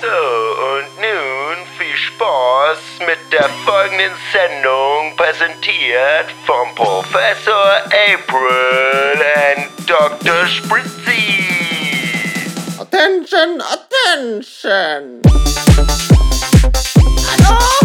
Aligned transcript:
So, 0.00 0.06
und 0.06 0.96
nun 0.96 1.66
viel 1.76 1.94
Spaß 1.94 2.78
mit 3.00 3.18
der 3.32 3.50
folgenden 3.66 4.12
Sendung, 4.32 5.14
präsentiert 5.14 6.26
vom 6.46 6.74
Professor 6.74 7.82
April 7.84 9.20
und 9.20 9.68
Dr. 9.86 10.46
Spritzy. 10.46 11.44
Attention, 12.78 13.60
attention! 13.60 15.20
Nee, 17.38 17.79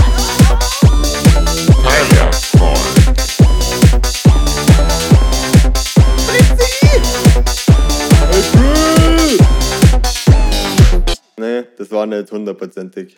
das 11.86 11.92
war 11.92 12.06
nicht 12.08 12.32
hundertprozentig. 12.32 13.18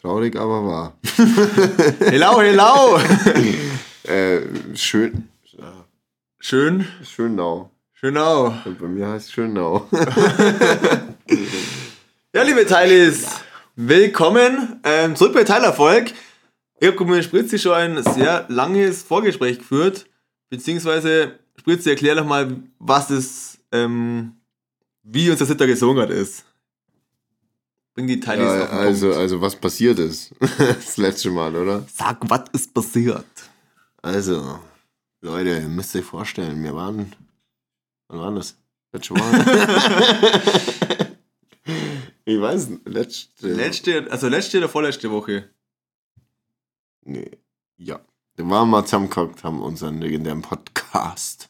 Traurig, 0.00 0.36
aber 0.36 0.64
wahr. 0.64 0.98
Hello, 2.00 2.40
hello! 2.40 2.98
Äh, 4.06 4.42
schön. 4.76 5.28
Schön, 6.38 6.86
Schönau. 7.02 7.72
schönau. 7.92 8.54
Und 8.64 8.78
bei 8.78 8.86
mir 8.86 9.08
heißt 9.08 9.32
Schönau. 9.32 9.88
Ja, 12.32 12.42
liebe 12.42 12.64
Teilis, 12.66 13.40
willkommen 13.74 14.78
ähm, 14.84 15.16
zurück 15.16 15.34
bei 15.34 15.42
Teilerfolg. 15.42 16.12
Ich 16.78 16.86
habe 16.86 17.04
mit 17.06 17.24
Spritzi 17.24 17.58
schon 17.58 17.72
ein 17.72 18.02
sehr 18.04 18.44
langes 18.48 19.02
Vorgespräch 19.02 19.58
geführt, 19.58 20.06
beziehungsweise 20.50 21.40
Spritzi, 21.58 21.90
erklär 21.90 22.14
doch 22.14 22.26
mal, 22.26 22.56
was 22.78 23.10
es, 23.10 23.58
ähm, 23.72 24.36
wie 25.08 25.30
uns 25.30 25.38
das 25.38 25.48
Sitter 25.48 25.66
gesungen 25.66 26.10
ist. 26.10 26.44
Bring 27.94 28.06
die 28.08 28.20
Teilis 28.20 28.44
Ja, 28.44 28.66
also, 28.66 29.06
Punkt. 29.06 29.20
also, 29.20 29.40
was 29.40 29.56
passiert 29.56 29.98
ist. 29.98 30.34
Das 30.58 30.96
letzte 30.96 31.30
Mal, 31.30 31.54
oder? 31.54 31.86
Sag, 31.92 32.18
was 32.28 32.42
ist 32.52 32.74
passiert? 32.74 33.24
Also, 34.02 34.58
Leute, 35.22 35.50
ihr 35.50 35.68
müsst 35.68 35.94
euch 35.96 36.04
vorstellen, 36.04 36.62
wir 36.62 36.74
waren. 36.74 37.14
Wann 38.08 38.20
war 38.20 38.32
das? 38.34 38.56
Letzte 38.92 39.14
Woche? 39.14 41.06
ich 42.24 42.40
weiß 42.40 42.68
nicht, 42.68 42.88
letzte. 42.88 43.52
Letzte, 43.52 44.10
also 44.10 44.28
letzte 44.28 44.58
oder 44.58 44.68
vorletzte 44.68 45.10
Woche? 45.10 45.50
Nee. 47.02 47.30
Ja. 47.76 48.00
Da 48.36 48.48
waren 48.50 48.68
wir 48.70 48.84
zusammengehockt, 48.84 49.44
haben 49.44 49.62
unseren 49.62 50.00
legendären 50.00 50.42
Podcast 50.42 51.48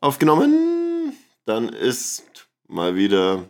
aufgenommen. 0.00 1.14
Dann 1.46 1.68
ist 1.70 2.24
mal 2.68 2.94
wieder 2.94 3.44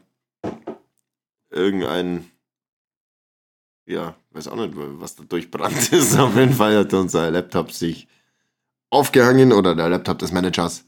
irgendein, 1.50 2.30
ja, 3.86 4.14
weiß 4.32 4.48
auch 4.48 4.56
nicht, 4.56 4.72
was 4.74 5.16
da 5.16 5.24
durchbrannt 5.24 5.92
ist. 5.92 6.18
Auf 6.18 6.36
jeden 6.36 6.52
Fall 6.52 6.76
hat 6.76 6.92
unser 6.94 7.30
Laptop 7.30 7.72
sich 7.72 8.08
aufgehangen 8.90 9.52
oder 9.52 9.74
der 9.74 9.88
Laptop 9.88 10.18
des 10.18 10.32
Managers. 10.32 10.84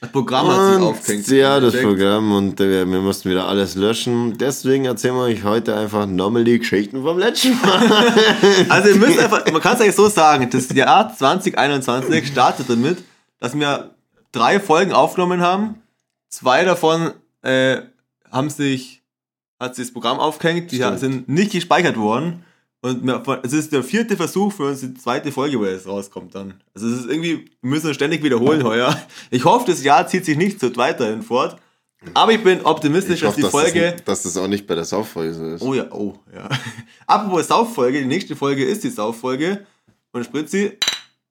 Das 0.00 0.10
Programm 0.10 0.48
hat 0.48 0.66
sich 0.66 0.76
Und, 0.78 0.82
aufgehängt. 0.82 1.28
Ja, 1.28 1.60
das 1.60 1.74
Perfekt. 1.74 1.88
Programm 1.88 2.32
und 2.32 2.60
äh, 2.60 2.84
wir 2.84 3.00
mussten 3.00 3.30
wieder 3.30 3.46
alles 3.46 3.76
löschen. 3.76 4.36
Deswegen 4.36 4.84
erzählen 4.84 5.14
wir 5.14 5.22
euch 5.22 5.44
heute 5.44 5.76
einfach 5.76 6.06
nochmal 6.06 6.42
die 6.42 6.58
Geschichten 6.58 7.02
vom 7.02 7.18
letzten 7.18 7.52
Mal. 7.60 8.12
Also 8.68 8.88
ihr 8.88 8.96
müsst 8.96 9.20
einfach, 9.20 9.46
man 9.52 9.62
kann 9.62 9.76
es 9.76 9.80
eigentlich 9.80 9.94
so 9.94 10.08
sagen, 10.08 10.50
das 10.50 10.70
Jahr 10.74 11.14
2021 11.14 12.26
startet 12.26 12.68
damit, 12.68 12.98
dass 13.38 13.54
wir 13.54 13.94
drei 14.32 14.58
Folgen 14.58 14.92
aufgenommen 14.92 15.40
haben. 15.40 15.81
Zwei 16.32 16.64
davon 16.64 17.12
äh, 17.42 17.82
haben 18.30 18.48
sich, 18.48 19.02
hat 19.60 19.76
sich 19.76 19.84
das 19.86 19.92
Programm 19.92 20.18
aufgehängt, 20.18 20.72
die 20.72 20.76
Stimmt. 20.76 20.98
sind 20.98 21.28
nicht 21.28 21.52
gespeichert 21.52 21.98
worden. 21.98 22.42
Und 22.80 23.06
wir, 23.06 23.40
es 23.44 23.52
ist 23.52 23.70
der 23.70 23.84
vierte 23.84 24.16
Versuch 24.16 24.50
für 24.50 24.64
uns, 24.64 24.80
die 24.80 24.94
zweite 24.94 25.30
Folge, 25.30 25.60
wo 25.60 25.64
es 25.64 25.86
rauskommt 25.86 26.34
dann. 26.34 26.54
Also 26.74 26.88
es 26.88 27.00
ist 27.00 27.10
irgendwie, 27.10 27.44
wir 27.60 27.70
müssen 27.70 27.88
uns 27.88 27.96
ständig 27.96 28.24
wiederholen 28.24 28.64
heuer. 28.64 28.98
Ich 29.30 29.44
hoffe, 29.44 29.70
das 29.70 29.84
Jahr 29.84 30.06
zieht 30.08 30.24
sich 30.24 30.38
nicht 30.38 30.58
so 30.58 30.74
weiterhin 30.74 31.22
fort. 31.22 31.58
Aber 32.14 32.32
ich 32.32 32.42
bin 32.42 32.62
optimistisch, 32.62 33.20
Ich 33.20 33.28
hoffe, 33.28 33.42
dass 33.42 33.50
die 33.50 33.56
Folge... 33.56 33.92
Das, 33.92 34.04
dass 34.04 34.22
das 34.22 34.36
auch 34.42 34.48
nicht 34.48 34.66
bei 34.66 34.74
der 34.74 34.86
Sauffolge 34.86 35.34
so 35.34 35.44
ist. 35.44 35.62
Oh 35.62 35.74
ja, 35.74 35.92
oh 35.92 36.14
ja. 36.34 36.48
Apropos 37.06 37.46
Sauffolge, 37.46 38.00
die 38.00 38.06
nächste 38.06 38.34
Folge 38.34 38.64
ist 38.64 38.82
die 38.82 38.90
Sauffolge. 38.90 39.66
Und 40.12 40.24
Spritzi, 40.24 40.78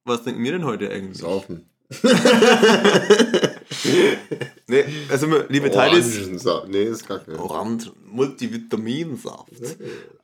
was 0.06 0.24
denken 0.24 0.44
wir 0.44 0.52
denn 0.52 0.64
heute 0.64 0.92
eigentlich? 0.92 1.18
Saufen. 1.18 1.66
Nee, 4.68 4.86
also 5.10 5.28
liebe 5.50 5.70
Orangensaft. 5.72 6.68
Nee, 6.70 6.84
ist 6.84 7.06
kacke. 7.08 7.38
Orange 7.38 7.92
Multivitaminsaft. 8.10 9.52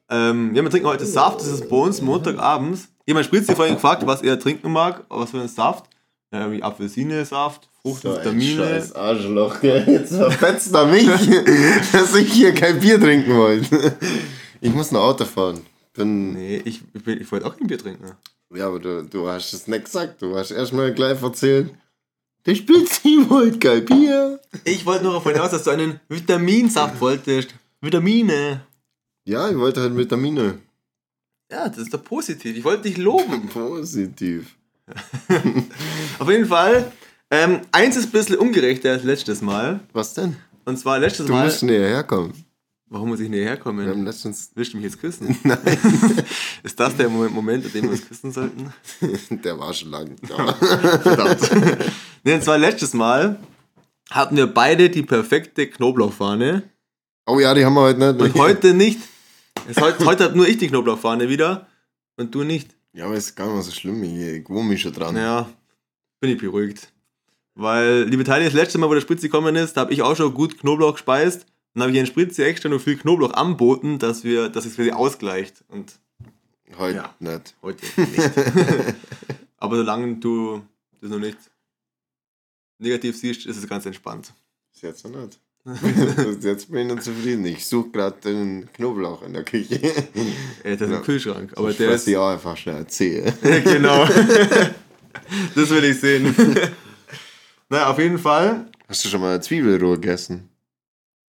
Ähm, 0.09 0.55
ja, 0.55 0.63
wir 0.63 0.69
trinken 0.69 0.87
heute 0.87 1.05
Saft, 1.05 1.41
das 1.41 1.47
ist 1.47 1.69
bei 1.69 1.75
uns 1.75 2.01
Montagabends. 2.01 2.87
Jemand 3.05 3.25
Spritzi 3.25 3.55
vorhin 3.55 3.75
gefragt, 3.75 4.05
was 4.05 4.21
er 4.21 4.39
trinken 4.39 4.71
mag, 4.71 5.03
was 5.09 5.31
für 5.31 5.39
einen 5.39 5.49
Saft. 5.49 5.85
Ja, 6.31 6.51
wie 6.51 6.61
Apfelsinesaft, 6.61 7.69
So 7.83 7.89
ein 7.89 7.95
Fruchtvitamine. 7.95 8.57
scheiß 8.57 8.93
Arschloch, 8.93 9.61
gell? 9.61 9.83
Jetzt 9.87 10.13
verfetzt 10.15 10.73
er 10.73 10.85
mich, 10.85 11.07
dass 11.93 12.15
ich 12.15 12.31
hier 12.33 12.53
kein 12.53 12.79
Bier 12.79 12.99
trinken 12.99 13.33
wollte. 13.35 13.95
Ich 14.59 14.73
muss 14.73 14.91
ein 14.91 14.97
Auto 14.97 15.23
fahren. 15.23 15.61
Bin, 15.93 16.33
Nee, 16.33 16.61
ich, 16.65 16.81
ich, 16.93 17.07
ich 17.07 17.31
wollte 17.31 17.45
auch 17.45 17.55
kein 17.57 17.67
Bier 17.67 17.77
trinken. 17.77 18.11
ja, 18.53 18.67
aber 18.67 18.79
du, 18.79 19.03
du 19.03 19.27
hast 19.29 19.53
es 19.53 19.67
nicht 19.67 19.85
gesagt. 19.85 20.21
Du 20.21 20.35
hast 20.37 20.51
erstmal 20.51 20.93
gleich 20.93 21.21
erzählt, 21.21 21.69
der 22.47 22.55
Spitzi 22.55 23.29
wollte 23.29 23.59
kein 23.59 23.85
Bier. 23.85 24.39
Ich 24.63 24.85
wollte 24.85 25.03
nur 25.03 25.13
davon 25.13 25.35
aus, 25.37 25.51
dass 25.51 25.63
du 25.63 25.69
einen 25.69 25.99
Vitaminsaft 26.09 26.99
wolltest. 26.99 27.53
Vitamine. 27.81 28.61
Ja, 29.25 29.49
ich 29.49 29.57
wollte 29.57 29.81
halt 29.81 29.95
Vitamine. 29.95 30.57
Ja, 31.51 31.69
das 31.69 31.77
ist 31.77 31.93
doch 31.93 32.03
positiv. 32.03 32.57
Ich 32.57 32.63
wollte 32.63 32.83
dich 32.83 32.97
loben. 32.97 33.47
Positiv. 33.53 34.55
Auf 36.19 36.29
jeden 36.29 36.45
Fall. 36.47 36.91
Ähm, 37.29 37.59
eins 37.71 37.97
ist 37.97 38.05
ein 38.05 38.11
bisschen 38.11 38.37
ungerechter 38.37 38.91
als 38.91 39.03
letztes 39.03 39.41
Mal. 39.41 39.81
Was 39.93 40.13
denn? 40.13 40.37
Und 40.65 40.77
zwar 40.79 40.99
letztes 40.99 41.27
Du 41.27 41.33
Mal. 41.33 41.45
musst 41.45 41.63
näher 41.63 41.87
herkommen. 41.89 42.33
Warum 42.89 43.09
muss 43.09 43.19
ich 43.19 43.29
näher 43.29 43.43
herkommen? 43.43 43.85
Wir 43.85 43.91
haben 43.91 44.05
letztens. 44.05 44.51
Willst 44.55 44.71
du 44.71 44.77
mich 44.77 44.85
jetzt 44.85 44.99
küssen? 44.99 45.37
Nein, 45.43 45.59
Ist 46.63 46.79
das 46.79 46.95
der 46.95 47.09
Moment, 47.09 47.65
an 47.65 47.71
dem 47.73 47.83
wir 47.83 47.91
uns 47.91 48.07
küssen 48.07 48.31
sollten? 48.31 48.73
der 49.43 49.59
war 49.59 49.73
schon 49.73 49.91
lang. 49.91 50.15
da. 50.27 50.53
Verdammt. 50.53 51.49
nee, 52.23 52.33
und 52.33 52.43
zwar 52.43 52.57
letztes 52.57 52.93
Mal 52.93 53.39
hatten 54.09 54.37
wir 54.37 54.47
beide 54.47 54.89
die 54.89 55.03
perfekte 55.03 55.67
Knoblauchfahne. 55.67 56.63
Oh 57.25 57.39
ja, 57.39 57.53
die 57.53 57.65
haben 57.65 57.73
wir 57.73 57.81
heute 57.81 57.99
nicht. 57.99 58.21
Und 58.21 58.35
heute 58.35 58.73
nicht. 58.73 58.99
Heute, 59.77 60.05
heute 60.05 60.23
habe 60.23 60.37
nur 60.37 60.47
ich 60.47 60.57
die 60.57 60.69
Knoblauchfahne 60.69 61.27
wieder. 61.27 61.67
Und 62.15 62.33
du 62.33 62.43
nicht. 62.43 62.73
Ja, 62.93 63.05
aber 63.05 63.15
ist 63.15 63.35
gar 63.35 63.53
nicht 63.53 63.65
so 63.65 63.71
schlimm. 63.71 64.01
Ich, 64.01 64.45
gewohne 64.45 64.69
mich 64.69 64.81
schon 64.81 64.93
dran. 64.93 65.15
Ja, 65.17 65.49
bin 66.21 66.31
ich 66.31 66.37
beruhigt. 66.37 66.93
Weil, 67.53 68.03
liebe 68.03 68.23
Teile, 68.23 68.45
das 68.45 68.53
letzte 68.53 68.77
Mal, 68.77 68.87
wo 68.87 68.93
der 68.93 69.01
Spritze 69.01 69.27
gekommen 69.27 69.57
ist, 69.57 69.75
da 69.75 69.81
habe 69.81 69.91
ich 69.91 70.01
auch 70.01 70.15
schon 70.15 70.33
gut 70.33 70.57
Knoblauch 70.57 70.93
gespeist. 70.93 71.45
Dann 71.77 71.83
habe 71.83 71.91
ich 71.91 71.97
den 71.99 72.07
Spritze 72.07 72.43
extra 72.43 72.69
noch 72.69 72.81
viel 72.81 72.97
Knoblauch 72.97 73.33
anboten, 73.33 73.99
dass, 73.99 74.23
wir, 74.23 74.49
dass 74.49 74.65
es 74.65 74.75
für 74.77 74.83
sie 74.83 74.91
ausgleicht. 74.93 75.63
Und 75.67 75.99
Heute 76.75 76.97
Ja. 76.97 77.15
nicht. 77.19 77.55
heute 77.61 77.85
nicht. 78.01 78.17
Aber 79.57 79.75
solange 79.77 80.15
du 80.15 80.63
das 80.99 81.11
noch 81.11 81.19
nicht 81.19 81.37
negativ 82.79 83.15
siehst, 83.15 83.45
ist 83.45 83.57
es 83.57 83.69
ganz 83.69 83.85
entspannt. 83.85 84.33
Bis 84.73 84.81
jetzt 84.81 85.05
noch 85.07 85.21
nicht. 85.21 85.39
Jetzt 86.43 86.71
bin 86.71 86.87
ich 86.89 86.95
noch 86.95 86.99
zufrieden. 87.01 87.45
Ich 87.45 87.63
suche 87.67 87.89
gerade 87.91 88.17
den 88.23 88.67
Knoblauch 88.73 89.21
in 89.21 89.33
der 89.33 89.43
Küche. 89.43 89.75
Äh, 90.63 90.77
das 90.77 90.81
ist 90.87 90.89
Ja. 90.89 90.97
im 90.97 91.03
Kühlschrank. 91.03 91.51
Aber 91.57 91.69
ich 91.69 91.77
der 91.77 91.91
ist. 91.91 92.07
auch 92.15 92.29
einfach 92.31 92.57
schnell 92.57 92.77
erzählen. 92.77 93.31
genau. 93.63 94.03
das 95.53 95.69
will 95.69 95.83
ich 95.83 95.99
sehen. 95.99 96.33
naja, 97.69 97.91
auf 97.91 97.99
jeden 97.99 98.17
Fall. 98.17 98.65
Hast 98.87 99.05
du 99.05 99.09
schon 99.09 99.21
mal 99.21 99.39
Zwiebelroh 99.43 99.93
gegessen? 99.93 100.49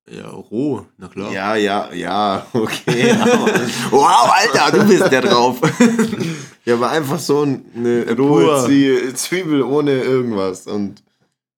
Ja, 0.09 0.29
roh, 0.29 0.85
na 0.97 1.07
klar. 1.09 1.31
Ja, 1.33 1.55
ja, 1.55 1.91
ja, 1.93 2.45
okay. 2.53 3.13
Wow, 3.91 4.31
Alter, 4.31 4.77
du 4.77 4.87
bist 4.87 5.11
der 5.11 5.21
drauf. 5.21 5.59
ja, 6.65 6.75
aber 6.75 6.89
einfach 6.91 7.19
so 7.19 7.41
eine 7.41 8.03
Pur. 8.15 8.25
rohe 8.25 8.65
Zwie- 8.65 9.13
Zwiebel 9.15 9.61
ohne 9.63 9.91
irgendwas 10.01 10.65
und 10.67 11.03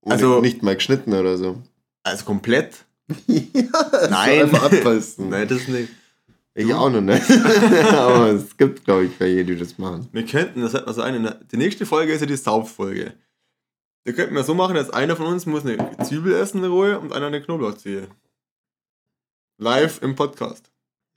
ohne 0.01 0.15
Also- 0.15 0.41
nicht 0.41 0.63
mal 0.63 0.75
geschnitten 0.75 1.13
oder 1.13 1.37
so. 1.37 1.57
Also 2.03 2.25
komplett? 2.25 2.73
ja, 3.27 4.07
Nein. 4.09 4.49
So 4.49 4.57
abbeißen. 4.57 5.29
Nein, 5.29 5.47
das 5.47 5.67
nicht. 5.67 5.89
Ich 6.55 6.73
auch 6.73 6.89
noch 6.89 7.01
nicht. 7.01 7.23
aber 7.93 8.27
es 8.31 8.57
gibt, 8.57 8.83
glaube 8.85 9.05
ich, 9.05 9.19
welche, 9.19 9.45
die 9.45 9.55
das 9.57 9.77
machen. 9.77 10.07
Wir 10.11 10.25
könnten, 10.25 10.61
das 10.61 10.73
hat 10.73 10.85
man 10.87 10.95
so 10.95 11.01
eine. 11.01 11.39
Die 11.51 11.57
nächste 11.57 11.85
Folge 11.85 12.13
ist 12.13 12.21
ja 12.21 12.27
die 12.27 12.35
Sauffolge. 12.35 13.13
Wir 14.03 14.13
könnten 14.13 14.35
ja 14.35 14.43
so 14.43 14.53
machen, 14.55 14.75
dass 14.75 14.89
einer 14.89 15.15
von 15.15 15.27
uns 15.27 15.45
muss 15.45 15.65
eine 15.65 15.77
Zwiebel 16.03 16.33
essen, 16.33 16.59
eine 16.59 16.67
rohe, 16.69 16.99
und 16.99 17.13
einer 17.13 17.27
eine 17.27 17.41
Knoblauchzehe. 17.41 18.07
Live 19.61 20.01
im 20.01 20.15
Podcast. 20.15 20.71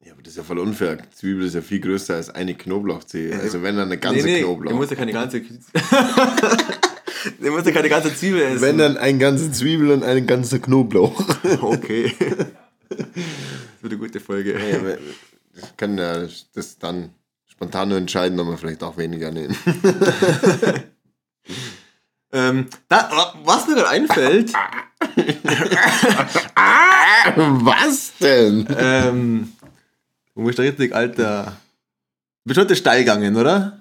Ja, 0.04 0.14
aber 0.14 0.22
das 0.22 0.32
ist 0.32 0.36
ja 0.36 0.42
voll 0.42 0.58
unfair. 0.58 0.98
Zwiebel 1.14 1.46
ist 1.46 1.54
ja 1.54 1.60
viel 1.60 1.78
größer 1.78 2.16
als 2.16 2.28
eine 2.28 2.54
Knoblauchzehe. 2.54 3.38
Also 3.38 3.62
wenn 3.62 3.76
dann 3.76 3.86
eine 3.86 3.98
ganze 3.98 4.24
nee, 4.24 4.32
nee, 4.32 4.42
Knoblauch. 4.42 4.72
Du 4.72 4.76
musst 4.76 4.90
ja 4.90 4.96
keine 4.96 5.12
ganze. 5.12 5.40
Der 7.40 7.52
muss 7.52 7.64
ja 7.64 7.70
keine 7.70 7.88
ganze 7.88 8.12
Zwiebel 8.12 8.42
essen. 8.42 8.62
Wenn 8.62 8.78
dann 8.78 8.96
ein 8.96 9.20
ganze 9.20 9.52
Zwiebel 9.52 9.92
und 9.92 10.02
ein 10.02 10.26
ganzer 10.26 10.58
Knoblauch. 10.58 11.24
Okay. 11.62 12.12
Das 12.88 12.98
wird 13.80 13.92
eine 13.92 13.98
gute 13.98 14.18
Folge. 14.18 14.54
Ja, 14.54 14.84
wir 14.84 14.98
können 15.76 15.98
ja 15.98 16.26
das 16.54 16.78
dann 16.78 17.10
spontan 17.46 17.90
nur 17.90 17.98
entscheiden, 17.98 18.40
ob 18.40 18.48
wir 18.48 18.58
vielleicht 18.58 18.82
auch 18.82 18.96
weniger 18.96 19.30
nehmen. 19.30 19.56
Ähm, 22.34 22.67
da, 22.88 23.11
was 23.44 23.69
mir 23.69 23.75
gerade 23.75 23.90
einfällt, 23.90 24.52
Was 27.37 28.12
denn? 28.20 28.67
ähm, 28.76 29.52
du 30.34 30.44
bist 30.44 30.58
richtig, 30.58 30.94
Alter. 30.94 31.56
Du 32.44 32.49
bist 32.49 32.61
heute 32.61 32.76
steil 32.76 33.00
gegangen, 33.00 33.37
oder? 33.37 33.79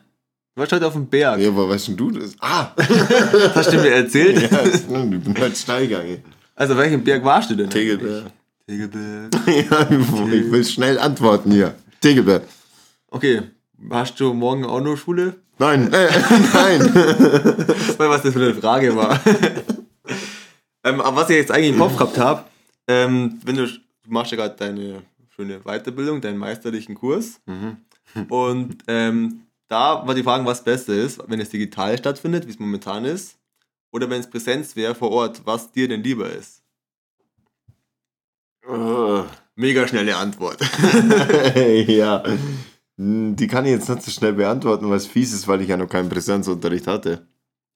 Du 0.55 0.61
warst 0.61 0.71
heute 0.73 0.87
auf 0.87 0.93
dem 0.93 1.07
Berg. 1.07 1.39
Ja, 1.39 1.49
aber 1.49 1.69
weißt 1.69 1.89
denn 1.89 1.97
du 1.97 2.11
das? 2.11 2.35
Ah! 2.39 2.71
Das 2.75 2.89
hast 3.55 3.73
du 3.73 3.77
mir 3.77 3.91
erzählt. 3.91 4.51
Ja, 4.51 4.59
stimmt, 4.77 5.13
ich 5.15 5.23
bin 5.23 5.37
halt 5.41 5.57
steil 5.57 5.87
gegangen. 5.87 6.23
Also, 6.55 6.77
welchen 6.77 7.03
Berg 7.03 7.23
warst 7.23 7.49
du 7.51 7.55
denn? 7.55 7.69
Tegelberg. 7.69 8.25
Tegelberg. 8.67 9.31
Ja, 9.47 9.87
ich 9.89 10.51
will 10.51 10.65
schnell 10.65 10.99
antworten 10.99 11.51
hier. 11.51 11.73
Tegelberg. 12.01 12.43
Okay. 13.09 13.41
Hast 13.89 14.19
du 14.19 14.33
morgen 14.33 14.65
auch 14.65 14.81
noch 14.81 14.95
Schule? 14.95 15.35
Nein, 15.57 15.91
äh, 15.93 16.09
nein. 16.53 16.81
Weil 17.97 18.09
was 18.09 18.23
das 18.23 18.33
für 18.33 18.39
eine 18.39 18.53
Frage 18.53 18.95
war. 18.95 19.19
ähm, 20.83 21.01
aber 21.01 21.15
was 21.17 21.29
ich 21.29 21.37
jetzt 21.37 21.51
eigentlich 21.51 21.71
im 21.71 21.79
Kopf 21.79 21.97
gehabt 21.97 22.17
habe, 22.17 22.45
ähm, 22.87 23.39
wenn 23.43 23.55
du, 23.55 23.67
du 23.67 23.81
machst 24.07 24.31
ja 24.31 24.37
gerade 24.37 24.55
deine 24.55 25.03
schöne 25.35 25.59
Weiterbildung, 25.59 26.21
deinen 26.21 26.37
meisterlichen 26.37 26.95
Kurs. 26.95 27.39
Und 28.29 28.77
ähm, 28.87 29.41
da 29.67 30.05
war 30.05 30.15
die 30.15 30.23
Frage, 30.23 30.45
was 30.45 30.63
besser 30.63 30.93
ist, 30.93 31.21
wenn 31.27 31.39
es 31.39 31.49
digital 31.49 31.97
stattfindet, 31.97 32.45
wie 32.47 32.51
es 32.51 32.59
momentan 32.59 33.05
ist, 33.05 33.37
oder 33.91 34.09
wenn 34.09 34.19
es 34.19 34.29
Präsenz 34.29 34.75
wäre 34.75 34.95
vor 34.95 35.11
Ort, 35.11 35.41
was 35.45 35.71
dir 35.71 35.87
denn 35.87 36.03
lieber 36.03 36.29
ist. 36.29 36.61
Oh. 38.67 39.23
Mega 39.55 39.87
schnelle 39.87 40.15
Antwort. 40.17 40.59
ja. 41.87 42.23
Die 42.97 43.47
kann 43.47 43.65
ich 43.65 43.71
jetzt 43.71 43.89
nicht 43.89 44.03
so 44.03 44.11
schnell 44.11 44.33
beantworten, 44.33 44.89
weil 44.89 44.97
es 44.97 45.07
fies 45.07 45.33
ist, 45.33 45.47
weil 45.47 45.61
ich 45.61 45.69
ja 45.69 45.77
noch 45.77 45.87
keinen 45.89 46.09
Präsenzunterricht 46.09 46.85
hatte. 46.87 47.25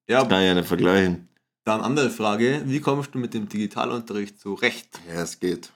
ja, 0.08 0.24
Kann 0.26 0.42
ich 0.42 0.48
ja 0.48 0.54
nicht 0.54 0.68
vergleichen. 0.68 1.28
dann 1.64 1.82
andere 1.82 2.10
Frage, 2.12 2.62
wie 2.66 2.80
kommst 2.80 3.16
du 3.16 3.20
mit 3.20 3.34
dem 3.34 3.50
Digitalunterricht 3.50 4.40
zurecht? 4.40 5.00
Ja, 5.08 5.24
es 5.24 5.40
geht. 5.40 5.72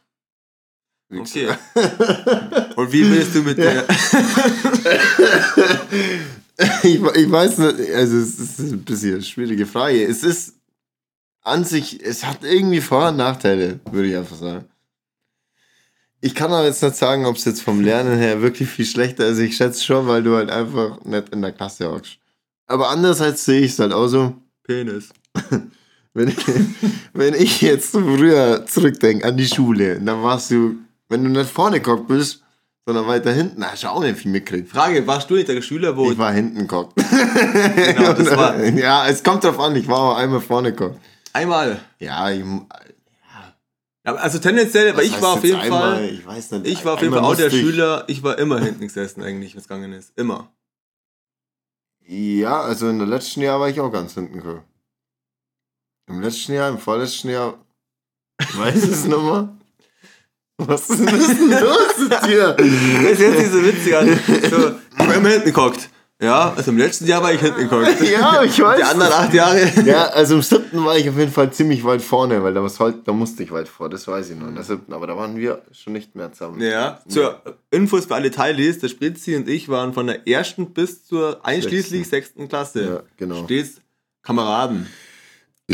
Wie 1.09 1.19
Okay. 1.21 1.47
Und 2.75 2.91
wie 2.91 3.09
willst 3.09 3.33
du 3.33 3.41
mit 3.41 3.57
der... 3.57 3.87
ich, 6.83 7.01
ich 7.01 7.31
weiß 7.31 7.57
nicht, 7.59 7.91
also 7.93 8.17
es 8.17 8.39
ist 8.39 8.59
ein 8.59 8.83
bisschen 8.83 9.13
eine 9.15 9.23
schwierige 9.23 9.65
Frage. 9.65 10.03
Es 10.05 10.23
ist 10.23 10.55
an 11.41 11.63
sich, 11.63 12.03
es 12.03 12.25
hat 12.25 12.43
irgendwie 12.43 12.81
Vor- 12.81 13.09
und 13.09 13.17
Nachteile, 13.17 13.79
würde 13.91 14.09
ich 14.09 14.15
einfach 14.15 14.35
sagen. 14.35 14.65
Ich 16.21 16.35
kann 16.35 16.51
aber 16.51 16.65
jetzt 16.65 16.83
nicht 16.83 16.95
sagen, 16.95 17.25
ob 17.25 17.37
es 17.37 17.45
jetzt 17.45 17.61
vom 17.61 17.81
Lernen 17.81 18.17
her 18.17 18.41
wirklich 18.41 18.69
viel 18.69 18.85
schlechter 18.85 19.27
ist. 19.27 19.39
Ich 19.39 19.55
schätze 19.55 19.83
schon, 19.83 20.07
weil 20.07 20.21
du 20.21 20.35
halt 20.35 20.51
einfach 20.51 21.03
nicht 21.05 21.29
in 21.29 21.41
der 21.41 21.53
Klasse 21.53 21.89
hockst. 21.89 22.17
Aber 22.67 22.89
andererseits 22.89 23.45
sehe 23.45 23.61
ich 23.61 23.71
es 23.71 23.79
halt 23.79 23.93
auch 23.93 24.07
so, 24.07 24.35
Penis. 24.63 25.09
wenn 26.13 26.27
ich, 26.27 26.37
wenn 27.13 27.33
ich 27.33 27.61
jetzt 27.61 27.91
früher 27.91 28.65
zurückdenke 28.65 29.25
an 29.25 29.37
die 29.37 29.47
Schule, 29.47 29.99
dann 29.99 30.21
warst 30.21 30.51
du, 30.51 30.75
wenn 31.07 31.23
du 31.23 31.29
nicht 31.29 31.49
vorne 31.49 31.79
geguckt 31.79 32.07
bist, 32.07 32.43
sondern 32.85 33.07
weiter 33.07 33.31
hinten, 33.31 33.63
hast 33.63 33.83
du 33.83 33.87
auch 33.87 34.01
nicht 34.01 34.17
viel 34.17 34.31
mitgekriegt. 34.31 34.69
Frage, 34.69 35.05
warst 35.07 35.29
du 35.29 35.35
nicht 35.35 35.47
der 35.47 35.61
Schüler, 35.61 35.95
wo... 35.95 36.11
Ich 36.11 36.17
war 36.17 36.33
hinten 36.33 36.59
geguckt. 36.59 36.95
genau, 36.95 38.13
das 38.13 38.29
war 38.35 38.63
ja, 38.65 39.07
es 39.07 39.23
kommt 39.23 39.43
drauf 39.43 39.59
an, 39.59 39.75
ich 39.75 39.87
war 39.87 39.99
auch 39.99 40.17
einmal 40.17 40.41
vorne 40.41 40.73
geguckt. 40.73 40.99
einmal. 41.33 41.79
Ja, 41.99 42.29
ich, 42.29 42.43
Also 44.17 44.39
tendenziell, 44.39 44.89
aber 44.89 45.03
ich 45.03 45.21
war 45.21 45.33
auf 45.33 45.43
jeden 45.43 45.59
einmal? 45.59 45.95
Fall... 45.95 46.05
Ich 46.09 46.25
weiß 46.25 46.51
nicht. 46.51 46.67
Ich 46.67 46.85
war 46.85 46.93
auf 46.95 47.01
jeden 47.01 47.13
Fall 47.13 47.23
auch 47.23 47.35
der 47.35 47.47
ich- 47.47 47.59
Schüler, 47.59 48.03
ich 48.07 48.23
war 48.23 48.37
immer 48.39 48.59
hinten 48.59 48.81
gesessen 48.87 49.23
eigentlich, 49.23 49.53
wenn 49.53 49.61
es 49.61 49.67
gegangen 49.67 49.93
ist. 49.93 50.11
Immer. 50.17 50.51
Ja, 52.05 52.61
also 52.61 52.89
in 52.89 52.97
der 52.97 53.07
letzten 53.07 53.41
Jahr 53.41 53.59
war 53.59 53.69
ich 53.69 53.79
auch 53.79 53.91
ganz 53.91 54.13
hinten 54.15 54.37
gekommen. 54.37 54.63
Im 56.07 56.21
letzten 56.21 56.53
Jahr, 56.53 56.69
im 56.69 56.79
vorletzten 56.79 57.29
Jahr, 57.29 57.63
ich 58.41 58.57
weiß 58.57 58.83
es 58.83 59.05
nochmal. 59.05 59.49
Was 60.57 60.89
ist 60.89 60.99
denn 60.99 61.51
los 61.51 61.97
mit 61.99 62.23
dir? 62.23 62.55
Das 63.03 63.11
ist 63.11 63.19
jetzt 63.19 63.51
so 63.51 63.63
witzig 63.63 63.95
an. 63.95 64.07
So, 64.49 64.71
ich 64.97 65.07
war 65.07 65.13
immer 65.15 65.29
hinten 65.29 65.45
geguckt. 65.45 65.89
Ja, 66.21 66.53
also 66.53 66.71
im 66.71 66.77
letzten 66.77 67.07
Jahr 67.07 67.23
war 67.23 67.33
ich 67.33 67.39
hinten 67.39 67.69
geguckt. 67.69 68.01
Ja, 68.01 68.43
ich 68.43 68.59
weiß. 68.59 68.77
Die 68.77 68.83
anderen 68.83 69.13
acht 69.13 69.33
Jahre. 69.33 69.71
Ja, 69.85 70.07
also 70.07 70.35
im 70.35 70.41
siebten 70.41 70.83
war 70.83 70.97
ich 70.97 71.07
auf 71.09 71.17
jeden 71.17 71.31
Fall 71.31 71.53
ziemlich 71.53 71.85
weit 71.85 72.01
vorne, 72.01 72.43
weil 72.43 72.53
da, 72.53 72.61
was 72.61 72.77
halt, 72.81 73.07
da 73.07 73.13
musste 73.13 73.41
ich 73.43 73.51
weit 73.51 73.69
vor, 73.69 73.89
das 73.89 74.05
weiß 74.05 74.31
ich 74.31 74.37
noch. 74.37 74.49
In 74.49 74.55
der 74.55 74.65
siebten, 74.65 74.91
aber 74.91 75.07
da 75.07 75.15
waren 75.15 75.37
wir 75.37 75.61
schon 75.71 75.93
nicht 75.93 76.15
mehr 76.15 76.33
zusammen. 76.33 76.61
Ja, 76.61 76.99
zur 77.07 77.41
Infos 77.71 78.05
für 78.07 78.15
alle 78.15 78.31
Teilis, 78.31 78.79
der 78.79 78.89
Spritzi 78.89 79.37
und 79.37 79.47
ich 79.47 79.69
waren 79.69 79.93
von 79.93 80.07
der 80.07 80.27
ersten 80.27 80.73
bis 80.73 81.05
zur 81.05 81.45
einschließlich 81.45 82.09
sechsten 82.09 82.49
Klasse. 82.49 82.83
Ja, 82.83 83.03
genau. 83.15 83.45
Stets 83.45 83.79
Kameraden. 84.21 84.87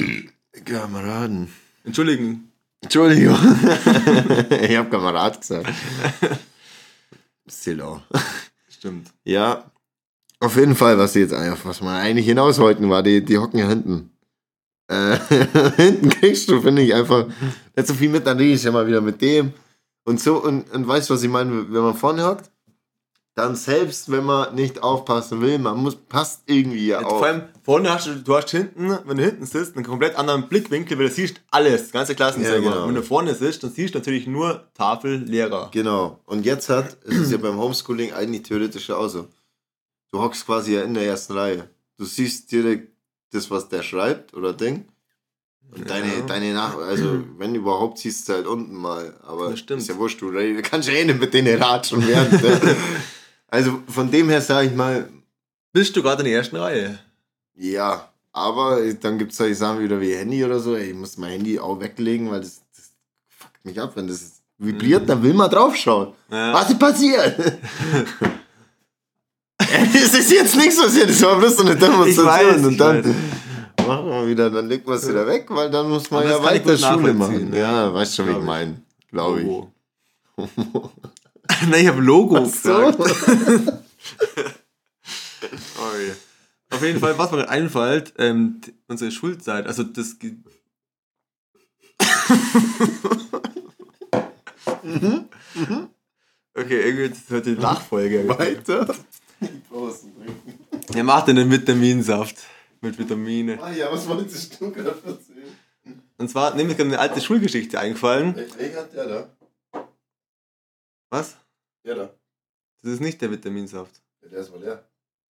Kameraden. 0.66 1.52
Entschuldigen. 1.84 2.52
Entschuldigung. 2.82 3.36
ich 4.62 4.78
habe 4.78 4.90
Kamerad 4.92 5.42
gesagt. 5.42 5.74
Silo. 7.48 8.04
Stimmt. 8.70 9.08
Ja, 9.24 9.72
auf 10.40 10.56
jeden 10.58 10.76
Fall, 10.76 10.98
was 10.98 11.14
sie 11.14 11.22
jetzt 11.22 11.34
was 11.64 11.82
wir 11.82 11.90
eigentlich 11.90 12.26
hinaus 12.26 12.60
wollten, 12.60 12.90
war, 12.90 13.04
die, 13.04 13.24
die 13.24 13.38
hocken 13.38 13.60
ja 13.60 13.68
hinten. 13.68 14.12
Äh, 14.88 15.18
hinten 15.78 16.10
kriegst 16.10 16.50
du, 16.50 16.62
finde 16.62 16.82
ich, 16.82 16.94
einfach 16.94 17.28
nicht 17.76 17.88
so 17.88 17.94
viel 17.94 18.10
mit, 18.10 18.28
dann 18.28 18.38
rede 18.38 18.54
ich 18.54 18.64
ja 18.64 18.72
mal 18.72 18.88
wieder 18.88 19.02
mit 19.02 19.22
dem. 19.22 19.54
Und 20.04 20.20
so, 20.20 20.44
und, 20.44 20.72
und 20.72 20.88
weißt 20.88 21.10
du, 21.10 21.16
was 21.16 21.24
ich 21.24 21.30
meine, 21.30 21.72
wenn 21.72 21.82
man 21.82 21.96
vorne 21.96 22.26
hockt? 22.26 22.52
Dann 23.34 23.56
selbst, 23.56 24.10
wenn 24.10 24.24
man 24.24 24.56
nicht 24.56 24.82
aufpassen 24.82 25.42
will, 25.42 25.60
man 25.60 25.78
muss, 25.78 25.96
passt 25.96 26.44
irgendwie 26.46 26.88
ja 26.88 27.00
auf. 27.00 27.18
vor 27.18 27.26
allem 27.26 27.44
vorne 27.64 27.92
hast 27.92 28.08
du, 28.08 28.16
du 28.16 28.36
hast 28.36 28.50
hinten, 28.52 28.98
wenn 29.04 29.18
du 29.18 29.26
hinten 29.26 29.46
sitzt, 29.46 29.76
einen 29.76 29.86
komplett 29.86 30.16
anderen 30.16 30.48
Blickwinkel, 30.48 30.98
weil 30.98 31.08
du 31.08 31.14
siehst 31.14 31.42
alles, 31.52 31.92
ganze 31.92 32.16
Klassenzimmer. 32.16 32.58
Ja, 32.58 32.72
genau. 32.72 32.88
Wenn 32.88 32.96
du 32.96 33.04
vorne 33.04 33.36
sitzt, 33.36 33.64
dann 33.64 33.72
siehst 33.72 33.94
du 33.94 34.00
natürlich 34.00 34.26
nur 34.26 34.68
Tafel, 34.74 35.18
Lehrer. 35.18 35.70
Genau. 35.74 36.20
Und 36.26 36.46
jetzt 36.46 36.70
hat, 36.70 36.96
es 37.04 37.16
ist 37.16 37.32
ja 37.32 37.38
beim 37.38 37.58
Homeschooling 37.58 38.14
eigentlich 38.14 38.44
theoretisch 38.44 38.90
auch 38.92 39.10
so. 39.10 39.28
Du 40.16 40.22
hockst 40.22 40.46
quasi 40.46 40.76
ja 40.76 40.84
in 40.84 40.94
der 40.94 41.04
ersten 41.04 41.34
Reihe. 41.34 41.68
Du 41.98 42.06
siehst 42.06 42.50
direkt 42.50 42.88
das, 43.34 43.52
was 43.52 43.68
der 43.68 43.84
schreibt 43.84 44.34
oder 44.34 44.54
denkt. 44.54 44.90
Und 45.76 45.90
deine, 45.90 46.08
Ja. 46.08 46.22
deine 46.22 46.54
Nach... 46.54 46.78
Also, 46.78 47.22
wenn 47.38 47.54
überhaupt, 47.54 47.98
siehst 47.98 48.30
du 48.30 48.34
halt 48.34 48.48
unten 48.48 48.76
mal. 48.76 49.14
Aber 49.28 49.50
Das 49.50 49.60
stimmt. 49.60 49.82
ist 49.82 49.90
ja 49.90 49.98
wurscht, 49.98 50.22
du 50.22 50.32
kannst 50.62 50.88
ja 50.88 50.94
eh 50.96 51.04
nicht 51.04 51.20
mit 51.20 51.34
denen 51.34 51.62
ratschen 51.62 52.08
während. 52.08 52.32
ne? 52.32 52.78
also, 53.50 53.82
von 53.90 54.10
dem 54.10 54.30
her 54.30 54.40
sage 54.40 54.70
ich 54.70 54.74
mal, 54.74 55.10
Bist 55.74 55.94
du 55.98 56.02
gerade 56.02 56.22
in 56.24 56.30
der 56.30 56.38
ersten 56.38 56.56
Reihe? 56.56 56.98
ja. 57.56 58.10
Aber 58.32 58.80
dann 59.02 59.18
gibt 59.18 59.32
es 59.34 59.38
solche 59.38 59.56
Sachen 59.56 59.82
wieder 59.82 60.00
wie 60.00 60.14
Handy 60.14 60.46
oder 60.46 60.60
so. 60.60 60.76
Ey, 60.76 60.92
ich 60.92 60.96
muss 60.96 61.18
mein 61.18 61.32
Handy 61.32 61.60
auch 61.60 61.78
weglegen, 61.82 62.32
weil 62.32 62.40
das, 62.40 62.62
das 62.74 62.92
fuckt 63.28 63.66
mich 63.66 63.80
ab. 63.82 63.92
Wenn 63.96 64.08
das 64.08 64.42
vibriert, 64.60 65.10
dann 65.10 65.22
will 65.24 65.34
man 65.34 65.50
draufschauen. 65.50 66.14
Ja. 66.32 66.54
Was 66.54 66.70
ist 66.70 66.80
passiert? 66.80 67.36
Es 69.96 70.14
ist 70.14 70.32
jetzt 70.32 70.56
nichts 70.56 70.78
passiert, 70.82 71.10
es 71.10 71.22
war 71.24 71.38
bloß 71.38 71.56
so 71.58 71.64
eine 71.64 71.76
Demonstration. 71.76 72.26
Weiß, 72.26 72.66
und 72.66 72.78
dann 72.78 73.04
weiß. 73.06 73.14
machen 73.88 74.06
wir 74.08 74.28
wieder, 74.28 74.50
dann 74.50 74.68
legt 74.68 74.88
man 74.88 74.98
es 74.98 75.08
wieder 75.08 75.26
weg, 75.28 75.46
weil 75.50 75.70
dann 75.70 75.90
muss 75.90 76.10
man 76.12 76.24
Aber 76.24 76.32
ja 76.32 76.44
weiter 76.44 76.78
Schule 76.78 77.14
machen. 77.14 77.54
ja. 77.54 77.60
Ja, 77.88 77.94
weißt 77.94 78.16
schon, 78.16 78.28
wie 78.28 78.32
ich 78.32 78.44
meine. 78.44 78.82
Glaube 79.12 79.42
ich. 79.42 79.46
Logo. 79.48 79.72
Nein, 81.70 81.82
ich 81.82 81.88
habe 81.88 82.02
Logo 82.02 82.44
So. 82.46 82.92
gesagt. 82.92 82.98
Sorry. 85.78 86.12
Auf 86.72 86.82
jeden 86.82 87.00
Fall, 87.00 87.18
was 87.18 87.32
mir 87.32 87.48
einfällt, 87.48 88.14
ähm, 88.18 88.60
unsere 88.88 89.12
Schulzeit, 89.12 89.68
also 89.68 89.84
das. 89.84 90.18
ge- 90.20 90.36
okay, 96.56 96.82
irgendwie 96.82 97.06
ist 97.06 97.30
das 97.32 97.44
die 97.44 97.52
Nachfolge. 97.56 98.28
Weiter. 98.28 98.88
Er 100.94 101.04
macht 101.04 101.30
einen 101.30 101.50
Vitaminsaft. 101.50 102.38
Mit 102.82 103.00
Vitamine. 103.00 103.58
Ah 103.62 103.72
ja, 103.72 103.92
was 103.92 104.08
wolltest 104.08 104.62
du 104.62 104.72
gerade 104.72 104.90
erzählen? 104.90 105.56
Und 106.18 106.30
zwar, 106.30 106.54
nämlich 106.56 106.78
gerade 106.78 106.90
eine 106.90 107.00
alte 107.00 107.20
Schulgeschichte 107.20 107.80
eingefallen. 107.80 108.36
Welcher 108.36 108.82
hat 108.82 108.94
der 108.94 109.06
da? 109.08 109.30
Was? 111.10 111.36
Der 111.84 111.96
da. 111.96 112.10
Das 112.84 112.94
ist 112.94 113.02
nicht 113.02 113.20
der 113.22 113.32
Vitaminsaft. 113.32 113.92
Der 114.22 114.40
ist 114.40 114.52
mal 114.52 114.62
leer. 114.62 114.84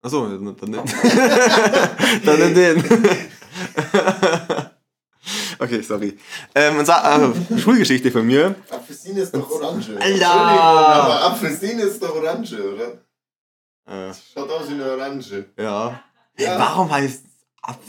Achso, 0.00 0.26
dann, 0.26 0.42
nimm. 0.42 0.56
dann 2.24 2.38
nimm 2.38 2.54
den. 2.54 2.84
okay, 5.58 5.82
sorry. 5.82 6.18
Ähm, 6.54 6.78
und 6.78 6.86
zwar, 6.86 7.22
äh, 7.22 7.58
Schulgeschichte 7.58 8.10
von 8.10 8.26
mir. 8.26 8.54
Apfelsine 8.70 9.20
ist 9.20 9.34
doch 9.34 9.50
orange. 9.50 9.90
Alter! 9.90 10.06
Entschuldigung, 10.06 10.28
aber 10.28 11.24
Apfelsine 11.26 11.82
ist 11.82 12.02
doch 12.02 12.16
orange, 12.16 12.54
oder? 12.54 12.98
Äh, 13.86 14.12
Schaut 14.32 14.50
aus 14.50 14.68
wie 14.68 14.74
eine 14.74 14.90
Orange. 14.90 15.46
ja. 15.58 16.02
Ja. 16.38 16.50
Hey, 16.50 16.58
warum 16.58 16.90
heißt 16.90 17.24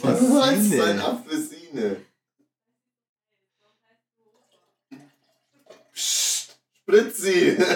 Was 0.02 0.12
heißt 0.22 0.74
ein 0.82 1.00
Apfelsine. 1.00 1.06
Apfelsine? 1.06 1.98
Psst, 5.94 6.58
Spritzi. 6.82 7.58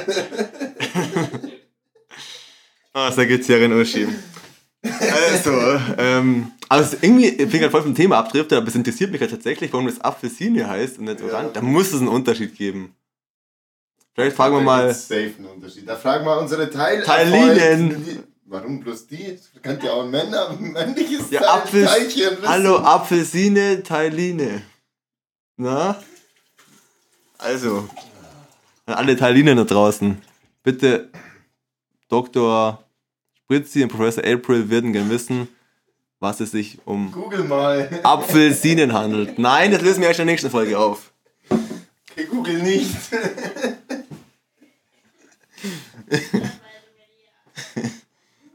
Ah, 2.94 3.12
Sekretärin 3.12 3.72
Uschi. 3.74 4.08
Also, 4.82 5.52
ähm, 6.00 6.52
also 6.68 6.98
irgendwie, 7.00 7.28
ich 7.28 7.48
bin 7.48 7.60
gerade 7.60 7.70
voll 7.70 7.84
vom 7.84 7.94
Thema 7.94 8.18
abdriftet, 8.18 8.58
aber 8.58 8.68
es 8.68 8.74
interessiert 8.74 9.12
mich 9.12 9.22
ja 9.22 9.28
tatsächlich, 9.28 9.72
warum 9.72 9.86
das 9.86 10.02
Apfelsine 10.02 10.68
heißt 10.68 10.98
und 10.98 11.06
nicht 11.06 11.22
Orange. 11.22 11.54
Da 11.54 11.62
muss 11.62 11.90
es 11.94 12.00
einen 12.00 12.08
Unterschied 12.08 12.56
geben. 12.56 12.96
Vielleicht 14.18 14.36
fragen 14.36 14.56
wir 14.56 14.62
mal. 14.62 14.92
Safe 14.96 15.32
einen 15.38 15.46
Unterschied. 15.46 15.88
Da 15.88 15.96
fragen 15.96 16.26
wir 16.26 16.40
unsere 16.40 16.72
Teil 16.72 17.04
Teilinen. 17.04 18.24
Warum 18.46 18.80
bloß 18.80 19.06
die? 19.06 19.26
Es 19.26 19.52
könnte 19.62 19.86
ja 19.86 19.92
auch 19.92 20.06
ein 20.06 20.10
Männer, 20.10 20.58
männliches 20.60 21.30
Ja, 21.30 21.42
Apfel. 21.42 21.86
Teilchen 21.86 22.32
wissen. 22.32 22.48
Hallo, 22.48 22.78
Apfelsine, 22.78 23.84
Teiline. 23.84 24.64
Na? 25.58 26.02
Also, 27.38 27.88
an 28.88 28.96
alle 28.96 29.16
Teilinen 29.18 29.56
da 29.56 29.66
draußen. 29.66 30.20
Bitte, 30.64 31.10
Dr. 32.10 32.84
Spritzi 33.44 33.84
und 33.84 33.90
Professor 33.90 34.24
April 34.26 34.68
würden 34.72 34.94
gerne 34.94 35.12
wissen, 35.12 35.48
was 36.20 36.40
es 36.40 36.50
sich 36.50 36.80
um 36.86 37.12
Google 37.12 37.44
mal. 37.44 37.88
Apfelsinen 38.02 38.94
handelt. 38.94 39.38
Nein, 39.38 39.72
das 39.72 39.84
lösen 39.84 40.02
wir 40.02 40.08
erst 40.08 40.20
in 40.22 40.26
der 40.26 40.34
nächsten 40.34 40.50
Folge 40.50 40.80
auf. 40.80 41.12
Okay, 41.52 42.26
Google 42.32 42.64
nicht. 42.64 42.96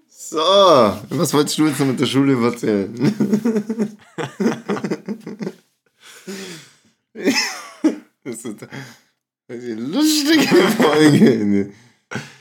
So, 0.09 0.39
was 0.39 1.35
wolltest 1.35 1.59
du 1.59 1.67
jetzt 1.67 1.79
noch 1.81 1.87
mit 1.87 2.01
der 2.01 2.07
Schule 2.07 2.43
erzählen? 2.43 2.95
Das 8.25 8.45
ist 8.45 8.69
eine 9.49 9.75
lustige 9.75 10.49
Folge. 10.79 11.73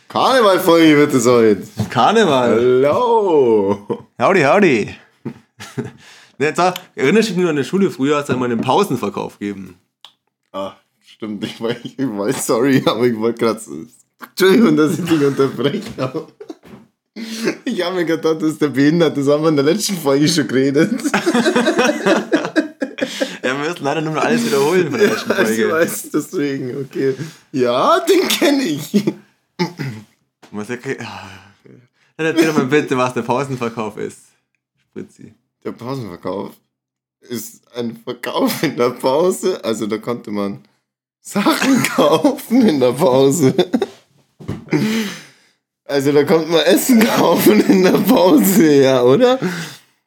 Karneval-Folge 0.07 0.97
wird 0.97 1.13
es 1.13 1.25
heute. 1.25 1.67
Karneval. 1.89 2.55
Hallo. 2.55 4.07
Howdy, 4.17 4.41
howdy. 4.43 4.95
Jetzt 6.37 6.61
erinnerst 6.95 7.29
du 7.29 7.33
dich 7.33 7.41
nur 7.41 7.49
an 7.49 7.57
der 7.57 7.63
Schule 7.65 7.91
früher, 7.91 8.17
hat 8.17 8.23
es 8.25 8.29
einmal 8.29 8.51
einen 8.51 8.61
Pausenverkauf 8.61 9.39
gegeben. 9.39 9.77
Ah, 10.53 10.75
stimmt, 10.99 11.43
ich 11.43 11.59
war, 11.59 11.71
ich 11.71 11.97
war 11.97 12.31
sorry, 12.33 12.81
aber 12.85 13.05
ich 13.05 13.17
wollte 13.17 13.39
gerade. 13.39 13.59
Entschuldigung, 14.29 14.77
dass 14.77 14.99
ich 14.99 15.05
dich 15.05 15.23
unterbreche. 15.25 15.81
Ich 17.65 17.83
habe 17.83 17.95
mir 17.95 18.05
gedacht, 18.05 18.41
das 18.41 18.51
ist 18.53 18.61
der 18.61 18.69
Behinderte, 18.69 19.19
das 19.19 19.27
haben 19.29 19.43
wir 19.43 19.49
in 19.49 19.55
der 19.55 19.65
letzten 19.65 19.97
Folge 19.97 20.27
schon 20.27 20.47
geredet. 20.47 21.01
Ja, 23.43 23.59
wir 23.59 23.67
müssen 23.67 23.83
leider 23.83 24.01
nur 24.01 24.13
noch 24.13 24.23
alles 24.23 24.45
wiederholen 24.45 24.91
von 24.91 24.99
der 24.99 25.09
letzten 25.09 25.31
Ich 25.31 25.35
Folge. 25.35 25.71
weiß, 25.71 26.09
deswegen, 26.13 26.77
okay. 26.85 27.15
Ja, 27.51 27.99
den 28.01 28.27
kenne 28.27 28.63
ich. 28.63 29.03
Was 30.51 30.67
ja. 30.67 30.75
Dann 32.17 32.25
erzähl 32.27 32.47
doch 32.47 32.57
mal 32.57 32.65
bitte, 32.65 32.95
was 32.97 33.13
der 33.15 33.23
Pausenverkauf 33.23 33.97
ist. 33.97 34.19
Spritzi. 34.79 35.33
Der 35.63 35.71
Pausenverkauf 35.71 36.51
ist 37.21 37.61
ein 37.75 37.97
Verkauf 38.03 38.61
in 38.61 38.75
der 38.77 38.91
Pause. 38.91 39.63
Also 39.63 39.87
da 39.87 39.97
konnte 39.97 40.29
man 40.29 40.59
Sachen 41.19 41.83
kaufen 41.95 42.67
in 42.67 42.79
der 42.79 42.91
Pause. 42.91 43.53
Also 45.85 46.11
da 46.13 46.23
konnte 46.23 46.47
man 46.47 46.61
Essen 46.61 46.99
kaufen 46.99 47.59
in 47.61 47.83
der 47.83 47.91
Pause, 47.97 48.73
ja, 48.81 49.03
oder? 49.03 49.39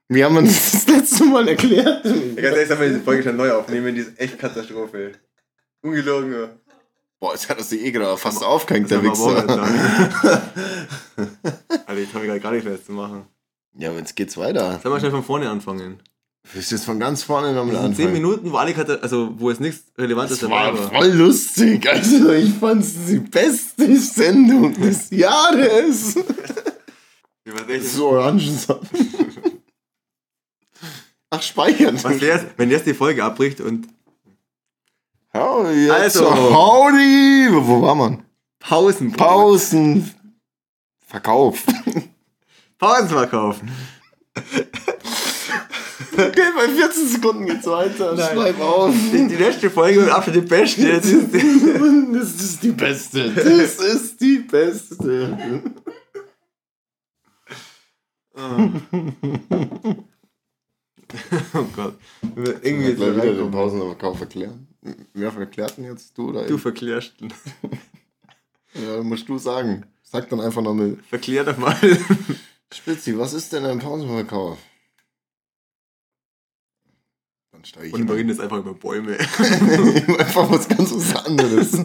Wie 0.09 0.25
haben 0.25 0.35
wir 0.37 0.43
das 0.43 0.73
das 0.73 0.87
letzte 0.87 1.25
Mal 1.25 1.49
erklärt? 1.49 2.05
Ganz 2.05 2.37
ehrlich, 2.39 2.69
sollen 2.69 2.81
wir 2.81 2.89
diese 2.89 3.01
Folge 3.01 3.23
schon 3.23 3.37
neu 3.37 3.53
aufnehmen, 3.53 3.95
die 3.95 4.01
ist 4.03 4.19
echt 4.19 4.39
Katastrophe. 4.39 5.13
Ungelogen. 5.83 6.33
ja. 6.33 6.49
Boah, 7.21 7.33
jetzt 7.33 7.49
hat 7.49 7.59
er 7.59 7.65
sich 7.65 7.83
eh 7.85 7.91
gerade 7.91 8.17
fast 8.17 8.43
aufgehängt, 8.43 8.91
Das 8.91 9.01
der 9.01 9.11
Wichser. 9.11 9.49
Alter, 11.87 12.01
ich 12.01 12.15
habe 12.15 12.27
gerade 12.27 12.41
gar 12.41 12.53
nicht 12.53 12.65
mehr 12.67 12.83
zu 12.83 12.93
machen. 12.93 13.27
Ja, 13.77 13.91
aber 13.91 13.99
jetzt 13.99 14.15
geht's 14.15 14.37
weiter. 14.37 14.79
Sollen 14.83 14.95
wir 14.95 14.99
schnell 15.01 15.11
von 15.11 15.25
vorne 15.25 15.49
anfangen? 15.51 16.01
Willst 16.53 16.71
du 16.71 16.75
jetzt 16.77 16.85
von 16.85 17.01
ganz 17.01 17.23
vorne 17.23 17.53
nochmal 17.55 17.73
Das 17.75 17.83
10 17.83 17.91
anfangen? 17.91 18.13
Minuten, 18.13 18.53
wo 18.53 18.57
alle 18.57 18.75
also 19.03 19.33
wo 19.39 19.51
es 19.51 19.61
nichts 19.61 19.85
Relevantes 19.99 20.39
Das 20.41 20.49
dabei 20.49 20.73
war 20.73 20.79
war. 20.79 20.91
voll 21.01 21.09
lustig. 21.13 21.89
Also 21.89 22.33
ich 22.33 22.53
fand's 22.55 22.93
die 23.09 23.19
beste 23.19 23.97
Sendung 23.99 24.75
des 24.75 25.11
Jahres. 25.11 26.17
Echt- 27.69 27.87
So 27.87 28.09
Orangensaft. 28.09 28.83
Ach, 31.31 31.43
speichern. 31.43 31.99
Was 32.03 32.21
wär's, 32.21 32.43
wenn 32.57 32.71
jetzt 32.71 32.87
die 32.87 32.95
Folge 32.95 33.25
abbricht 33.25 33.61
und 33.61 33.89
Ja, 35.33 35.71
jetzt 35.71 35.91
Also. 36.19 36.31
Howdy. 36.31 37.49
Wo, 37.53 37.83
war 37.83 37.95
man? 37.95 38.23
Pausen 38.61 39.13
Pausen. 39.17 40.11
Verkauf. 41.07 41.65
Pausenverkauf. 42.79 43.61
Okay, 44.37 44.67
bei 46.17 46.69
14 46.69 47.09
Sekunden 47.09 47.47
geht's 47.47 47.67
weiter. 47.67 48.15
Nein. 48.15 48.35
Schreib 48.35 48.61
auf. 48.61 48.95
Die, 49.13 49.29
die 49.29 49.37
letzte 49.37 49.71
Folge 49.71 50.01
wird 50.01 50.11
absolut 50.11 50.45
die 50.45 50.49
beste. 50.49 50.83
Jetzt 50.83 51.07
ist 51.07 51.33
Das 52.15 52.35
ist 52.41 52.63
die 52.63 52.71
beste. 52.73 53.31
Das 53.33 53.79
ist 53.79 54.21
die 54.21 54.39
beste. 54.39 55.63
oh 61.55 61.65
Gott. 61.77 61.95
Irgendwie 62.63 62.91
ist 62.91 62.97
gleich 62.97 63.15
wieder 63.17 63.35
den. 63.35 63.51
Pausenverkauf 63.51 64.21
erklären. 64.21 64.67
Wer 65.13 65.31
verklärt 65.33 65.77
denn 65.77 65.85
jetzt 65.85 66.17
du 66.19 66.31
oder 66.31 66.47
Du 66.47 66.57
ich? 66.57 66.63
verklärst. 66.63 67.15
Ja, 68.75 69.03
musst 69.03 69.29
du 69.29 69.39
sagen. 69.39 69.85
Sag 70.03 70.29
dann 70.31 70.41
einfach 70.41 70.63
nochmal. 70.63 70.97
Verklär 71.09 71.45
doch 71.45 71.57
mal. 71.59 71.77
Spitzi, 72.73 73.17
was 73.17 73.35
ist 73.35 73.53
denn 73.53 73.65
ein 73.67 73.79
Pausenverkauf? 73.79 74.59
Dann 77.65 77.69
steige 77.69 77.87
ich 77.87 77.95
Und 77.95 78.09
wir 78.09 78.17
reden 78.17 78.29
jetzt 78.29 78.41
einfach 78.41 78.59
über 78.59 78.75
Bäume. 78.75 79.13
einfach 80.19 80.51
was 80.51 80.69
ganz 80.69 80.93
was 80.95 81.25
anderes. 81.25 81.73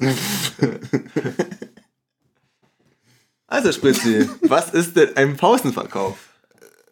Also 3.51 3.71
Spritzi, 3.71 4.29
was 4.43 4.75
ist 4.75 4.95
denn 4.95 5.17
ein 5.17 5.35
Pausenverkauf? 5.35 6.19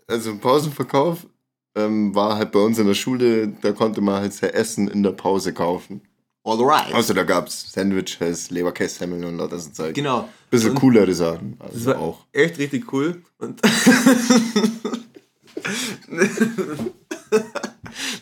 Also 0.07 0.31
ein 0.31 0.39
Pausenverkauf 0.39 1.27
ähm, 1.75 2.15
war 2.15 2.35
halt 2.35 2.51
bei 2.51 2.57
uns 2.57 2.79
in 2.79 2.87
der 2.87 2.95
Schule, 2.95 3.49
da 3.61 3.73
konnte 3.73 4.01
man 4.01 4.21
halt 4.21 4.33
sein 4.33 4.49
Essen 4.49 4.87
in 4.87 5.03
der 5.03 5.11
Pause 5.11 5.53
kaufen. 5.53 6.01
Alright. 6.43 6.95
Also 6.95 7.13
da 7.13 7.21
gab 7.25 7.45
es 7.45 7.71
Sandwiches, 7.71 8.49
Leberkässemmeln 8.49 9.23
und 9.25 9.37
lauter 9.37 9.59
so 9.59 9.69
Zeug. 9.69 9.93
Genau. 9.93 10.29
Bisschen 10.49 10.71
Und 10.71 10.79
coolere 10.79 11.13
Sachen. 11.13 11.57
Das 11.59 11.73
Also 11.73 11.85
war 11.91 11.99
auch. 11.99 12.25
echt 12.33 12.57
richtig 12.57 12.91
cool. 12.91 13.21
Und 13.37 13.61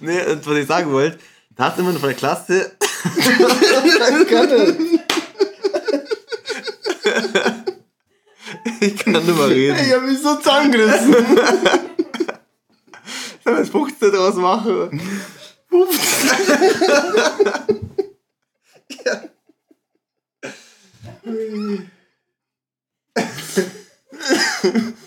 nee, 0.05 0.31
und 0.31 0.45
was 0.45 0.57
ich 0.57 0.67
sagen 0.67 0.91
wollte, 0.91 1.17
da 1.55 1.65
hat 1.65 1.79
immer 1.79 1.93
von 1.93 2.01
der 2.01 2.13
Klasse. 2.13 2.71
ich 8.79 8.97
kann 8.97 9.13
nicht 9.13 9.38
mehr 9.38 9.50
reden. 9.50 9.79
Ich 9.79 9.93
hab 9.93 10.03
mich 10.03 10.21
so 10.21 10.35
zusammengerissen. 10.35 11.13
Sollen 13.43 13.43
wir 13.43 13.57
das 13.57 13.69
15 13.69 14.12
draus 14.12 14.35
machen? 14.35 15.01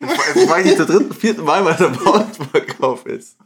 Das 0.00 0.48
war 0.48 0.60
ich 0.60 0.76
zum 0.76 0.86
dritten, 0.86 1.14
vierten 1.14 1.44
Mal, 1.44 1.64
weil 1.64 1.74
der 1.74 1.88
Pausenverkauf 1.88 3.06
ist. 3.06 3.36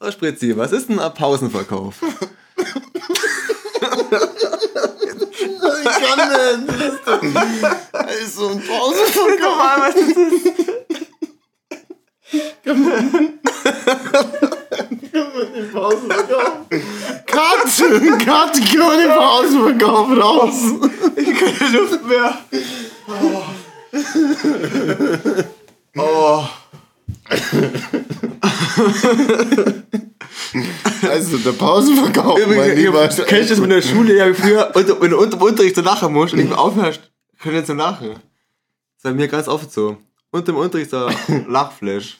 So, 0.00 0.10
Spritzi, 0.10 0.56
was 0.56 0.72
ist 0.72 0.88
denn 0.88 0.98
ein 0.98 1.14
Pausenverkauf? 1.14 1.96
Ich 5.82 5.90
kann 6.02 6.18
nicht. 6.28 6.64
Also 7.92 8.48
ein 8.48 8.62
Pausenverkauf. 8.62 9.56
Mal, 9.56 9.80
was 9.80 9.94
ist 9.96 10.16
das? 10.16 10.32
Den 15.52 15.70
Pausenverkauf. 15.72 16.50
Cut! 17.26 17.64
Cut! 18.24 18.58
Ich 18.58 18.72
kann 18.74 18.98
den 18.98 19.10
Pausenverkauf 19.10 20.08
raus. 20.10 20.56
Ich 21.16 21.28
habe 21.28 21.52
keine 21.52 21.78
Luft 21.78 22.04
mehr. 22.06 22.38
Oh. 23.08 23.42
Also 31.02 31.38
der 31.38 31.52
Pausenverkauf, 31.52 32.38
mein 32.46 32.76
Lieber. 32.76 33.04
Übrigens, 33.04 33.16
kennst 33.26 33.50
du 33.50 33.54
das 33.54 33.60
mit 33.60 33.70
der 33.70 33.82
Schule, 33.82 34.16
ja, 34.16 34.28
wie 34.28 34.34
früher, 34.34 34.70
unter, 34.74 35.00
wenn 35.00 35.10
du 35.10 35.18
unter 35.18 35.36
dem 35.36 35.42
Unterricht 35.42 35.76
so 35.76 35.82
lachen 35.82 36.12
musst 36.12 36.32
und 36.32 36.40
nicht 36.40 36.48
mehr 36.48 36.58
aufhörst, 36.58 37.00
können 37.40 37.56
jetzt 37.56 37.68
so 37.68 37.74
lachen. 37.74 38.10
Das 38.10 38.18
ist 38.18 39.02
bei 39.02 39.12
mir 39.12 39.28
ganz 39.28 39.48
oft 39.48 39.72
so. 39.72 39.98
unter 40.30 40.52
dem 40.52 40.56
Unterricht 40.56 40.90
so 40.90 41.06
ein 41.06 41.46
Lachflash. 41.48 42.18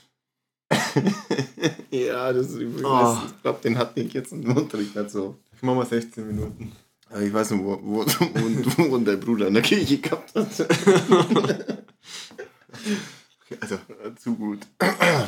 Ja, 1.90 2.32
das 2.32 2.48
ist 2.48 2.56
übrigens. 2.56 2.84
Oh. 2.84 3.18
Ich 3.26 3.42
glaube, 3.42 3.60
den 3.62 3.78
hatte 3.78 4.00
ich 4.00 4.12
jetzt 4.12 4.32
im 4.32 4.56
Unterricht 4.56 4.94
nicht 4.96 5.10
so. 5.10 5.36
Ich 5.54 5.62
mach 5.62 5.74
mal 5.74 5.86
16 5.86 6.26
Minuten. 6.26 6.72
Aber 7.08 7.22
ich 7.22 7.32
weiß 7.32 7.52
nicht, 7.52 7.64
wo, 7.64 7.78
wo, 7.82 8.04
wo, 8.04 8.90
wo 8.90 8.98
dein 8.98 9.20
Bruder 9.20 9.46
in 9.48 9.54
der 9.54 9.62
Kirche 9.62 9.98
gehabt 9.98 10.34
hat. 10.34 10.46
Also, 13.60 13.78
Zu 14.20 14.34
gut. 14.34 14.66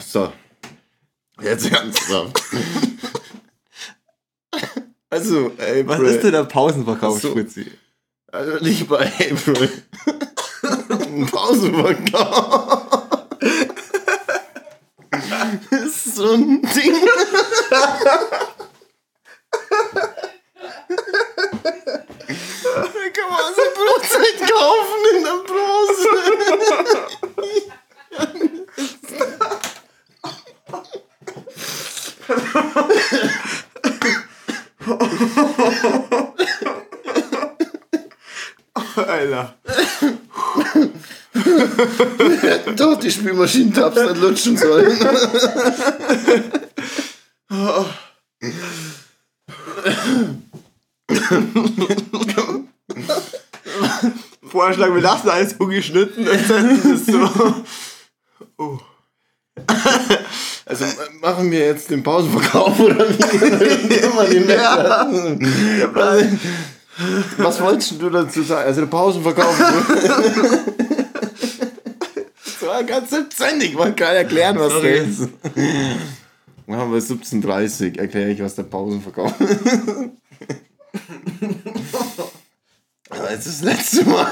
So. 0.05 0.33
Jetzt 1.41 1.71
ernsthaft. 1.71 2.43
Also, 5.09 5.47
April. 5.53 5.87
was 5.87 6.01
ist 6.01 6.25
denn 6.25 6.33
der 6.33 6.45
Pausenverkauf, 6.45 7.21
so. 7.21 7.31
Spritzi? 7.31 7.71
Also 8.31 8.59
lieber 8.59 9.01
April. 9.01 9.71
Pausenverkauf. 11.31 12.99
ist 15.71 16.17
so 16.17 16.33
ein 16.33 16.61
Ding. 16.63 16.95
Da 22.65 23.05
kann 23.15 23.31
man 23.31 23.55
so 23.55 23.63
Brotzeit 23.75 24.39
kaufen 24.51 25.03
in 25.17 25.25
der 25.25 25.39
Brause. 25.47 26.09
Alter. 38.97 39.55
Doch, 42.77 42.99
die 42.99 43.11
Spülmaschinentabs 43.11 43.97
nicht 43.97 44.21
lutschen 44.21 44.57
sollen. 44.57 44.99
Vorschlag, 54.49 54.95
wir 54.95 55.03
lassen 55.03 55.29
alles 55.29 55.55
ungeschnitten 55.55 56.27
und 56.27 56.47
setzen 56.47 56.93
es 56.95 57.07
so. 57.07 57.31
Oh. 58.57 58.79
Also 60.67 60.85
machen 61.23 61.51
wir 61.51 61.61
jetzt 61.61 61.91
den 61.91 62.03
Pausenverkauf 62.03 62.79
oder 62.79 63.09
wie 63.09 64.35
den 64.35 64.49
ja. 64.51 65.09
Was 67.39 67.61
wolltest 67.61 68.01
du 68.01 68.11
dazu 68.11 68.43
sagen? 68.43 68.67
Also 68.67 68.81
der 68.83 68.89
Pausenverkauf. 68.89 69.57
War 72.69 72.85
ganz 72.85 73.11
17, 73.11 73.61
ich 73.63 73.77
wollte 73.77 73.97
gerade 73.97 74.19
erklären, 74.19 74.59
was 74.59 74.73
Sorry. 74.73 74.99
das 74.99 75.09
ist. 75.21 75.31
Machen 76.67 76.93
wir 76.93 77.01
17.30 77.01 77.99
erkläre 77.99 78.31
ich, 78.31 78.41
was 78.41 78.55
der 78.55 78.65
Pausenverkauf 78.65 79.41
ist. 79.41 79.67
Aber 83.11 83.31
jetzt 83.33 83.47
ist 83.47 83.63
das 83.63 83.75
letzte 83.75 84.05
Mal. 84.05 84.31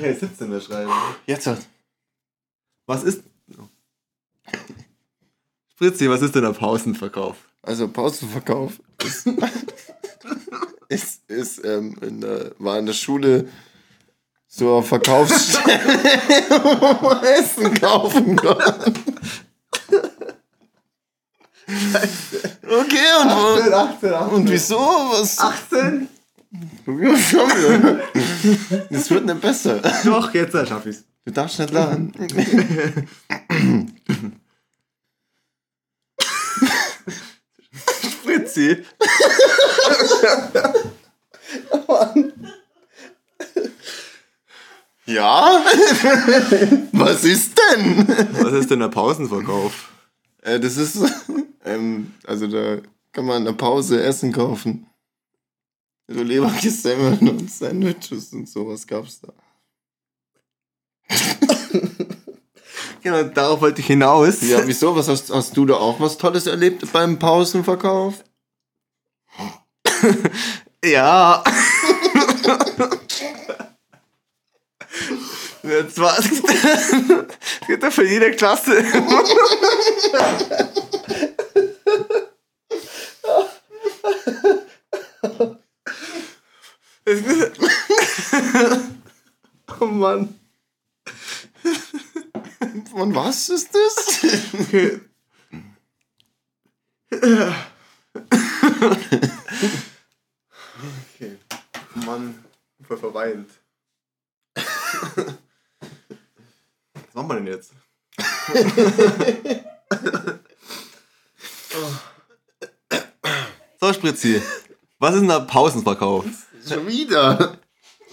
Ja, 0.00 0.14
17 0.14 0.50
da 0.50 0.60
schreiben. 0.60 0.92
Jetzt 1.26 1.46
hat. 1.48 1.58
Was 2.86 3.02
ist. 3.02 3.22
Spritzi, 5.72 6.08
was 6.08 6.22
ist 6.22 6.34
denn 6.34 6.42
der 6.42 6.52
Pausenverkauf? 6.52 7.36
Also 7.62 7.88
Pausenverkauf 7.88 8.80
ist, 9.04 9.26
ist, 10.88 11.28
ist 11.28 11.64
ähm, 11.64 11.96
in 12.00 12.20
der, 12.20 12.52
war 12.58 12.78
in 12.78 12.86
der 12.86 12.92
Schule 12.94 13.48
eine 14.66 14.82
Verkaufsstelle, 14.82 15.78
wo 16.62 17.06
man 17.06 17.22
Essen 17.24 17.74
kaufen 17.74 18.36
kann. 18.36 18.94
Okay, 21.66 23.10
und, 23.20 23.30
wo, 23.30 23.72
18, 23.72 24.14
18. 24.14 24.34
und 24.34 24.50
wieso? 24.50 24.78
Was? 24.78 25.38
18? 25.38 26.08
Ja, 26.86 27.16
schon 27.16 27.50
wieder. 27.50 28.00
Das 28.90 29.10
wird 29.10 29.26
nicht 29.26 29.40
besser. 29.40 29.80
Doch, 30.04 30.32
jetzt 30.32 30.52
schaff 30.52 30.86
ich's. 30.86 31.04
Du 31.24 31.32
darfst 31.32 31.58
nicht 31.58 31.72
lachen. 31.72 32.12
Spritzi. 38.10 38.76
Ja? 45.08 45.64
Was 46.92 47.24
ist 47.24 47.58
denn? 47.58 48.06
Was 48.06 48.52
ist 48.52 48.70
denn 48.70 48.80
der 48.80 48.88
Pausenverkauf? 48.88 49.90
Äh, 50.42 50.60
das 50.60 50.76
ist, 50.76 50.98
ähm, 51.64 52.12
also 52.26 52.46
da 52.46 52.76
kann 53.12 53.24
man 53.24 53.38
in 53.38 53.44
der 53.46 53.52
Pause 53.52 54.02
Essen 54.02 54.32
kaufen. 54.32 54.86
So 56.08 56.22
Leberkäsemmeln 56.22 57.26
und 57.26 57.50
Sandwiches 57.50 58.34
und 58.34 58.48
sowas 58.48 58.86
gab's 58.86 59.20
da. 59.20 59.32
Genau, 63.00 63.22
darauf 63.22 63.60
wollte 63.60 63.80
ich 63.80 63.86
hinaus. 63.86 64.42
Ja, 64.42 64.66
wieso? 64.66 64.96
Was 64.96 65.06
hast, 65.06 65.30
hast 65.30 65.56
du 65.56 65.64
da 65.64 65.74
auch 65.74 66.00
was 66.00 66.18
Tolles 66.18 66.48
erlebt 66.48 66.84
beim 66.92 67.16
Pausenverkauf? 67.16 68.24
Ja. 70.84 71.44
Zwar, 75.94 76.18
es 76.18 76.28
gibt 77.66 77.82
ja 77.82 77.90
für 77.90 78.04
jede 78.06 78.30
Klasse. 78.32 78.84
Es 87.04 87.22
gibt- 87.24 87.58
Oh 89.80 89.86
Mann. 89.86 90.38
Und 92.92 93.14
was 93.14 93.48
ist 93.48 93.70
das? 93.74 94.24
Okay. 94.60 95.00
Mann, 101.94 102.44
voll 102.86 102.98
verweint. 102.98 103.50
Was 106.94 107.14
machen 107.14 107.28
wir 107.28 107.34
denn 107.36 107.46
jetzt? 107.46 107.72
so, 113.80 113.92
Spritzi. 113.92 114.42
Was 114.98 115.14
ist 115.14 115.20
denn 115.20 115.28
der 115.28 115.40
Pausenverkauf? 115.40 116.24
Schon 116.66 116.86
wieder. 116.86 117.58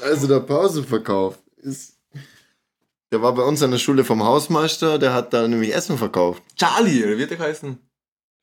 Also 0.01 0.27
der 0.27 0.41
Pausenverkauf 0.41 1.37
ist. 1.57 1.97
Der 3.11 3.21
war 3.21 3.33
bei 3.33 3.43
uns 3.43 3.61
an 3.63 3.71
der 3.71 3.77
Schule 3.77 4.03
vom 4.03 4.23
Hausmeister, 4.23 4.99
der 4.99 5.13
hat 5.13 5.33
da 5.33 5.47
nämlich 5.47 5.73
Essen 5.73 5.97
verkauft. 5.97 6.43
Charlie, 6.55 7.03
oder 7.03 7.17
wie 7.17 7.23
hat 7.23 7.29
der 7.29 7.37
geheißen? 7.37 7.79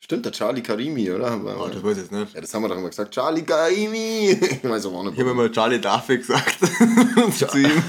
Stimmt, 0.05 0.25
der 0.25 0.33
Charlie 0.33 0.63
Karimi, 0.63 1.09
oder? 1.13 1.41
Oh, 1.61 1.69
das 1.69 1.81
weiß 1.81 1.93
ich 1.97 2.03
jetzt 2.03 2.11
nicht. 2.13 2.35
Ja, 2.35 2.41
das 2.41 2.53
haben 2.53 2.63
wir 2.63 2.69
doch 2.69 2.77
immer 2.77 2.89
gesagt. 2.89 3.15
Charlie 3.15 3.43
Karimi. 3.45 4.37
Ich 4.63 4.65
weiß 4.65 4.87
auch 4.87 5.05
nicht. 5.05 5.15
Ich 5.15 5.21
habe 5.21 5.31
immer 5.31 5.51
Charlie 5.53 5.81
Duffy 5.81 6.19
gesagt 6.19 6.59
zu 7.39 7.59
ihm. 7.59 7.83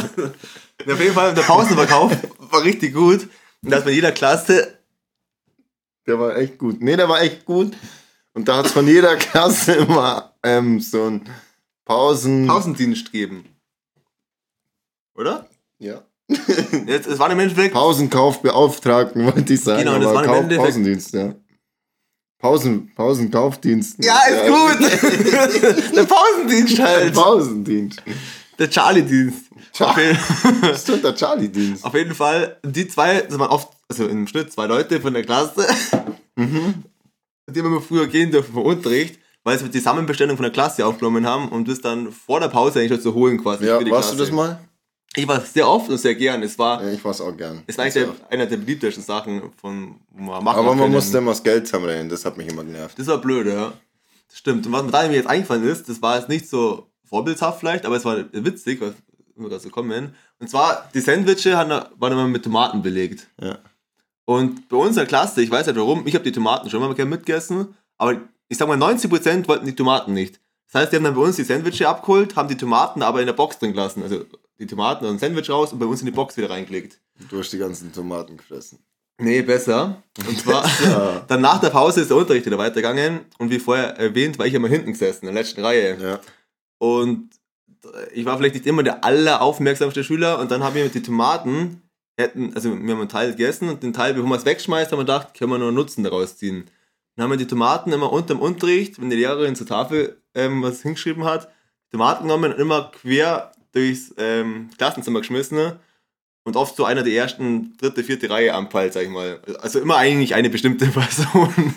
Auf 0.92 1.00
jeden 1.00 1.14
Fall, 1.14 1.34
der 1.34 1.42
Pausenverkauf 1.42 2.12
war 2.38 2.64
richtig 2.64 2.94
gut. 2.94 3.28
Und 3.62 3.70
da 3.70 3.76
hat 3.76 3.84
man 3.84 3.90
in 3.90 3.96
jeder 3.96 4.12
Klasse 4.12 4.78
Der 6.06 6.18
war 6.18 6.36
echt 6.36 6.56
gut. 6.58 6.80
Nee, 6.80 6.96
der 6.96 7.08
war 7.08 7.20
echt 7.20 7.44
gut. 7.44 7.76
Und 8.32 8.48
da 8.48 8.56
hat 8.56 8.66
es 8.66 8.72
von 8.72 8.86
jeder 8.88 9.16
Klasse 9.16 9.74
immer 9.74 10.34
ähm, 10.42 10.80
so 10.80 11.04
ein 11.04 11.28
Pausen. 11.84 12.46
Pausendienst 12.46 13.12
gegeben. 13.12 13.44
Oder? 15.14 15.46
Ja. 15.78 16.02
Jetzt, 16.86 17.06
es 17.06 17.18
war 17.18 17.30
im 17.30 17.38
Endeffekt. 17.38 17.74
Pausenkaufbeauftragten, 17.74 19.24
wollte 19.26 19.52
ich 19.54 19.60
sagen. 19.60 19.84
Genau, 19.84 19.98
das 19.98 20.14
war 20.14 20.24
im 20.24 20.30
Endeffekt- 20.34 20.62
Pausendienst, 20.64 21.14
ja. 21.14 21.34
Pausen, 22.38 22.92
Pausenkaufdienst. 22.96 24.04
Ja, 24.04 24.18
ist 24.28 24.48
gut! 24.48 25.92
der 25.96 26.04
Pausendienst 26.04 26.78
halt. 26.80 27.14
Pausendienst. 27.14 28.02
Der 28.58 28.68
Charlie-Dienst. 28.68 29.44
Jeden- 29.96 30.18
Das 30.60 30.84
tut 30.84 31.04
der 31.04 31.14
Charlie-Dienst. 31.14 31.84
auf 31.84 31.94
jeden 31.94 32.14
Fall, 32.14 32.58
die 32.64 32.88
zwei, 32.88 33.20
das 33.20 33.38
waren 33.38 33.50
oft, 33.50 33.68
also 33.88 34.06
im 34.08 34.26
Schnitt 34.26 34.52
zwei 34.52 34.66
Leute 34.66 35.00
von 35.00 35.14
der 35.14 35.22
Klasse, 35.24 35.66
die 36.36 36.42
haben 36.42 37.66
immer 37.66 37.80
früher 37.80 38.06
gehen 38.08 38.30
dürfen 38.30 38.52
vom 38.54 38.64
Unterricht, 38.64 39.18
weil 39.44 39.58
sie 39.58 39.68
die 39.68 39.78
Zusammenbestellung 39.78 40.36
von 40.36 40.42
der 40.44 40.52
Klasse 40.52 40.84
aufgenommen 40.86 41.26
haben 41.26 41.48
und 41.48 41.68
das 41.68 41.80
dann 41.80 42.10
vor 42.12 42.40
der 42.40 42.48
Pause 42.48 42.80
eigentlich 42.80 42.92
schon 42.92 43.00
zu 43.00 43.14
holen 43.14 43.40
quasi. 43.42 43.66
Ja, 43.66 43.74
warst 43.76 43.84
du 43.84 43.88
Klasse. 43.90 44.16
das 44.16 44.30
mal? 44.30 44.58
Ich 45.14 45.28
war 45.28 45.40
sehr 45.40 45.68
oft 45.68 45.90
und 45.90 45.98
sehr 45.98 46.14
gern. 46.14 46.42
Es 46.42 46.58
war, 46.58 46.82
Ja, 46.82 46.90
ich 46.90 47.04
war's 47.04 47.20
auch 47.20 47.36
gern. 47.36 47.62
es 47.66 47.76
war 47.76 47.84
eigentlich 47.84 48.04
der, 48.04 48.30
einer 48.30 48.46
der 48.46 48.56
beliebtesten 48.56 49.02
Sachen, 49.04 49.42
von, 49.60 49.96
wo 50.10 50.22
man 50.22 50.42
machen 50.44 50.58
Aber 50.58 50.74
man 50.74 50.90
musste 50.90 51.18
immer 51.18 51.32
das 51.32 51.42
Geld 51.42 51.66
zusammenrennen, 51.66 52.08
das 52.08 52.24
hat 52.24 52.36
mich 52.38 52.48
immer 52.48 52.64
genervt. 52.64 52.98
Das 52.98 53.06
war 53.08 53.18
blöd, 53.18 53.46
ja. 53.46 53.72
Das 54.28 54.38
stimmt. 54.38 54.66
Und 54.66 54.72
was 54.72 54.82
mir 54.84 54.90
da 54.90 55.06
mir 55.08 55.16
jetzt 55.16 55.28
eingefallen 55.28 55.64
ist, 55.68 55.88
das 55.88 56.00
war 56.00 56.16
jetzt 56.18 56.30
nicht 56.30 56.48
so 56.48 56.86
vorbildhaft 57.04 57.60
vielleicht, 57.60 57.84
aber 57.84 57.96
es 57.96 58.04
war 58.06 58.16
witzig, 58.32 58.80
weil 58.80 58.94
immer 59.36 59.50
gerade 59.50 59.62
so 59.62 59.68
kommen. 59.68 60.14
Und 60.38 60.48
zwar, 60.48 60.88
die 60.94 61.00
Sandwiche 61.00 61.56
haben- 61.58 61.84
waren 61.98 62.12
immer 62.12 62.26
mit 62.26 62.42
Tomaten 62.42 62.80
belegt. 62.82 63.26
Ja. 63.40 63.58
Und 64.24 64.68
bei 64.70 64.76
uns 64.78 64.90
in 64.90 64.96
der 64.96 65.06
Klasse, 65.06 65.42
ich 65.42 65.50
weiß 65.50 65.66
nicht 65.66 65.76
warum, 65.76 66.06
ich 66.06 66.14
habe 66.14 66.24
die 66.24 66.32
Tomaten 66.32 66.70
schon 66.70 66.80
mal 66.80 66.94
gerne 66.94 67.10
mitgegessen, 67.10 67.74
aber 67.98 68.16
ich 68.48 68.56
sag 68.56 68.66
mal, 68.68 68.76
90% 68.78 69.46
wollten 69.48 69.66
die 69.66 69.74
Tomaten 69.74 70.14
nicht. 70.14 70.40
Das 70.72 70.82
heißt, 70.82 70.92
die 70.92 70.96
haben 70.96 71.04
dann 71.04 71.14
bei 71.14 71.20
uns 71.20 71.36
die 71.36 71.44
Sandwiche 71.44 71.86
abgeholt, 71.88 72.34
haben 72.36 72.48
die 72.48 72.56
Tomaten 72.56 73.02
aber 73.02 73.20
in 73.20 73.26
der 73.26 73.34
Box 73.34 73.58
drin 73.58 73.72
gelassen. 73.72 74.02
Also 74.02 74.24
die 74.62 74.68
Tomaten 74.68 75.04
und 75.04 75.12
ein 75.12 75.18
Sandwich 75.18 75.50
raus 75.50 75.72
und 75.72 75.78
bei 75.78 75.86
uns 75.86 76.00
in 76.00 76.06
die 76.06 76.12
Box 76.12 76.36
wieder 76.36 76.50
reingelegt. 76.50 77.00
Du 77.28 77.38
hast 77.38 77.52
die 77.52 77.58
ganzen 77.58 77.92
Tomaten 77.92 78.36
gefressen. 78.36 78.78
Nee, 79.18 79.42
besser. 79.42 80.02
Und 80.26 80.38
zwar, 80.38 80.64
Ja. 80.84 81.24
dann 81.28 81.40
nach 81.40 81.60
der 81.60 81.70
Pause 81.70 82.00
ist 82.00 82.10
der 82.10 82.16
Unterricht 82.16 82.46
wieder 82.46 82.58
weitergegangen 82.58 83.20
und 83.38 83.50
wie 83.50 83.58
vorher 83.58 83.96
erwähnt, 83.98 84.38
war 84.38 84.46
ich 84.46 84.54
immer 84.54 84.68
hinten 84.68 84.92
gesessen, 84.92 85.26
in 85.26 85.34
der 85.34 85.42
letzten 85.42 85.64
Reihe. 85.64 85.98
Ja. 86.00 86.20
Und 86.78 87.30
ich 88.14 88.24
war 88.24 88.38
vielleicht 88.38 88.54
nicht 88.54 88.66
immer 88.66 88.82
der 88.82 89.04
alleraufmerksamste 89.04 90.04
Schüler 90.04 90.38
und 90.38 90.50
dann 90.50 90.62
haben 90.62 90.74
wir 90.74 90.84
mit 90.84 90.94
die 90.94 91.02
Tomaten, 91.02 91.82
hätten, 92.16 92.54
also 92.54 92.70
wir 92.70 92.76
haben 92.78 93.00
einen 93.00 93.08
Teil 93.08 93.30
gegessen 93.30 93.68
und 93.68 93.82
den 93.82 93.92
Teil, 93.92 94.14
bevor 94.14 94.30
wir 94.30 94.36
es 94.36 94.44
wegschmeißen, 94.44 94.92
haben 94.92 95.00
wir 95.00 95.04
gedacht, 95.04 95.34
können 95.34 95.50
wir 95.50 95.56
einen 95.56 95.74
Nutzen 95.74 96.04
daraus 96.04 96.36
ziehen. 96.36 96.70
Dann 97.16 97.24
haben 97.24 97.30
wir 97.30 97.36
die 97.36 97.46
Tomaten 97.46 97.92
immer 97.92 98.12
unterm 98.12 98.40
Unterricht, 98.40 99.00
wenn 99.00 99.10
die 99.10 99.16
Lehrerin 99.16 99.56
zur 99.56 99.66
Tafel 99.66 100.22
ähm, 100.34 100.62
was 100.62 100.82
hingeschrieben 100.82 101.24
hat, 101.24 101.48
Tomaten 101.90 102.24
genommen 102.24 102.52
und 102.52 102.58
immer 102.58 102.90
quer 102.90 103.51
durchs 103.72 104.14
ähm, 104.18 104.70
Klassenzimmer 104.78 105.20
geschmissen 105.20 105.72
und 106.44 106.56
oft 106.56 106.76
so 106.76 106.84
einer 106.84 107.02
der 107.02 107.12
ersten, 107.14 107.76
dritte, 107.78 108.04
vierte 108.04 108.28
Reihe 108.30 108.54
anpeilt, 108.54 108.92
sag 108.92 109.02
ich 109.04 109.08
mal. 109.10 109.40
Also 109.60 109.80
immer 109.80 109.96
eigentlich 109.96 110.34
eine 110.34 110.50
bestimmte 110.50 110.86
Person. 110.88 111.74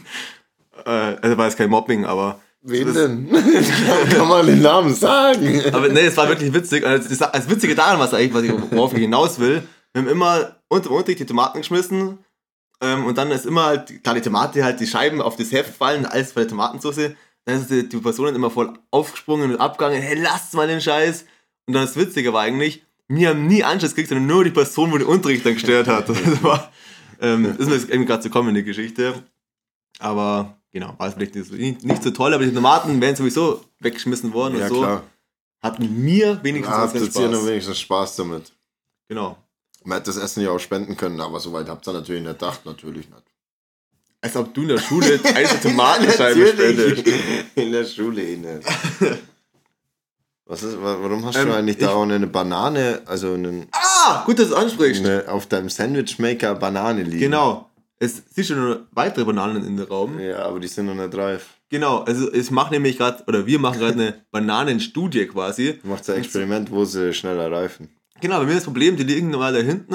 äh, 0.85 0.89
also 0.89 1.37
war 1.37 1.47
es 1.47 1.55
kein 1.55 1.69
Mobbing, 1.69 2.05
aber 2.05 2.39
Wen 2.67 2.87
Das- 2.87 2.95
denn? 2.95 3.29
Kann 4.09 4.27
man 4.27 4.47
den 4.47 4.61
Namen 4.63 4.93
sagen? 4.95 5.61
aber 5.71 5.87
nee, 5.89 5.99
es 6.07 6.17
war 6.17 6.27
wirklich 6.27 6.51
witzig. 6.51 6.83
Und 6.83 6.91
das, 6.93 7.07
das, 7.07 7.31
das 7.31 7.49
Witzige 7.49 7.75
daran, 7.75 7.99
was 7.99 8.11
eigentlich, 8.13 8.33
was 8.33 8.41
ich, 8.43 8.71
worauf 8.71 8.93
ich 8.93 8.99
hinaus 9.01 9.37
will, 9.39 9.61
wir 9.93 10.01
haben 10.01 10.09
immer 10.09 10.55
unter 10.67 10.89
dem 10.89 10.95
Unterricht 10.97 11.19
die 11.19 11.25
Tomaten 11.27 11.59
geschmissen. 11.59 12.17
Ähm, 12.81 13.05
und 13.05 13.19
dann 13.19 13.29
ist 13.29 13.45
immer 13.45 13.65
halt, 13.67 14.03
klar, 14.03 14.15
die 14.15 14.21
Tomate 14.21 14.63
halt, 14.63 14.79
die 14.79 14.87
Scheiben 14.87 15.21
auf 15.21 15.35
das 15.35 15.51
Heft 15.51 15.77
fallen, 15.77 16.07
alles 16.07 16.33
bei 16.33 16.41
der 16.41 16.49
Tomatensauce. 16.49 17.11
Dann 17.45 17.61
ist 17.61 17.69
die, 17.69 17.87
die 17.87 17.97
Personen 17.97 18.35
immer 18.35 18.49
voll 18.49 18.73
aufgesprungen 18.89 19.51
und 19.53 19.61
abgegangen, 19.61 20.01
hey, 20.01 20.19
lasst 20.19 20.55
mal 20.55 20.67
den 20.67 20.81
Scheiß. 20.81 21.25
Und 21.67 21.73
dann 21.73 21.85
das 21.85 21.95
Witzige 21.95 22.33
war 22.33 22.41
eigentlich, 22.43 22.83
wir 23.07 23.29
haben 23.29 23.47
nie 23.47 23.63
Anschluss 23.63 23.91
gekriegt, 23.91 24.09
sondern 24.09 24.27
nur 24.27 24.43
die 24.43 24.51
Person, 24.51 24.91
wo 24.91 24.97
den 24.97 25.07
Unterricht 25.07 25.45
dann 25.45 25.53
gestört 25.53 25.87
hat. 25.87 26.07
Das 26.25 26.43
war, 26.43 26.71
ähm, 27.21 27.45
ist 27.57 27.67
mir 27.67 27.75
jetzt 27.75 27.89
eben 27.89 28.05
gerade 28.05 28.23
so 28.23 28.29
kommen 28.29 28.49
in 28.49 28.55
die 28.55 28.63
Geschichte. 28.63 29.23
Aber 29.99 30.57
genau, 30.71 30.93
war 30.97 31.07
es 31.07 31.13
vielleicht 31.13 31.35
nicht 31.35 31.47
so, 31.47 31.55
nicht, 31.55 32.03
so 32.03 32.11
toll, 32.11 32.33
aber 32.33 32.45
die 32.45 32.53
Tomaten 32.53 32.99
wären 32.99 33.15
sowieso 33.15 33.63
weggeschmissen 33.79 34.33
worden 34.33 34.57
Ja, 34.59 34.65
und 34.67 34.69
so. 34.73 34.79
klar. 34.81 35.03
Hatten 35.61 36.03
mir 36.03 36.39
wenigstens 36.43 36.75
habt 36.75 36.97
Spaß. 36.97 37.15
ihr 37.15 37.29
noch 37.29 37.45
wenigstens 37.45 37.79
Spaß 37.79 38.17
damit. 38.17 38.51
Genau. 39.07 39.37
Man 39.83 39.97
hätte 39.99 40.07
das 40.11 40.17
Essen 40.17 40.43
ja 40.43 40.49
auch 40.51 40.59
spenden 40.59 40.97
können, 40.97 41.19
aber 41.21 41.39
soweit 41.39 41.69
habt 41.69 41.87
ihr 41.87 41.93
natürlich 41.93 42.21
nicht 42.21 42.33
gedacht, 42.39 42.65
natürlich 42.65 43.07
nicht. 43.09 43.23
Als 44.21 44.35
ob 44.35 44.53
du 44.53 44.63
in 44.63 44.67
der 44.69 44.79
Schule 44.79 45.19
eine 45.23 45.61
Tomatenscheibe 45.61 46.47
spendest. 46.47 47.07
In 47.55 47.71
der 47.71 47.85
Schule 47.85 48.23
eh 48.23 48.37
nicht. 48.37 48.67
Was 50.47 50.61
ist, 50.63 50.79
wa- 50.79 50.97
warum 51.01 51.25
hast 51.25 51.37
Ähm, 51.37 51.47
du 51.47 51.55
eigentlich 51.55 51.77
ich- 51.77 51.83
da 51.83 51.91
auch 51.93 52.03
eine 52.03 52.27
Banane, 52.27 53.01
also 53.05 53.33
einen, 53.33 53.67
Ah, 53.71 54.23
gut, 54.25 54.37
dass 54.37 54.49
du 54.49 54.53
es 54.53 54.59
ansprichst. 54.59 55.03
eine, 55.05 55.25
auf 55.27 55.47
deinem 55.47 55.69
Sandwichmaker 55.69 56.53
Banane 56.55 57.03
liegen? 57.03 57.19
Genau. 57.19 57.69
Es 57.97 58.21
siehst 58.29 58.49
du 58.51 58.55
noch 58.55 58.77
weitere 58.91 59.23
Bananen 59.25 59.65
in 59.65 59.77
den 59.77 59.87
Raum. 59.87 60.19
Ja, 60.19 60.45
aber 60.45 60.59
die 60.59 60.67
sind 60.67 60.85
noch 60.85 60.93
nicht 60.95 61.15
reif. 61.15 61.47
Genau, 61.69 61.99
also 61.99 62.31
ich 62.31 62.51
mache 62.51 62.71
nämlich 62.73 62.97
gerade, 62.97 63.23
oder 63.25 63.45
wir 63.47 63.57
machen 63.57 63.79
gerade 63.79 63.93
eine 63.93 64.13
Bananenstudie 64.31 65.25
quasi. 65.27 65.79
Du 65.81 65.87
machst 65.87 66.09
ein 66.09 66.17
Experiment, 66.17 66.69
wo 66.71 66.83
sie 66.85 67.13
schneller 67.13 67.49
reifen. 67.51 67.89
Genau, 68.21 68.37
bei 68.39 68.43
mir 68.45 68.51
ist 68.51 68.57
das 68.59 68.63
Problem, 68.65 68.97
die 68.97 69.03
liegen 69.03 69.29
normal 69.31 69.53
da 69.53 69.59
hinten 69.59 69.93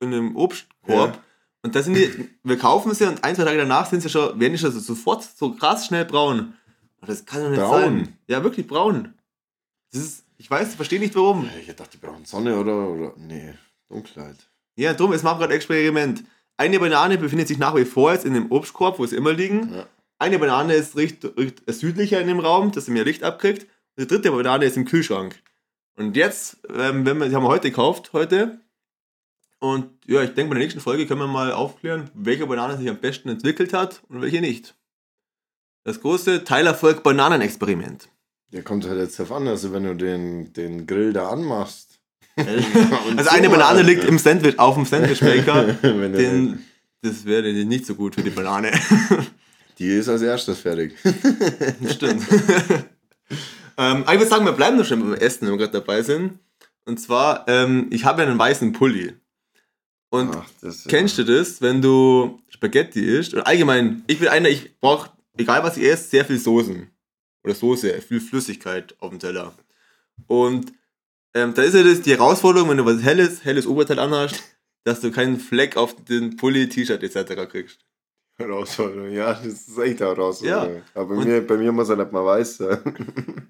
in 0.00 0.14
einem 0.14 0.36
Obstkorb. 0.36 1.14
Ja. 1.14 1.18
Und 1.62 1.74
da 1.74 1.82
sind 1.82 1.94
die, 1.94 2.28
wir 2.44 2.58
kaufen 2.58 2.94
sie 2.94 3.06
und 3.06 3.24
ein, 3.24 3.34
zwei 3.34 3.44
Tage 3.44 3.58
danach 3.58 3.86
sind 3.86 4.02
sie 4.02 4.08
schon, 4.10 4.38
werden 4.38 4.52
die 4.52 4.58
schon 4.58 4.70
so- 4.70 4.78
sofort 4.80 5.24
so 5.36 5.52
krass 5.52 5.86
schnell 5.86 6.04
braun. 6.04 6.52
Das 7.06 7.24
kann 7.24 7.42
doch 7.42 7.50
nicht 7.50 7.60
Braun? 7.60 7.80
sein. 7.80 8.08
Ja, 8.28 8.44
wirklich 8.44 8.66
braun. 8.66 9.14
Ist, 9.92 10.24
ich 10.36 10.50
weiß, 10.50 10.70
ich 10.70 10.76
verstehe 10.76 11.00
nicht 11.00 11.14
warum. 11.14 11.48
Ich 11.60 11.74
dachte, 11.74 11.98
die 11.98 12.06
brauchen 12.06 12.24
Sonne 12.24 12.58
oder, 12.58 12.88
oder 12.88 13.14
nee, 13.16 13.54
Dunkelheit. 13.88 14.36
Ja, 14.76 14.94
drum, 14.94 15.12
es 15.12 15.22
macht 15.22 15.38
gerade 15.38 15.52
ein 15.52 15.56
Experiment. 15.56 16.24
Eine 16.56 16.78
Banane 16.78 17.18
befindet 17.18 17.48
sich 17.48 17.58
nach 17.58 17.74
wie 17.74 17.84
vor 17.84 18.12
jetzt 18.12 18.24
in 18.24 18.34
dem 18.34 18.52
Obstkorb, 18.52 18.98
wo 18.98 19.06
sie 19.06 19.16
immer 19.16 19.32
liegen. 19.32 19.72
Ja. 19.74 19.86
Eine 20.18 20.38
Banane 20.38 20.74
ist 20.74 20.96
richt, 20.96 21.24
richt, 21.36 21.62
südlicher 21.66 22.20
in 22.20 22.28
dem 22.28 22.40
Raum, 22.40 22.70
dass 22.72 22.84
sie 22.84 22.92
mehr 22.92 23.04
Licht 23.04 23.22
abkriegt. 23.22 23.62
Und 23.62 24.04
die 24.04 24.06
dritte 24.06 24.30
Banane 24.30 24.66
ist 24.66 24.76
im 24.76 24.84
Kühlschrank. 24.84 25.42
Und 25.96 26.16
jetzt, 26.16 26.58
ähm, 26.68 27.04
wenn 27.06 27.18
wir, 27.18 27.28
die 27.28 27.34
haben 27.34 27.42
wir 27.42 27.48
heute 27.48 27.70
gekauft, 27.70 28.12
heute. 28.12 28.60
Und 29.58 29.90
ja, 30.06 30.22
ich 30.22 30.34
denke, 30.34 30.50
bei 30.50 30.54
der 30.54 30.64
nächsten 30.64 30.80
Folge 30.80 31.06
können 31.06 31.20
wir 31.20 31.26
mal 31.26 31.52
aufklären, 31.52 32.10
welche 32.14 32.46
Banane 32.46 32.78
sich 32.78 32.88
am 32.88 32.98
besten 32.98 33.28
entwickelt 33.28 33.72
hat 33.72 34.02
und 34.08 34.22
welche 34.22 34.40
nicht. 34.40 34.74
Das 35.84 36.00
große 36.00 36.44
Teilerfolg 36.44 37.02
Bananenexperiment. 37.02 38.08
Ja, 38.52 38.62
kommt 38.62 38.86
halt 38.86 38.98
jetzt 38.98 39.18
darauf 39.18 39.36
an, 39.36 39.46
also 39.46 39.72
wenn 39.72 39.84
du 39.84 39.94
den, 39.94 40.52
den 40.52 40.86
Grill 40.86 41.12
da 41.12 41.28
anmachst. 41.30 42.00
Also 43.16 43.30
eine 43.30 43.50
Banane 43.50 43.82
liegt 43.82 44.04
im 44.04 44.18
Sandwich, 44.18 44.58
auf 44.58 44.74
dem 44.74 44.86
Sandwichmaker. 44.86 45.74
den, 45.82 46.64
das 47.02 47.26
wäre 47.26 47.52
nicht 47.52 47.84
so 47.84 47.94
gut 47.94 48.14
für 48.14 48.22
die 48.22 48.30
Banane. 48.30 48.72
die 49.78 49.88
ist 49.88 50.08
als 50.08 50.22
erstes 50.22 50.60
fertig. 50.60 50.94
Stimmt. 51.90 52.24
ähm, 53.76 54.04
aber 54.04 54.12
ich 54.14 54.20
würde 54.20 54.30
sagen, 54.30 54.44
wir 54.46 54.52
bleiben 54.52 54.78
noch 54.78 54.86
schon 54.86 55.00
beim 55.00 55.14
Essen, 55.14 55.46
wenn 55.46 55.52
wir 55.52 55.58
gerade 55.58 55.72
dabei 55.72 56.02
sind. 56.02 56.38
Und 56.86 56.98
zwar, 56.98 57.46
ähm, 57.46 57.88
ich 57.90 58.04
habe 58.04 58.22
ja 58.22 58.28
einen 58.28 58.38
weißen 58.38 58.72
Pulli. 58.72 59.12
Und 60.10 60.34
Ach, 60.34 60.46
kennst 60.88 61.18
du 61.18 61.24
das, 61.24 61.60
wenn 61.60 61.82
du 61.82 62.40
Spaghetti 62.48 63.00
isst? 63.00 63.34
Oder 63.34 63.46
allgemein, 63.46 64.02
ich 64.06 64.18
bin 64.18 64.28
einer, 64.28 64.48
ich 64.48 64.78
brauche, 64.80 65.10
egal 65.36 65.62
was 65.62 65.76
ich 65.76 65.84
esse, 65.84 66.08
sehr 66.08 66.24
viel 66.24 66.38
Soßen. 66.38 66.90
Oder 67.44 67.54
Soße, 67.54 68.00
viel 68.02 68.20
Flüssigkeit 68.20 68.94
auf 69.00 69.10
dem 69.10 69.18
Teller. 69.18 69.54
Und 70.26 70.72
ähm, 71.34 71.54
da 71.54 71.62
ist 71.62 71.74
ja 71.74 71.82
das 71.82 72.02
die 72.02 72.10
Herausforderung, 72.10 72.70
wenn 72.70 72.76
du 72.76 72.84
was 72.84 73.02
helles, 73.02 73.44
helles 73.44 73.66
Oberteil 73.66 73.98
anhast, 73.98 74.42
dass 74.84 75.00
du 75.00 75.10
keinen 75.10 75.38
Fleck 75.38 75.76
auf 75.76 75.94
den 76.04 76.36
Pulli, 76.36 76.68
T-Shirt 76.68 77.02
etc. 77.02 77.48
kriegst. 77.48 77.80
Herausforderung, 78.36 79.12
ja, 79.12 79.34
das 79.34 79.68
ist 79.68 79.78
echt 79.78 80.00
eine 80.00 80.10
Herausforderung. 80.10 80.76
Ja. 80.76 80.82
Aber 80.94 81.14
bei 81.14 81.24
mir, 81.24 81.46
bei 81.46 81.56
mir 81.58 81.72
muss 81.72 81.90
er 81.90 81.96
nicht 81.96 82.10
mal 82.10 82.24
weiß 82.24 82.56
sein. 82.56 82.78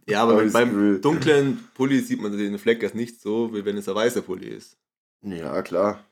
Ja, 0.08 0.24
aber 0.24 0.42
das 0.44 0.52
beim 0.52 0.70
Gefühl. 0.70 1.00
dunklen 1.00 1.68
Pulli 1.74 2.00
sieht 2.00 2.20
man 2.20 2.36
den 2.36 2.58
Fleck 2.58 2.82
erst 2.82 2.96
nicht 2.96 3.20
so, 3.20 3.54
wie 3.54 3.64
wenn 3.64 3.76
es 3.76 3.88
ein 3.88 3.94
weißer 3.94 4.22
Pulli 4.22 4.48
ist. 4.48 4.76
ja, 5.22 5.62
klar. 5.62 6.04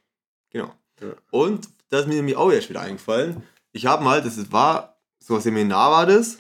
Genau. 0.51 0.73
Ja. 1.01 1.15
Und 1.31 1.69
da 1.91 2.01
ist 2.01 2.09
mir 2.09 2.15
nämlich 2.15 2.37
auch 2.37 2.53
erst 2.53 2.71
wieder 2.71 2.81
eingefallen. 2.81 3.43
Ich 3.73 3.87
habe 3.87 4.05
mal, 4.05 4.23
das 4.23 4.53
war, 4.53 4.99
so 5.19 5.35
ein 5.35 5.41
Seminar 5.41 5.91
war 5.91 6.07
das. 6.07 6.39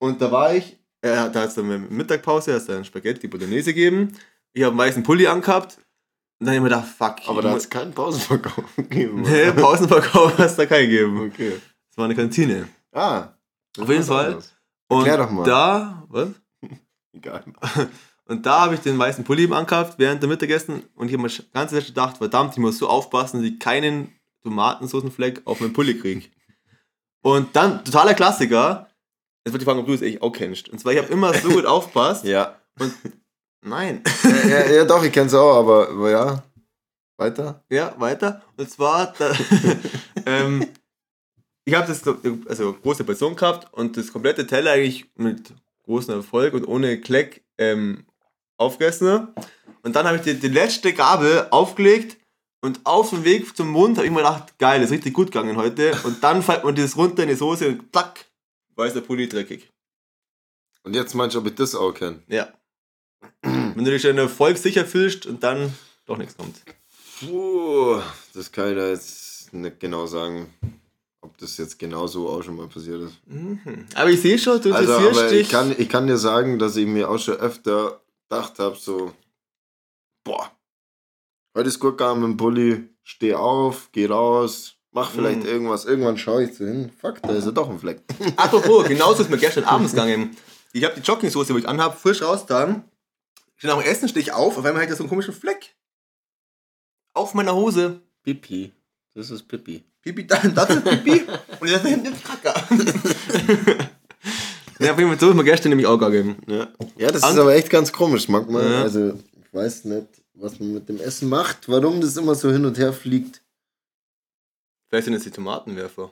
Und 0.00 0.20
da 0.20 0.32
war 0.32 0.54
ich, 0.54 0.72
äh, 1.02 1.30
da 1.30 1.32
hat 1.32 1.48
es 1.48 1.54
dann 1.54 1.68
mit 1.68 1.90
Mittagpause, 1.90 2.52
hat 2.52 2.60
es 2.60 2.66
dann 2.66 2.84
Spaghetti 2.84 3.28
Bolognese 3.28 3.72
gegeben. 3.72 4.16
Ich 4.52 4.62
habe 4.62 4.70
einen 4.70 4.78
weißen 4.78 5.02
Pulli 5.02 5.26
angehabt. 5.26 5.76
Und 6.38 6.46
dann 6.46 6.48
habe 6.48 6.56
ich 6.56 6.62
mir 6.62 6.68
gedacht, 6.70 6.88
fuck. 6.88 7.16
Aber 7.28 7.38
ich 7.38 7.44
da 7.44 7.50
hat 7.50 7.58
es 7.58 7.70
keinen 7.70 7.92
Pausenverkauf 7.92 8.64
gegeben. 8.76 9.22
Nee, 9.22 9.52
Pausenverkauf 9.52 10.38
hast 10.38 10.58
da 10.58 10.66
keinen 10.66 10.90
gegeben. 10.90 11.20
Okay. 11.26 11.52
Das 11.90 11.98
war 11.98 12.06
eine 12.06 12.16
Kantine. 12.16 12.68
Ah. 12.92 13.28
Auf 13.78 13.88
jeden 13.88 14.02
Fall. 14.02 14.38
Und 14.88 15.06
doch 15.06 15.30
mal. 15.30 15.44
da, 15.44 16.04
was? 16.08 16.30
Egal. 17.12 17.44
Und 18.26 18.46
da 18.46 18.60
habe 18.60 18.76
ich 18.76 18.80
den 18.80 18.96
weißen 18.96 19.24
Pulli 19.24 19.42
eben 19.42 19.52
angehabt 19.52 19.98
während 19.98 20.22
der 20.22 20.28
Mittagessen 20.28 20.84
und 20.94 21.08
ich 21.08 21.14
habe 21.14 21.24
mir 21.24 21.32
ganz 21.52 21.72
ehrlich 21.72 21.88
gedacht, 21.88 22.18
verdammt, 22.18 22.52
ich 22.52 22.60
muss 22.60 22.78
so 22.78 22.88
aufpassen, 22.88 23.42
dass 23.42 23.50
ich 23.50 23.58
keinen 23.58 24.12
Tomatensoßenfleck 24.44 25.42
auf 25.46 25.58
meinen 25.58 25.72
Pulli 25.72 25.98
kriege. 25.98 26.28
Und 27.22 27.56
dann, 27.56 27.84
totaler 27.84 28.14
Klassiker, 28.14 28.86
jetzt 29.44 29.52
wollte 29.52 29.62
ich 29.62 29.64
fragen, 29.64 29.80
ob 29.80 29.86
du 29.86 29.94
es 29.94 30.02
eigentlich 30.02 30.22
auch 30.22 30.32
kennst. 30.32 30.68
Und 30.68 30.78
zwar, 30.78 30.92
ich 30.92 30.98
habe 30.98 31.12
immer 31.12 31.34
so 31.34 31.48
gut 31.48 31.66
aufpasst. 31.66 32.24
Ja. 32.24 32.58
Nein. 33.62 34.02
ja, 34.24 34.48
ja, 34.48 34.70
ja, 34.70 34.84
doch, 34.84 35.02
ich 35.02 35.12
kenn's 35.12 35.34
auch, 35.34 35.56
aber, 35.56 35.88
aber 35.90 36.10
ja. 36.10 36.42
Weiter? 37.16 37.62
Ja, 37.68 37.94
weiter. 37.98 38.42
Und 38.56 38.70
zwar, 38.70 39.12
da, 39.18 39.32
ähm, 40.26 40.66
ich 41.66 41.74
habe 41.74 41.86
das 41.86 42.02
also 42.48 42.72
große 42.72 43.04
Person 43.04 43.36
gehabt 43.36 43.72
und 43.72 43.96
das 43.96 44.12
komplette 44.12 44.46
Teller 44.46 44.72
eigentlich 44.72 45.06
mit 45.16 45.52
großem 45.84 46.14
Erfolg 46.14 46.54
und 46.54 46.66
ohne 46.66 47.00
Kleck 47.00 47.44
ähm, 47.58 48.06
aufgegessen. 48.56 49.28
Und 49.82 49.96
dann 49.96 50.06
habe 50.06 50.16
ich 50.16 50.22
die, 50.22 50.34
die 50.34 50.48
letzte 50.48 50.92
Gabel 50.94 51.46
aufgelegt 51.50 52.16
und 52.62 52.80
auf 52.84 53.10
dem 53.10 53.24
Weg 53.24 53.56
zum 53.56 53.68
Mund 53.68 53.96
habe 53.96 54.06
ich 54.06 54.12
mir 54.12 54.18
gedacht, 54.18 54.58
geil, 54.58 54.82
ist 54.82 54.90
richtig 54.90 55.14
gut 55.14 55.28
gegangen 55.28 55.56
heute. 55.56 55.92
Und 56.04 56.22
dann 56.22 56.42
fällt 56.42 56.64
mir 56.64 56.74
das 56.74 56.96
runter 56.96 57.22
in 57.22 57.28
die 57.28 57.34
Soße 57.34 57.68
und 57.68 57.92
zack, 57.92 58.26
war 58.80 58.86
ist 58.86 58.96
der 58.96 59.02
Pulli 59.02 59.28
dreckig. 59.28 59.70
Und 60.82 60.94
jetzt 60.94 61.14
meinst 61.14 61.36
du, 61.36 61.40
ob 61.40 61.46
ich 61.46 61.54
das 61.54 61.74
auch 61.74 61.92
kenne? 61.92 62.22
Ja. 62.28 62.52
Wenn 63.42 63.84
du 63.84 63.90
dich 63.90 64.04
in 64.06 64.16
Erfolg 64.18 64.56
sicher 64.56 64.86
fühlst 64.86 65.26
und 65.26 65.42
dann 65.42 65.74
doch 66.06 66.16
nichts 66.16 66.36
kommt. 66.36 66.62
Puh, 67.20 68.00
das 68.32 68.50
kann 68.50 68.70
ich 68.70 68.76
da 68.76 68.88
jetzt 68.88 69.52
nicht 69.52 69.78
genau 69.78 70.06
sagen, 70.06 70.54
ob 71.20 71.36
das 71.36 71.58
jetzt 71.58 71.78
genau 71.78 72.06
so 72.06 72.28
auch 72.30 72.42
schon 72.42 72.56
mal 72.56 72.68
passiert 72.68 73.02
ist. 73.02 73.20
Mhm. 73.26 73.86
Aber 73.94 74.08
ich 74.08 74.20
sehe 74.22 74.38
schon, 74.38 74.60
du 74.62 74.72
Also, 74.72 74.94
interessierst 74.94 75.20
aber 75.20 75.28
dich. 75.28 75.40
ich 75.42 75.48
kann, 75.50 75.74
ich 75.78 75.88
kann 75.88 76.06
dir 76.06 76.16
sagen, 76.16 76.58
dass 76.58 76.76
ich 76.76 76.86
mir 76.86 77.10
auch 77.10 77.18
schon 77.18 77.34
öfter 77.34 78.00
gedacht 78.28 78.58
habe, 78.58 78.76
so, 78.76 79.12
boah, 80.24 80.50
heute 81.54 81.68
ist 81.68 81.78
gut 81.78 81.98
gegangen 81.98 82.22
mit 82.22 82.30
dem 82.30 82.36
Pulli, 82.38 82.88
steh 83.02 83.34
auf, 83.34 83.90
geh 83.92 84.06
raus, 84.06 84.78
mach 84.92 85.10
vielleicht 85.12 85.40
Mhm. 85.40 85.46
irgendwas. 85.46 85.84
Irgendwann 85.84 86.18
schaue 86.18 86.44
ich 86.44 86.56
so 86.56 86.64
hin, 86.64 86.90
fuck, 87.00 87.22
da 87.22 87.30
ist 87.32 87.44
ja 87.44 87.50
doch 87.52 87.68
ein 87.70 87.78
Fleck. 87.78 88.00
Apropos, 88.36 88.86
genauso 88.88 89.22
ist 89.22 89.30
mir 89.30 89.38
gestern 89.38 89.64
abends 89.64 89.92
gegangen. 89.92 90.36
Ich 90.72 90.84
habe 90.84 90.94
die 90.94 91.00
Jogginghose, 91.00 91.52
die 91.52 91.58
ich 91.60 91.68
anhabe, 91.68 91.96
frisch 91.96 92.22
rausgetan. 92.22 92.84
Nach 93.62 93.76
dem 93.78 93.86
Essen 93.86 94.08
stehe 94.08 94.22
ich 94.22 94.32
auf, 94.32 94.56
auf 94.56 94.64
einmal 94.64 94.82
hat 94.82 94.88
er 94.90 94.96
so 94.96 95.02
einen 95.02 95.10
komischen 95.10 95.34
Fleck. 95.34 95.74
Auf 97.12 97.34
meiner 97.34 97.54
Hose. 97.54 98.00
Pipi. 98.22 98.72
Das 99.14 99.30
ist 99.30 99.48
Pipi. 99.48 99.82
Pipi, 100.02 100.26
da, 100.26 100.36
das 100.54 100.70
ist 100.70 100.84
Pipi. 100.84 101.22
Und 101.60 101.66
ich 101.66 101.72
dachte, 101.74 101.88
hinten 101.88 102.12
ist 102.12 102.24
Kacker. 102.24 102.54
ja, 104.78 104.92
auf 104.92 104.98
jeden 104.98 105.10
Fall, 105.10 105.20
so 105.20 105.30
ist 105.30 105.36
mir 105.36 105.44
gestern 105.44 105.70
nämlich 105.70 105.86
auch 105.86 105.98
gegangen. 105.98 106.36
Ja, 106.46 106.68
ja 106.96 107.10
das 107.10 107.22
An- 107.22 107.34
ist 107.34 107.38
aber 107.40 107.54
echt 107.54 107.68
ganz 107.70 107.92
komisch. 107.92 108.28
Manchmal, 108.28 108.70
Ja. 108.70 108.82
also 108.82 109.18
ich 109.42 109.52
weiß 109.52 109.84
nicht, 109.86 110.06
was 110.34 110.58
man 110.58 110.72
mit 110.74 110.88
dem 110.88 110.98
Essen 111.00 111.28
macht, 111.28 111.68
warum 111.68 112.00
das 112.00 112.16
immer 112.16 112.34
so 112.34 112.50
hin 112.50 112.64
und 112.64 112.78
her 112.78 112.92
fliegt. 112.92 113.42
Vielleicht 114.90 115.04
sind 115.04 115.14
es 115.14 115.22
die 115.22 115.30
Tomatenwerfer. 115.30 116.10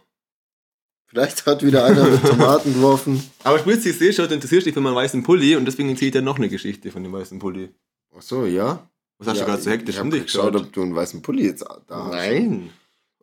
Vielleicht 1.06 1.44
hat 1.46 1.64
wieder 1.64 1.84
einer 1.84 2.04
mit 2.04 2.22
Tomaten 2.26 2.74
geworfen. 2.74 3.22
Aber 3.42 3.58
Spritzi, 3.58 3.90
ich 3.90 3.98
sehe 3.98 4.12
schon, 4.12 4.28
du 4.28 4.34
interessierst 4.34 4.66
dich 4.66 4.74
für 4.74 4.80
meinen 4.80 4.94
weißen 4.94 5.22
Pulli 5.24 5.56
und 5.56 5.64
deswegen 5.64 5.88
erzähle 5.90 6.06
ich 6.06 6.12
dir 6.12 6.22
noch 6.22 6.36
eine 6.36 6.48
Geschichte 6.48 6.92
von 6.92 7.02
dem 7.02 7.12
weißen 7.12 7.38
Pulli. 7.40 7.70
Ach 8.16 8.22
so, 8.22 8.46
ja. 8.46 8.88
Was 9.18 9.26
hast 9.26 9.38
ja, 9.38 9.44
du 9.44 9.50
gerade 9.50 9.62
so 9.62 9.70
hektisch 9.70 9.96
ich 9.96 10.00
um 10.00 10.06
hab 10.08 10.14
dich 10.14 10.22
geschaut, 10.24 10.54
ob 10.54 10.72
du 10.72 10.82
einen 10.82 10.94
weißen 10.94 11.22
Pulli 11.22 11.46
jetzt 11.46 11.64
da 11.88 12.04
hast. 12.04 12.12
Nein. 12.12 12.70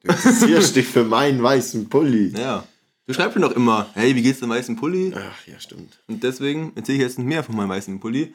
Du 0.03 0.11
interessierst 0.11 0.75
dich 0.75 0.87
für 0.87 1.05
meinen 1.05 1.41
weißen 1.41 1.87
Pulli. 1.87 2.33
Ja. 2.37 2.65
Du 3.07 3.13
schreibst 3.13 3.37
mir 3.37 3.43
doch 3.43 3.55
immer, 3.55 3.87
hey, 3.93 4.13
wie 4.15 4.23
geht's 4.23 4.39
dem 4.41 4.49
weißen 4.49 4.75
Pulli? 4.75 5.13
Ach 5.15 5.47
ja, 5.47 5.57
stimmt. 5.59 5.99
Und 6.07 6.21
deswegen 6.23 6.73
erzähle 6.75 6.97
ich 6.97 7.01
jetzt 7.03 7.19
mehr 7.19 7.43
von 7.43 7.55
meinem 7.55 7.69
weißen 7.69 7.99
Pulli. 7.99 8.33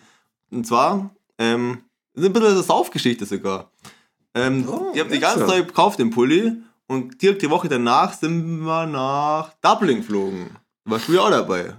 Und 0.51 0.67
zwar, 0.67 1.15
ähm, 1.39 1.79
das 2.15 2.23
ist 2.23 2.31
ein 2.31 2.33
bisschen 2.33 2.53
eine 2.53 2.63
Saufgeschichte 2.63 3.27
sogar. 3.27 3.71
Ähm, 4.35 4.67
Oh, 4.69 4.93
ich 4.95 5.01
habe 5.01 5.11
die 5.11 5.19
ganze. 5.21 5.47
Zeit 5.47 5.69
gekauft, 5.69 5.99
den 5.99 6.11
Pulli. 6.11 6.53
Und 6.91 7.23
direkt 7.23 7.43
die 7.43 7.51
Woche 7.51 7.69
danach 7.69 8.13
sind 8.15 8.63
wir 8.65 8.85
nach 8.87 9.55
Dublin 9.63 9.99
geflogen. 9.99 10.57
Warst 10.85 11.07
du 11.07 11.13
ja 11.13 11.21
auch 11.21 11.31
dabei. 11.31 11.77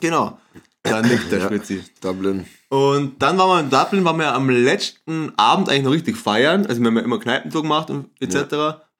Genau. 0.00 0.38
Da 0.84 1.02
nickt 1.02 1.30
der 1.32 1.40
Ja. 1.40 1.46
Spitzi. 1.46 1.82
Dublin. 2.00 2.46
Und 2.68 3.20
dann 3.20 3.36
waren 3.38 3.48
wir 3.48 3.60
in 3.60 3.70
Dublin, 3.70 4.04
waren 4.04 4.18
wir 4.18 4.32
am 4.32 4.48
letzten 4.48 5.32
Abend 5.36 5.68
eigentlich 5.68 5.82
noch 5.82 5.90
richtig 5.92 6.16
feiern. 6.16 6.66
Also 6.66 6.80
wir 6.80 6.86
haben 6.86 6.96
ja 6.96 7.02
immer 7.02 7.18
Kneipentour 7.18 7.62
gemacht 7.62 7.90
und 7.90 8.10
etc. 8.20 8.36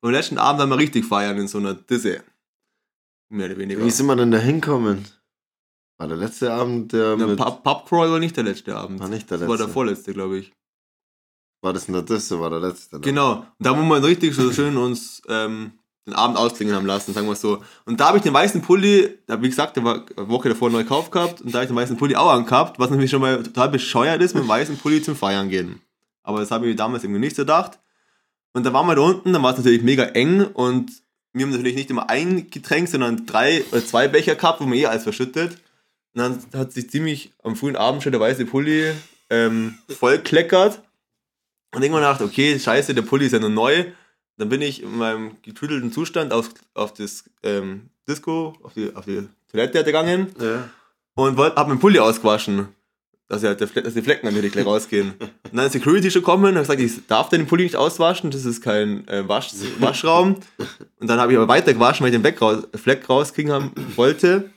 Und 0.00 0.08
am 0.08 0.10
letzten 0.10 0.38
Abend 0.38 0.60
haben 0.60 0.70
wir 0.70 0.78
richtig 0.78 1.04
feiern 1.04 1.38
in 1.38 1.46
so 1.46 1.58
einer 1.58 1.74
Disse. 1.74 2.24
Mehr 3.28 3.46
oder 3.46 3.58
weniger. 3.58 3.84
Wie 3.84 3.90
sind 3.90 4.06
wir 4.06 4.16
denn 4.16 4.32
da 4.32 4.38
hinkommen? 4.38 5.06
War 5.98 6.08
der 6.08 6.16
letzte 6.16 6.52
Abend, 6.52 6.92
der 6.92 7.16
Der 7.16 7.26
mit... 7.28 7.38
Pub, 7.38 7.62
Pubcrawl 7.62 8.10
war 8.10 8.18
nicht 8.18 8.36
der 8.36 8.42
letzte 8.44 8.76
Abend. 8.76 8.98
War 8.98 9.08
nicht 9.08 9.30
der 9.30 9.38
Das 9.38 9.48
war 9.48 9.56
der 9.56 9.66
letzte. 9.66 9.72
vorletzte, 9.72 10.12
glaube 10.12 10.38
ich. 10.38 10.52
War 11.62 11.72
das 11.72 11.88
nur 11.88 12.02
das? 12.02 12.30
War 12.30 12.50
der 12.50 12.60
letzte? 12.60 12.90
dann? 12.90 13.02
Genau. 13.02 13.34
Und 13.36 13.46
da 13.58 13.70
haben 13.70 13.88
wir 13.88 14.02
richtig 14.02 14.34
so 14.34 14.52
schön 14.52 14.76
uns 14.76 15.22
ähm, 15.28 15.72
den 16.06 16.14
Abend 16.14 16.36
ausklingen 16.36 16.74
haben 16.74 16.86
lassen, 16.86 17.14
sagen 17.14 17.28
wir 17.28 17.36
so. 17.36 17.62
Und 17.84 18.00
da 18.00 18.08
habe 18.08 18.18
ich 18.18 18.24
den 18.24 18.34
weißen 18.34 18.60
Pulli, 18.62 19.18
da, 19.26 19.40
wie 19.40 19.48
gesagt, 19.48 19.76
der 19.76 19.84
war 19.84 20.04
eine 20.16 20.28
Woche 20.28 20.48
davor 20.48 20.70
neu 20.70 20.82
gekauft 20.82 21.12
gehabt 21.12 21.40
und 21.40 21.54
da 21.54 21.58
habe 21.58 21.64
ich 21.64 21.70
den 21.70 21.76
weißen 21.76 21.96
Pulli 21.96 22.16
auch 22.16 22.30
angehabt, 22.30 22.80
was 22.80 22.90
natürlich 22.90 23.12
schon 23.12 23.20
mal 23.20 23.42
total 23.42 23.68
bescheuert 23.68 24.20
ist, 24.20 24.34
mit 24.34 24.42
dem 24.42 24.48
weißen 24.48 24.76
Pulli 24.76 25.00
zum 25.00 25.14
Feiern 25.14 25.48
gehen. 25.48 25.80
Aber 26.24 26.40
das 26.40 26.50
habe 26.50 26.68
ich 26.68 26.76
damals 26.76 27.04
irgendwie 27.04 27.20
nicht 27.20 27.36
so 27.36 27.42
gedacht. 27.42 27.78
Und 28.52 28.66
dann 28.66 28.72
waren 28.72 28.86
wir 28.86 28.96
da 28.96 29.02
unten, 29.02 29.32
dann 29.32 29.42
war 29.42 29.52
es 29.52 29.58
natürlich 29.58 29.82
mega 29.82 30.02
eng 30.02 30.44
und 30.44 30.90
wir 31.32 31.46
haben 31.46 31.52
natürlich 31.52 31.76
nicht 31.76 31.90
immer 31.90 32.10
ein 32.10 32.50
Getränk, 32.50 32.88
sondern 32.88 33.24
drei 33.24 33.64
oder 33.70 33.84
zwei 33.84 34.08
Becher 34.08 34.34
gehabt, 34.34 34.60
wo 34.60 34.64
man 34.64 34.76
eh 34.76 34.86
alles 34.86 35.04
verschüttet. 35.04 35.52
Und 36.14 36.20
dann 36.20 36.38
hat 36.54 36.72
sich 36.72 36.90
ziemlich 36.90 37.32
am 37.42 37.56
frühen 37.56 37.76
Abend 37.76 38.02
schon 38.02 38.12
der 38.12 38.20
weiße 38.20 38.44
Pulli 38.44 38.92
ähm, 39.30 39.78
voll 39.88 40.18
kleckert. 40.18 40.82
Und 41.74 41.82
irgendwann 41.82 42.02
dachte 42.02 42.24
okay, 42.24 42.58
scheiße, 42.58 42.94
der 42.94 43.02
Pulli 43.02 43.26
ist 43.26 43.32
ja 43.32 43.38
nur 43.38 43.48
neu. 43.50 43.84
Dann 44.38 44.48
bin 44.48 44.60
ich 44.62 44.82
in 44.82 44.96
meinem 44.96 45.36
getüdelten 45.42 45.92
Zustand 45.92 46.32
auf, 46.32 46.50
auf 46.74 46.92
das 46.94 47.24
ähm, 47.42 47.90
Disco, 48.08 48.54
auf 48.62 48.74
die, 48.74 48.94
auf 48.94 49.04
die 49.04 49.28
Toilette 49.50 49.84
gegangen 49.84 50.28
Ja. 50.40 50.68
und 51.14 51.36
wollte, 51.36 51.56
hab 51.56 51.68
meinen 51.68 51.78
Pulli 51.80 51.98
ausgewaschen. 51.98 52.68
Dass, 53.28 53.42
Fle- 53.42 53.80
dass 53.80 53.94
die 53.94 54.02
Flecken 54.02 54.26
natürlich 54.26 54.52
gleich 54.52 54.66
rausgehen. 54.66 55.14
Und 55.20 55.56
dann 55.56 55.64
ist 55.66 55.72
Security 55.72 56.10
schon 56.10 56.20
gekommen 56.20 56.44
und 56.44 56.56
hat 56.56 56.62
gesagt, 56.64 56.80
ich 56.80 57.06
darf 57.06 57.30
den 57.30 57.46
Pulli 57.46 57.62
nicht 57.64 57.76
auswaschen, 57.76 58.30
das 58.30 58.44
ist 58.44 58.60
kein 58.62 59.06
äh, 59.08 59.26
Wasch, 59.26 59.52
Waschraum. 59.78 60.36
Und 60.98 61.08
dann 61.08 61.18
habe 61.18 61.32
ich 61.32 61.38
aber 61.38 61.48
weiter 61.48 61.72
gewaschen, 61.72 62.04
weil 62.04 62.10
ich 62.12 62.20
den 62.20 62.20
Fleck, 62.22 62.42
raus, 62.42 62.64
Fleck 62.74 63.08
rauskriegen 63.08 63.50
haben 63.52 63.70
wollte. 63.96 64.50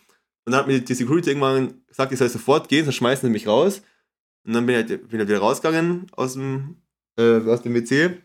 Und 0.45 0.51
dann 0.51 0.55
hat 0.55 0.67
mir 0.67 0.79
die 0.81 0.93
Security 0.93 1.29
irgendwann 1.29 1.81
gesagt, 1.87 2.11
ich 2.11 2.19
soll 2.19 2.27
sofort 2.27 2.67
gehen, 2.67 2.83
sonst 2.83 2.95
schmeißen 2.95 3.27
sie 3.27 3.31
mich 3.31 3.47
raus. 3.47 3.81
Und 4.45 4.51
dann 4.53 4.65
bin 4.65 4.75
ich, 4.75 4.89
halt- 4.89 5.07
bin 5.09 5.21
ich 5.21 5.27
wieder 5.29 5.39
rausgegangen 5.39 6.07
aus 6.13 6.33
dem, 6.33 6.75
äh, 7.17 7.39
aus 7.49 7.61
dem 7.61 7.73
WC. 7.73 8.17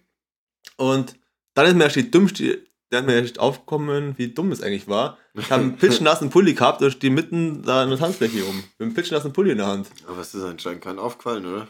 Und 0.77 1.15
dann 1.55 1.67
ist 1.67 1.75
mir 1.75 1.85
erst 1.85 1.97
die 1.97 2.11
dümmste, 2.11 2.61
dann 2.91 3.05
ist 3.05 3.07
mir 3.11 3.21
erst 3.21 3.39
aufgekommen, 3.39 4.15
wie 4.17 4.29
dumm 4.29 4.53
es 4.53 4.63
eigentlich 4.63 4.89
war. 4.89 5.19
Ich 5.35 5.51
habe 5.51 5.63
einen 5.63 5.77
pitschnassen 5.79 6.31
Pulli 6.31 6.55
gehabt 6.55 6.83
und 6.83 6.91
stehe 6.91 7.13
mitten 7.13 7.63
da 7.63 7.83
in 7.85 7.91
der 7.91 7.99
Tanzfläche 7.99 8.43
rum. 8.43 8.57
Mit 8.79 8.87
einem 8.87 8.95
pitschnassen 8.95 9.33
Pulli 9.33 9.53
in 9.53 9.59
der 9.59 9.67
Hand. 9.67 9.89
Aber 10.09 10.21
es 10.21 10.35
ist 10.35 10.43
anscheinend 10.43 10.83
kein 10.83 10.99
aufgefallen, 10.99 11.47
oder? 11.47 11.69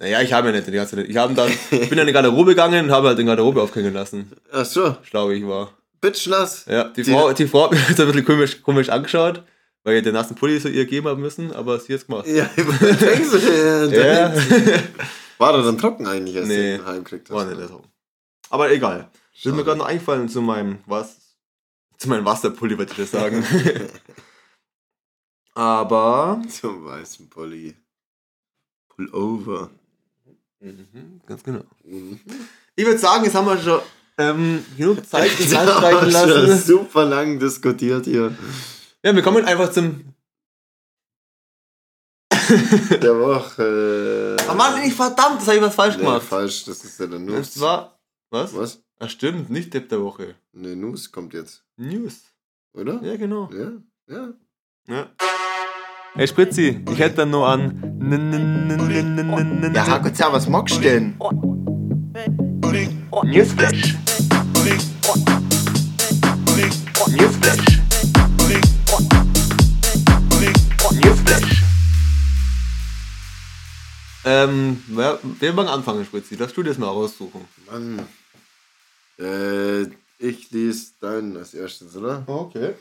Naja, 0.00 0.20
ich 0.22 0.32
habe 0.32 0.48
ja 0.48 0.54
nicht 0.54 0.66
die 0.68 0.72
ganze 0.72 0.94
Zeit. 0.96 1.08
Ich, 1.08 1.16
hab 1.16 1.34
dann, 1.34 1.50
ich 1.50 1.70
bin 1.70 1.90
dann 1.90 2.00
in 2.00 2.06
die 2.08 2.12
Garderobe 2.12 2.50
gegangen 2.52 2.84
und 2.86 2.90
habe 2.92 3.08
halt 3.08 3.18
den 3.18 3.26
Garderobe 3.26 3.60
aufhängen 3.62 3.92
lassen. 3.92 4.30
Ach 4.52 4.64
so, 4.64 4.96
Schlau 5.02 5.30
wie 5.30 5.34
ich 5.34 5.46
war. 5.46 5.72
bitchnass. 6.00 6.66
Ja, 6.68 6.84
die, 6.84 7.02
Die- 7.02 7.10
Frau, 7.12 7.32
die 7.32 7.46
Frau 7.48 7.64
hat 7.64 7.72
mich 7.72 7.96
so 7.96 8.02
ein 8.04 8.08
bisschen 8.08 8.24
komisch, 8.24 8.62
komisch 8.62 8.88
angeschaut, 8.90 9.42
weil 9.82 9.96
ich 9.96 10.04
den 10.04 10.14
nassen 10.14 10.36
Pulli 10.36 10.60
so 10.60 10.68
ihr 10.68 10.84
gegeben 10.84 11.08
haben 11.08 11.20
müssen, 11.20 11.52
aber 11.52 11.80
sie 11.80 11.92
hat 11.94 12.00
es 12.02 12.06
gemacht. 12.06 12.26
Ja, 12.28 12.48
denkst 12.56 13.30
du, 13.32 13.38
äh, 13.38 14.22
Ja. 14.24 14.32
War 15.38 15.52
der 15.52 15.62
dann 15.62 15.78
trocken 15.78 16.06
eigentlich, 16.06 16.36
als 16.36 16.46
Nee, 16.48 16.76
du 16.76 16.82
ihn 16.82 16.86
heimkriegt 16.86 17.28
hast? 17.30 17.36
War 17.36 17.44
nicht 17.44 17.68
so. 17.68 17.82
Aber 18.50 18.70
egal. 18.70 19.10
Das 19.32 19.38
ist 19.38 19.44
mir 19.46 19.50
Schade. 19.52 19.64
gerade 19.64 19.78
noch 19.78 19.86
eingefallen 19.86 20.28
zu 20.28 20.42
meinem, 20.42 20.78
was? 20.86 21.16
Zu 21.96 22.08
meinem 22.08 22.24
Wasserpulli, 22.24 22.76
wollte 22.78 22.92
ich 22.92 22.98
das 22.98 23.10
sagen. 23.10 23.44
aber. 25.54 26.42
Zum 26.48 26.84
weißen 26.84 27.28
Pulli. 27.28 27.74
Pullover. 28.88 29.70
Mhm, 30.60 31.20
ganz 31.26 31.42
genau. 31.44 31.62
Mhm. 31.84 32.20
Ich 32.74 32.84
würde 32.84 32.98
sagen, 32.98 33.24
jetzt 33.24 33.34
haben 33.34 33.46
wir 33.46 33.58
schon 33.58 33.80
ähm, 34.18 34.64
genug 34.76 35.06
Zeit 35.06 35.30
schon 35.30 35.50
lassen. 36.10 36.58
super 36.58 37.04
lang 37.04 37.38
diskutiert 37.38 38.06
hier. 38.06 38.36
Ja, 39.04 39.14
wir 39.14 39.22
kommen 39.22 39.44
einfach 39.44 39.70
zum. 39.70 40.14
Der 43.02 43.18
Woche. 43.18 44.36
Ah 44.48 44.54
Mann, 44.54 44.82
ich 44.82 44.94
verdammt, 44.94 45.40
das 45.40 45.48
habe 45.48 45.58
ich 45.58 45.62
was 45.62 45.74
falsch 45.74 45.96
nee, 45.96 46.04
gemacht. 46.04 46.22
falsch, 46.22 46.64
das 46.64 46.84
ist 46.84 46.98
ja 46.98 47.06
der 47.06 47.18
Nuss. 47.18 47.54
Das 47.54 47.60
war. 47.60 47.98
Was? 48.30 48.56
Was? 48.56 48.82
Ach 49.00 49.10
stimmt, 49.10 49.50
nicht 49.50 49.72
Depp 49.74 49.88
der 49.88 50.02
Woche. 50.02 50.34
Ne, 50.52 50.74
Nuss 50.74 51.12
kommt 51.12 51.34
jetzt, 51.34 51.64
News. 51.76 52.22
oder? 52.72 53.00
Ja, 53.02 53.16
genau. 53.16 53.50
Ja, 53.52 53.70
ja. 54.08 54.32
Ja. 54.88 55.10
Hey 56.14 56.26
Spritzi, 56.26 56.82
ich 56.90 56.98
hätte 56.98 57.16
dann 57.16 57.30
nur 57.30 57.46
an. 57.46 57.82
Ja, 59.74 59.86
Hakuza, 59.86 60.32
was 60.32 60.48
magst 60.48 60.76
du 60.76 60.80
denn? 60.80 61.14
Newsflash. 63.24 63.96
Newsflash. 67.10 67.77
Ähm, 74.30 74.84
wer, 74.88 75.18
wer 75.22 75.52
mag 75.54 75.68
anfangen, 75.68 76.04
Spritzi? 76.04 76.36
Darfst 76.36 76.54
du 76.54 76.62
das 76.62 76.76
mal 76.76 76.88
raussuchen? 76.88 77.48
Mann. 77.66 78.06
Äh, 79.18 79.84
ich 80.18 80.50
lese 80.50 80.92
deinen 81.00 81.34
als 81.38 81.54
erstes, 81.54 81.96
oder? 81.96 82.24
Okay. 82.26 82.74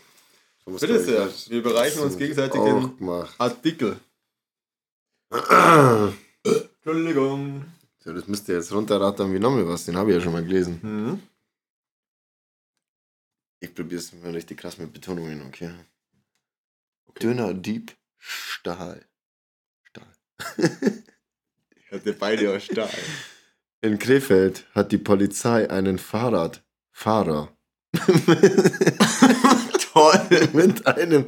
So 0.65 0.71
Bitte 0.73 0.99
sehr. 1.01 1.29
Wir 1.47 1.63
bereichen 1.63 2.01
uns 2.01 2.17
gegenseitig 2.17 2.59
den 2.59 2.97
gemacht. 2.97 3.33
Artikel. 3.37 3.97
Entschuldigung. 6.43 7.63
So, 8.03 8.11
das 8.11 8.27
müsst 8.27 8.49
ihr 8.49 8.55
jetzt 8.55 8.73
runterrattern 8.73 9.33
wie 9.33 9.39
nochmal 9.39 9.67
was, 9.69 9.85
den 9.85 9.95
habe 9.95 10.09
ich 10.11 10.17
ja 10.17 10.21
schon 10.21 10.33
mal 10.33 10.43
gelesen. 10.43 10.79
Mhm. 10.81 11.21
Ich 13.61 13.73
probiere 13.73 14.01
es 14.01 14.11
mal 14.11 14.31
richtig 14.31 14.59
krass 14.59 14.77
mit 14.77 14.91
Betonungen, 14.91 15.47
okay? 15.47 15.71
Dünner, 17.21 17.53
Dieb, 17.53 17.95
Stahl. 18.17 19.05
Stahl. 19.83 20.13
Hatte 21.91 22.13
beide 22.13 22.55
aus 22.55 22.63
Stahl. 22.65 22.89
In 23.81 23.97
Krefeld 23.99 24.65
hat 24.73 24.91
die 24.91 24.97
Polizei 24.97 25.69
einen 25.69 25.97
Fahrradfahrer 25.99 27.55
Toll. 29.93 30.49
mit 30.53 30.85
einem 30.85 31.25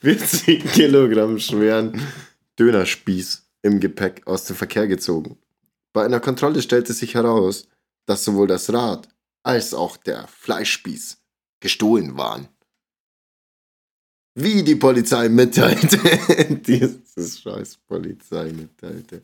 40 0.00 0.72
Kilogramm 0.72 1.38
schweren 1.38 2.00
Dönerspieß 2.58 3.42
im 3.62 3.80
Gepäck 3.80 4.26
aus 4.26 4.44
dem 4.44 4.56
Verkehr 4.56 4.86
gezogen. 4.86 5.36
Bei 5.92 6.04
einer 6.04 6.20
Kontrolle 6.20 6.62
stellte 6.62 6.92
sich 6.92 7.14
heraus, 7.14 7.68
dass 8.06 8.24
sowohl 8.24 8.46
das 8.46 8.72
Rad 8.72 9.08
als 9.42 9.74
auch 9.74 9.96
der 9.96 10.26
Fleischspieß 10.28 11.18
gestohlen 11.60 12.16
waren. 12.16 12.48
Wie 14.34 14.62
die 14.62 14.76
Polizei 14.76 15.28
mitteilte, 15.28 15.98
dieses 16.66 17.40
scheiß 17.40 17.76
Polizei 17.86 18.52
mitteilte. 18.52 19.22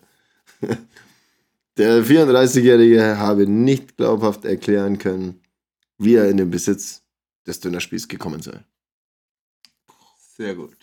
Der 1.79 2.03
34-Jährige 2.03 3.19
habe 3.19 3.47
nicht 3.47 3.97
glaubhaft 3.99 4.45
erklären 4.47 4.99
können, 4.99 5.41
wie 5.99 6.15
er 6.15 6.29
in 6.31 6.39
den 6.39 6.51
Besitz 6.51 7.03
des 7.47 7.61
Dönerspieß 7.61 8.09
gekommen 8.09 8.41
sei. 8.41 8.65
Sehr 10.37 10.55
gut. 10.55 10.77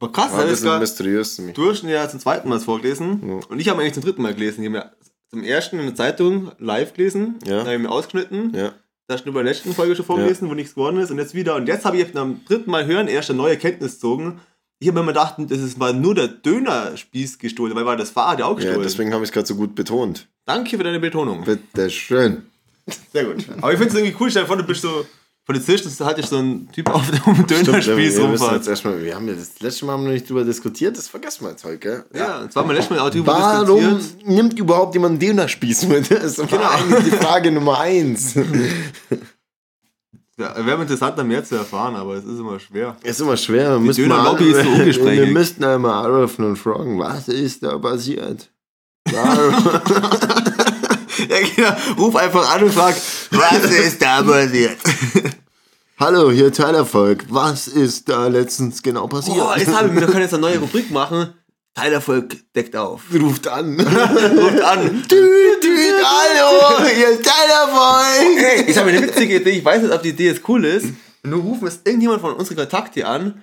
Aber 0.00 0.10
krass, 0.10 0.32
War 0.32 0.44
das 0.44 0.60
ist 0.62 0.64
mysteriös 0.64 1.36
zu 1.36 1.42
mir. 1.42 1.52
du 1.52 1.70
hast 1.70 1.82
ihn 1.84 1.88
ja 1.88 2.08
zum 2.08 2.18
zweiten 2.18 2.48
Mal 2.48 2.58
vorgelesen 2.60 3.20
Ja. 3.28 3.34
und 3.48 3.60
ich 3.60 3.68
habe 3.68 3.78
ihn 3.78 3.82
eigentlich 3.82 3.94
zum 3.94 4.02
dritten 4.02 4.22
Mal 4.22 4.34
gelesen. 4.34 4.62
Ich 4.62 4.68
habe 4.68 4.78
ja 4.78 4.90
zum 5.30 5.44
ersten 5.44 5.78
in 5.78 5.86
der 5.86 5.94
Zeitung 5.94 6.50
live 6.58 6.92
gelesen, 6.94 7.38
Ja. 7.44 7.58
dann 7.58 7.66
habe 7.66 7.74
ich 7.76 7.82
mir 7.82 7.90
ausgeschnitten, 7.90 8.52
Ja. 8.54 8.74
da 9.06 9.14
hast 9.14 9.24
du 9.24 9.32
bei 9.32 9.42
der 9.44 9.52
letzten 9.52 9.72
Folge 9.74 9.94
schon 9.94 10.04
vorgelesen, 10.04 10.48
wo 10.50 10.54
nichts 10.54 10.74
geworden 10.74 10.98
ist 10.98 11.10
und 11.12 11.18
jetzt 11.18 11.34
wieder. 11.34 11.54
Und 11.54 11.68
jetzt 11.68 11.84
habe 11.84 11.96
ich 11.98 12.16
am 12.16 12.44
dritten 12.44 12.70
Mal 12.70 12.84
hören 12.86 13.06
erst 13.06 13.30
eine 13.30 13.36
neue 13.38 13.56
Kenntnis 13.56 13.94
gezogen. 13.94 14.40
Ich 14.82 14.88
habe 14.88 14.98
immer 14.98 15.12
gedacht, 15.12 15.36
das 15.38 15.60
ist 15.60 15.78
mal 15.78 15.94
nur 15.94 16.12
der 16.16 16.26
Dönerspieß 16.26 17.38
gestohlen, 17.38 17.72
weil 17.76 17.86
war 17.86 17.96
das 17.96 18.10
Fahrer 18.10 18.34
der 18.36 18.46
auch 18.46 18.58
Ja, 18.58 18.64
gestohlen. 18.64 18.82
deswegen 18.82 19.12
habe 19.14 19.22
ich 19.22 19.28
es 19.28 19.32
gerade 19.32 19.46
so 19.46 19.54
gut 19.54 19.76
betont. 19.76 20.26
Danke 20.44 20.76
für 20.76 20.82
deine 20.82 20.98
Betonung. 20.98 21.44
Bitte 21.44 21.88
schön. 21.88 22.42
Sehr 23.12 23.24
gut. 23.26 23.44
Aber 23.60 23.72
ich 23.72 23.78
finde 23.78 23.94
es 23.94 23.98
irgendwie 24.00 24.16
cool, 24.18 24.28
stell 24.28 24.42
dir 24.42 24.48
vor, 24.48 24.56
du 24.56 24.64
bist 24.64 24.82
so 24.82 25.06
Polizist 25.46 25.86
und 25.86 26.06
hatte 26.06 26.20
ich 26.20 26.26
so 26.26 26.36
einen 26.38 26.68
Typ 26.72 26.90
auf 26.90 27.08
dem 27.08 27.46
Dönerspieß 27.46 28.18
jetzt 28.18 28.66
erstmal, 28.66 29.00
wir 29.04 29.14
haben 29.14 29.28
ja 29.28 29.34
das 29.34 29.60
letzte 29.60 29.84
Mal 29.84 29.98
noch 29.98 30.10
nicht 30.10 30.28
drüber 30.28 30.42
diskutiert, 30.42 30.98
das 30.98 31.06
vergessen 31.06 31.44
wir 31.44 31.50
jetzt 31.50 31.62
heute, 31.64 31.78
gell? 31.78 32.04
Ja, 32.12 32.48
zwar 32.50 32.64
haben 32.64 32.70
wir 32.70 32.74
letztes 32.74 32.90
Mal 32.96 33.06
auch 33.06 33.10
drüber 33.10 33.34
Warum 33.34 33.98
diskutiert. 33.98 34.28
nimmt 34.28 34.58
überhaupt 34.58 34.94
jemand 34.94 35.12
einen 35.12 35.20
Dönerspieß 35.20 35.86
mit? 35.86 36.10
Das 36.10 36.38
ist 36.38 36.48
Genau. 36.48 36.62
eigentlich 36.68 37.04
die 37.04 37.10
Frage 37.24 37.52
Nummer 37.52 37.78
eins. 37.78 38.34
Ja, 40.42 40.66
wäre 40.66 40.80
interessanter 40.82 41.22
mehr 41.24 41.44
zu 41.44 41.54
erfahren, 41.56 41.94
aber 41.94 42.14
es 42.14 42.24
ist 42.24 42.38
immer 42.40 42.58
schwer. 42.58 42.96
Ist 43.02 43.20
immer 43.20 43.36
schwer. 43.36 43.70
Wir 43.72 43.78
müssten 43.78 44.02
Dönerlobby 44.02 44.44
mal- 44.50 44.58
ist 44.58 44.64
so 44.64 44.70
ungesprächig. 44.72 45.20
Wir 45.26 45.32
müssten 45.32 45.64
einmal 45.64 46.04
anrufen 46.04 46.44
und 46.44 46.56
fragen, 46.56 46.98
was 46.98 47.28
ist 47.28 47.62
da 47.62 47.78
passiert? 47.78 48.50
Ja, 51.28 51.36
genau. 51.54 52.02
Ruf 52.04 52.16
einfach 52.16 52.54
an 52.54 52.64
und 52.64 52.72
frag, 52.72 52.94
was 53.30 53.64
ist 53.70 54.02
da 54.02 54.22
passiert? 54.22 54.76
Hallo, 56.00 56.30
hier 56.32 56.52
Teilerfolg. 56.52 57.24
Was 57.28 57.68
ist 57.68 58.08
da 58.08 58.26
letztens 58.26 58.82
genau 58.82 59.06
passiert? 59.06 59.36
Boah, 59.36 59.56
jetzt 59.56 59.72
habe 59.72 59.88
ich, 59.88 59.94
wir 59.94 60.06
können 60.06 60.22
jetzt 60.22 60.34
eine 60.34 60.40
neue 60.40 60.58
Rubrik 60.58 60.90
machen. 60.90 61.32
Teilerfolg 61.74 62.36
deckt 62.54 62.76
auf. 62.76 63.02
Ruft 63.14 63.48
an. 63.48 63.80
Ruft 63.80 64.60
an. 64.62 65.02
Düt, 65.10 65.64
düt, 65.64 66.04
hallo, 66.04 66.84
hier 66.94 67.08
ist 67.10 67.22
Teilerfolg. 67.24 68.68
Ich 68.68 68.76
habe 68.76 68.90
eine 68.90 69.02
witzige 69.02 69.36
Idee. 69.36 69.50
Ich 69.50 69.64
weiß 69.64 69.82
nicht, 69.82 69.92
ob 69.92 70.02
die 70.02 70.10
Idee 70.10 70.26
jetzt 70.28 70.46
cool 70.48 70.64
ist. 70.64 70.86
Nur 71.22 71.40
rufen 71.40 71.66
jetzt 71.66 71.86
irgendjemand 71.86 72.20
von 72.20 72.34
unseren 72.34 72.56
Kontakten 72.56 73.04
an. 73.04 73.42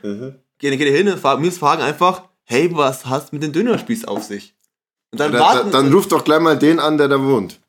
Gehen, 0.60 0.78
gehen 0.78 0.94
hin 0.94 1.08
und 1.08 1.24
wir 1.24 1.52
fragen 1.52 1.82
einfach, 1.82 2.24
hey, 2.44 2.70
was 2.74 3.06
hast 3.06 3.32
mit 3.34 3.42
dem 3.42 3.52
Dönerspieß 3.54 4.06
auf 4.06 4.24
sich? 4.24 4.54
Und 5.12 5.20
dann 5.20 5.32
Da, 5.32 5.40
warten. 5.40 5.72
dann 5.72 5.92
ruft 5.92 6.12
doch 6.12 6.24
gleich 6.24 6.40
mal 6.42 6.58
den 6.58 6.80
an, 6.80 6.98
der 6.98 7.08
da 7.08 7.20
wohnt. 7.24 7.60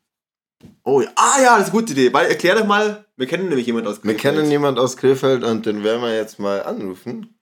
oh, 0.83 1.01
ja. 1.01 1.09
Ah 1.15 1.41
ja, 1.41 1.57
das 1.57 1.67
ist 1.69 1.73
eine 1.73 1.81
gute 1.81 1.93
Idee. 1.93 2.13
Weil 2.13 2.27
erklär 2.27 2.55
doch 2.55 2.65
mal, 2.67 3.05
wir 3.17 3.25
kennen 3.25 3.47
nämlich 3.49 3.65
jemanden 3.65 3.87
aus 3.87 4.03
Wir 4.03 4.13
Krefeld. 4.15 4.35
kennen 4.35 4.51
jemand 4.51 4.77
aus 4.77 4.97
Krefeld 4.97 5.43
und 5.43 5.65
den 5.65 5.83
werden 5.83 6.01
wir 6.01 6.13
jetzt 6.15 6.37
mal 6.39 6.61
anrufen. 6.63 7.35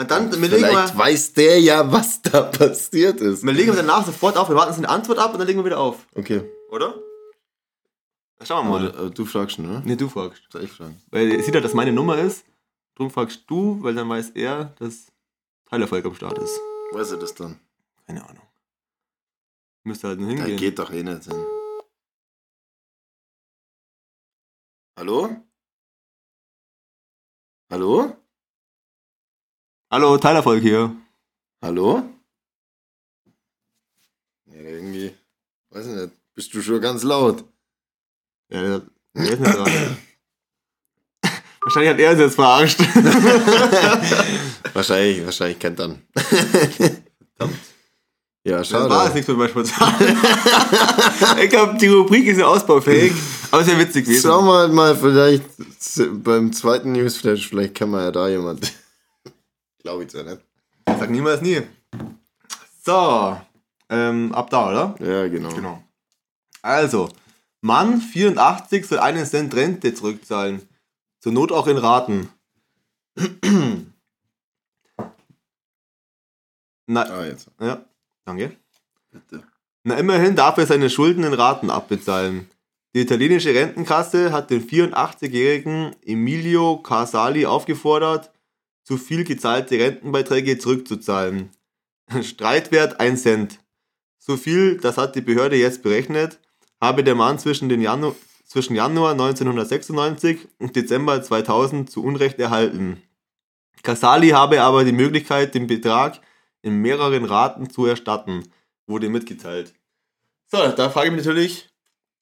Und 0.00 0.10
dann, 0.10 0.30
wir 0.32 0.48
legen, 0.48 0.64
Vielleicht 0.64 0.96
weiß 0.96 1.34
der 1.34 1.60
ja, 1.60 1.92
was 1.92 2.22
da 2.22 2.40
passiert 2.42 3.20
ist. 3.20 3.44
wir 3.44 3.52
legen 3.52 3.74
danach 3.76 4.06
sofort 4.06 4.36
auf, 4.38 4.48
wir 4.48 4.56
warten 4.56 4.72
eine 4.74 4.88
Antwort 4.88 5.18
ab 5.18 5.32
und 5.34 5.38
dann 5.38 5.46
legen 5.46 5.60
wir 5.60 5.64
wieder 5.66 5.78
auf. 5.78 6.06
Okay. 6.14 6.42
Oder? 6.70 6.94
Schauen 8.42 8.66
wir 8.66 8.70
mal. 8.78 8.88
Aber, 8.88 8.98
aber 8.98 9.10
du 9.10 9.26
fragst 9.26 9.56
schon, 9.56 9.66
oder? 9.68 9.80
Ne, 9.80 9.96
du 9.98 10.08
fragst. 10.08 10.42
Soll 10.50 10.64
ich 10.64 10.72
fragen? 10.72 11.00
Weil 11.10 11.30
er 11.32 11.42
sieht 11.42 11.54
ja, 11.54 11.60
dass 11.60 11.74
meine 11.74 11.92
Nummer 11.92 12.16
ist. 12.18 12.44
Darum 12.94 13.10
fragst 13.10 13.42
du, 13.46 13.82
weil 13.82 13.94
dann 13.94 14.08
weiß 14.08 14.30
er, 14.30 14.74
dass 14.78 15.08
Teilerfolg 15.68 16.04
am 16.06 16.14
Start 16.14 16.38
ist. 16.38 16.58
Weiß 16.92 17.10
er 17.12 17.18
das 17.18 17.34
dann? 17.34 17.60
Keine 18.06 18.26
Ahnung. 18.26 18.46
Müsste 19.84 20.08
halt 20.08 20.18
nur 20.20 20.30
Da 20.30 20.36
hingehen. 20.36 20.56
geht 20.56 20.78
doch 20.78 20.90
eh 20.90 21.02
nicht 21.02 21.24
hin. 21.24 21.44
Hallo? 24.98 25.28
Hallo? 27.70 28.16
Hallo, 29.92 30.16
Teilerfolg 30.18 30.62
hier. 30.62 30.94
Hallo? 31.60 32.02
Ja, 34.46 34.60
irgendwie. 34.60 35.12
Weiß 35.70 35.84
ich 35.84 35.92
nicht. 35.94 36.12
Bist 36.32 36.54
du 36.54 36.62
schon 36.62 36.80
ganz 36.80 37.02
laut? 37.02 37.42
Ja, 38.52 38.62
der 38.62 38.82
ist 39.14 39.40
nicht 39.40 39.56
dran. 39.56 39.66
Wahrscheinlich 41.62 41.90
hat 41.90 41.98
er 41.98 42.10
uns 42.12 42.20
jetzt 42.20 42.36
verarscht. 42.36 42.78
wahrscheinlich, 44.74 45.24
wahrscheinlich 45.24 45.58
kennt 45.58 45.80
dann. 45.80 46.02
ja, 48.44 48.58
Das 48.58 48.68
schade. 48.68 48.88
war 48.88 49.08
es 49.08 49.14
nicht 49.14 49.26
für 49.26 49.34
mein 49.34 49.48
Spontan. 49.48 49.94
ich 51.42 51.50
glaube, 51.50 51.76
die 51.78 51.88
Rubrik 51.88 52.26
ist 52.28 52.38
ja 52.38 52.46
ausbaufähig, 52.46 53.12
aber 53.50 53.60
es 53.62 53.66
ist 53.66 53.72
ja 53.74 53.78
witzig 53.80 54.04
gewesen. 54.06 54.22
Schauen 54.22 54.46
wir 54.46 54.54
halt 54.54 54.72
mal, 54.72 54.96
vielleicht 54.96 55.44
beim 56.24 56.52
zweiten 56.52 56.92
Newsflash, 56.92 57.48
vielleicht 57.48 57.74
kann 57.74 57.90
man 57.90 58.04
ja 58.04 58.12
da 58.12 58.28
jemand. 58.28 58.72
Glaube 59.82 60.04
ich 60.04 60.12
ja 60.12 60.22
nicht. 60.22 60.40
Sag 60.86 61.10
niemals 61.10 61.40
nie. 61.42 61.62
So, 62.84 63.36
ähm, 63.88 64.32
ab 64.34 64.50
da, 64.50 64.68
oder? 64.70 64.94
Ja, 65.00 65.28
genau. 65.28 65.50
Genau. 65.54 65.82
Also, 66.62 67.08
Mann 67.62 68.00
84 68.00 68.86
soll 68.86 68.98
einen 68.98 69.24
Cent 69.26 69.54
Rente 69.54 69.94
zurückzahlen. 69.94 70.62
Zur 71.20 71.32
Not 71.32 71.52
auch 71.52 71.66
in 71.66 71.76
Raten. 71.78 72.28
Na, 76.86 77.02
Ah, 77.02 77.24
jetzt. 77.24 77.48
ja, 77.60 77.84
danke. 78.24 78.56
Bitte. 79.10 79.42
Na, 79.84 79.96
immerhin 79.96 80.34
darf 80.36 80.58
er 80.58 80.66
seine 80.66 80.90
Schulden 80.90 81.24
in 81.24 81.32
Raten 81.34 81.70
abbezahlen. 81.70 82.48
Die 82.94 83.00
italienische 83.00 83.54
Rentenkasse 83.54 84.32
hat 84.32 84.50
den 84.50 84.66
84-jährigen 84.66 85.94
Emilio 86.04 86.78
Casali 86.78 87.46
aufgefordert, 87.46 88.30
zu 88.90 88.96
viel 88.96 89.22
gezahlte 89.22 89.78
Rentenbeiträge 89.78 90.58
zurückzuzahlen. 90.58 91.50
Streitwert 92.22 92.98
1 92.98 93.22
Cent. 93.22 93.60
So 94.18 94.36
viel, 94.36 94.78
das 94.78 94.98
hat 94.98 95.14
die 95.14 95.20
Behörde 95.20 95.54
jetzt 95.54 95.84
berechnet, 95.84 96.40
habe 96.80 97.04
der 97.04 97.14
Mann 97.14 97.38
zwischen, 97.38 97.68
den 97.68 97.80
Janu 97.80 98.16
zwischen 98.44 98.74
Januar 98.74 99.12
1996 99.12 100.48
und 100.58 100.74
Dezember 100.74 101.22
2000 101.22 101.88
zu 101.88 102.02
Unrecht 102.02 102.40
erhalten. 102.40 103.00
Casali 103.84 104.30
habe 104.30 104.60
aber 104.60 104.82
die 104.82 104.90
Möglichkeit, 104.90 105.54
den 105.54 105.68
Betrag 105.68 106.20
in 106.60 106.74
mehreren 106.82 107.24
Raten 107.24 107.70
zu 107.70 107.86
erstatten, 107.86 108.50
wurde 108.88 109.08
mitgeteilt. 109.08 109.72
So, 110.46 110.66
da 110.66 110.90
frage 110.90 111.10
ich 111.10 111.14
mich 111.14 111.24
natürlich, 111.24 111.69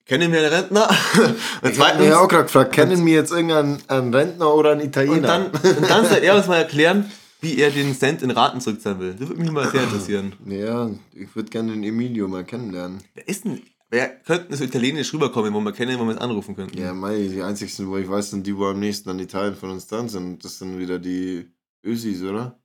kennen 0.08 0.32
wir 0.32 0.40
einen 0.40 0.52
Rentner? 0.52 0.88
Und 1.62 1.70
Ich 1.72 1.78
habe 1.78 2.02
mir 2.02 2.20
auch 2.20 2.26
gerade 2.28 2.44
gefragt, 2.44 2.72
kennen 2.72 3.06
wir 3.06 3.12
jetzt 3.14 3.30
irgendeinen 3.30 3.78
einen 3.88 4.12
Rentner 4.12 4.52
oder 4.54 4.72
einen 4.72 4.80
Italiener? 4.80 5.16
und 5.16 5.22
dann, 5.22 5.46
und 5.52 5.88
dann 5.88 6.04
soll 6.06 6.18
er 6.18 6.34
uns 6.36 6.48
mal 6.48 6.56
erklären, 6.56 7.10
wie 7.40 7.58
er 7.60 7.70
den 7.70 7.94
Cent 7.94 8.22
in 8.22 8.32
Raten 8.32 8.60
zurückzahlen 8.60 8.98
will. 8.98 9.14
Das 9.14 9.28
würde 9.28 9.40
mich 9.40 9.52
mal 9.52 9.70
sehr 9.70 9.84
interessieren. 9.84 10.32
ja, 10.46 10.90
ich 11.12 11.36
würde 11.36 11.50
gerne 11.50 11.72
den 11.72 11.84
Emilio 11.84 12.26
mal 12.26 12.44
kennenlernen. 12.44 12.98
Wer 13.14 13.28
ist 13.28 13.44
denn, 13.44 13.62
wer 13.90 14.08
könnte 14.08 14.56
so 14.56 14.64
italienisch 14.64 15.12
rüberkommen, 15.14 15.54
wo 15.54 15.60
wir 15.60 15.72
kennen, 15.72 15.98
wo 16.00 16.04
wir 16.04 16.14
es 16.14 16.20
anrufen 16.20 16.56
könnten? 16.56 16.76
Ja, 16.76 16.92
mei, 16.92 17.16
die 17.16 17.42
einzigsten, 17.42 17.86
wo 17.88 17.96
ich 17.96 18.08
weiß, 18.08 18.30
sind 18.30 18.44
die, 18.46 18.56
wo 18.56 18.66
am 18.66 18.80
nächsten 18.80 19.08
an 19.10 19.20
Italien 19.20 19.54
von 19.54 19.70
uns 19.70 19.86
dran 19.86 20.08
sind. 20.08 20.44
Das 20.44 20.58
sind 20.58 20.78
wieder 20.78 20.98
die 20.98 21.46
Ösis, 21.84 22.22
oder? 22.22 22.58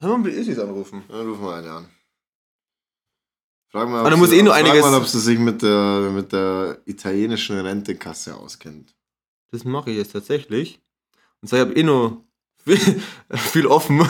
Sollen 0.00 0.24
wir 0.24 0.30
mal 0.30 0.38
Ösis 0.38 0.58
anrufen? 0.58 1.02
Ja, 1.08 1.20
rufen 1.22 1.42
wir 1.44 1.54
eine 1.56 1.70
an. 1.70 1.86
Frag 3.70 3.88
mal, 3.88 4.12
ob 4.12 4.18
muss 4.18 4.32
eh 4.32 4.42
nur 4.42 4.54
frag 4.54 4.80
mal, 4.80 4.94
ob 4.94 5.06
sie 5.06 5.20
sich 5.20 5.38
mit 5.38 5.62
der, 5.62 6.10
mit 6.12 6.32
der 6.32 6.78
italienischen 6.86 7.56
Rentekasse 7.60 8.34
auskennt. 8.36 8.92
Das 9.52 9.64
mache 9.64 9.90
ich 9.90 9.96
jetzt 9.96 10.12
tatsächlich. 10.12 10.80
Und 11.40 11.48
zwar, 11.48 11.60
ich 11.60 11.66
habe 11.66 11.78
eh 11.78 11.84
noch 11.84 12.18
viel, 12.64 12.78
viel 13.52 13.66
offen. 13.66 14.04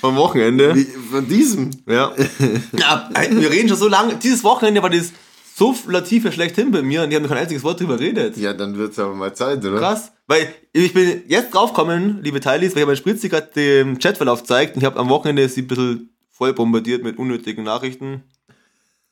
Vom 0.00 0.16
Wochenende. 0.16 0.74
Wie, 0.74 0.84
von 0.84 1.28
diesem? 1.28 1.70
Ja. 1.86 2.12
ja. 2.72 3.10
Wir 3.30 3.50
reden 3.50 3.68
schon 3.68 3.78
so 3.78 3.88
lange. 3.88 4.16
Dieses 4.16 4.44
Wochenende 4.44 4.82
war 4.82 4.90
das 4.90 5.12
so 5.54 5.76
lativ 5.88 6.32
schlechthin 6.32 6.70
bei 6.70 6.82
mir 6.82 7.02
und 7.02 7.10
die 7.10 7.16
haben 7.16 7.26
kein 7.26 7.38
einziges 7.38 7.64
Wort 7.64 7.80
drüber 7.80 7.96
geredet. 7.96 8.36
Ja, 8.36 8.52
dann 8.52 8.76
wird 8.76 8.92
es 8.92 8.98
aber 8.98 9.14
mal 9.14 9.34
Zeit, 9.34 9.64
oder? 9.64 9.78
Krass. 9.78 10.12
Weil 10.28 10.54
ich 10.72 10.92
bin 10.94 11.22
jetzt 11.26 11.52
draufgekommen, 11.52 12.20
liebe 12.22 12.38
Teilis, 12.40 12.74
weil 12.74 12.82
ich 12.82 12.86
mein 12.86 12.96
Spritzi 12.96 13.28
gerade 13.28 13.50
den 13.54 13.98
Chatverlauf 13.98 14.44
zeigt 14.44 14.76
und 14.76 14.82
ich 14.82 14.86
habe 14.86 14.98
am 15.00 15.08
Wochenende 15.08 15.48
sie 15.48 15.62
ein 15.62 15.66
bisschen 15.66 16.10
voll 16.38 16.54
bombardiert 16.54 17.02
mit 17.02 17.18
unnötigen 17.18 17.64
Nachrichten. 17.64 18.22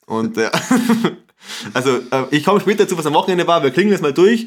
Und 0.07 0.37
ja. 0.37 0.51
also, 1.75 1.99
äh, 2.11 2.27
ich 2.31 2.45
komme 2.45 2.61
später 2.61 2.87
zu, 2.87 2.97
was 2.97 3.05
am 3.07 3.15
Wochenende 3.15 3.47
war. 3.47 3.63
Wir 3.63 3.73
klingen 3.73 3.91
jetzt 3.91 4.01
mal 4.03 4.15
durch. 4.15 4.47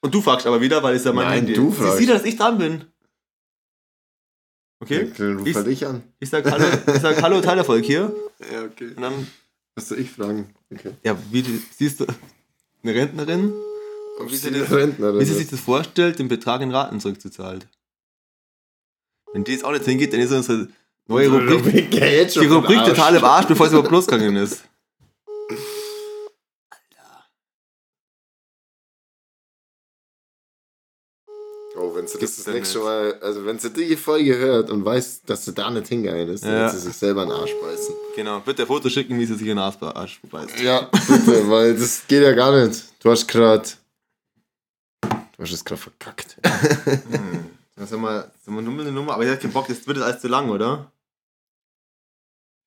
Und 0.00 0.14
du 0.14 0.22
fragst 0.22 0.46
aber 0.46 0.60
wieder, 0.60 0.82
weil 0.82 0.94
es 0.94 1.04
ja 1.04 1.12
mein 1.12 1.26
Nein, 1.26 1.38
Handy 1.38 1.54
du 1.54 1.70
Sie 1.72 1.76
fragst. 1.76 1.98
sieht, 1.98 2.08
dass 2.08 2.24
ich 2.24 2.36
dran 2.36 2.56
bin. 2.58 2.84
Okay? 4.82 5.12
Ja, 5.18 5.34
ruf 5.34 5.46
Ich- 5.46 5.56
halt 5.56 5.66
ich 5.66 5.86
an. 5.86 6.02
Ich 6.20 6.30
sag 6.30 6.50
Hallo, 6.50 6.64
ich 6.86 7.00
sag 7.02 7.20
Hallo 7.20 7.40
Teilerfolg 7.42 7.84
hier. 7.84 8.14
Ja, 8.50 8.64
okay. 8.64 8.92
Und 8.96 9.02
dann, 9.02 9.26
Was 9.74 9.88
soll 9.88 9.98
ich 9.98 10.10
fragen? 10.10 10.54
Okay. 10.72 10.92
ja, 11.02 11.18
wie 11.30 11.42
siehst 11.76 12.00
du, 12.00 12.06
eine 12.82 12.94
Rentnerin, 12.94 13.52
Ob 14.20 14.30
Wie 14.30 14.36
sie 14.36 14.48
sie 14.52 14.58
das- 14.58 14.70
Rentner 14.70 15.18
wie 15.18 15.24
sie 15.24 15.34
sich 15.34 15.48
das 15.48 15.60
vorstellt, 15.60 16.18
den 16.18 16.28
Betrag 16.28 16.60
in 16.62 16.70
Raten 16.70 17.00
zurückzuzahlen. 17.00 17.64
Wenn 19.32 19.44
die 19.44 19.52
jetzt 19.52 19.64
auch 19.64 19.72
nicht 19.72 19.84
hingeht, 19.84 20.12
dann 20.12 20.20
ist 20.20 20.32
unsere 20.32 20.68
Neue 21.10 21.28
Rubrik. 21.28 21.92
ja, 21.92 22.24
Die 22.24 22.46
Rubrik 22.46 22.84
total 22.84 23.16
im 23.16 23.24
Arsch, 23.24 23.46
bevor 23.46 23.66
es 23.66 23.72
überhaupt 23.72 23.90
losgegangen 23.90 24.36
ist. 24.36 24.62
Oh, 31.76 31.94
wenn 31.94 32.06
sie 32.08 32.18
das 32.18 32.36
das 32.36 32.46
nächste 32.48 32.78
nicht. 32.78 32.84
Mal, 32.84 33.14
also 33.20 33.44
wenn 33.46 33.58
sie 33.58 33.70
die 33.72 33.96
Folge 33.96 34.36
hört 34.36 34.70
und 34.70 34.84
weiß, 34.84 35.22
dass 35.22 35.44
sie 35.44 35.52
da 35.54 35.70
nicht 35.70 35.86
hingegangen 35.86 36.28
ist, 36.28 36.44
dann 36.44 36.52
Ja. 36.52 36.60
wird 36.62 36.72
sie 36.72 36.78
sich 36.88 36.96
selber 36.96 37.22
einen 37.22 37.30
Arsch 37.30 37.54
beißen. 37.62 37.94
Genau, 38.16 38.40
bitte 38.40 38.66
Foto 38.66 38.88
schicken, 38.88 39.18
wie 39.18 39.24
sie 39.24 39.34
sich 39.34 39.42
in 39.46 39.56
den 39.56 39.58
Arsch 39.58 39.76
beißt. 39.78 40.58
Ja, 40.60 40.90
bitte, 41.08 41.48
weil 41.48 41.76
das 41.76 42.02
geht 42.08 42.22
ja 42.22 42.32
gar 42.32 42.66
nicht. 42.66 42.84
Du 43.02 43.10
hast 43.10 43.28
gerade. 43.28 43.68
Du 45.02 45.42
hast 45.44 45.52
es 45.52 45.64
gerade 45.64 45.80
verkackt. 45.80 46.36
Dann 46.42 47.86
sagen 47.86 48.02
wir, 48.02 48.30
sagen 48.44 48.56
wir 48.56 48.62
Nummer, 48.62 48.82
eine 48.82 48.92
Nummer, 48.92 49.14
aber 49.14 49.24
ich 49.24 49.30
hab 49.30 49.40
keinen 49.40 49.52
Bock, 49.52 49.68
das 49.68 49.86
wird 49.86 49.96
jetzt 49.96 50.04
alles 50.06 50.20
zu 50.20 50.28
lang, 50.28 50.50
oder? 50.50 50.90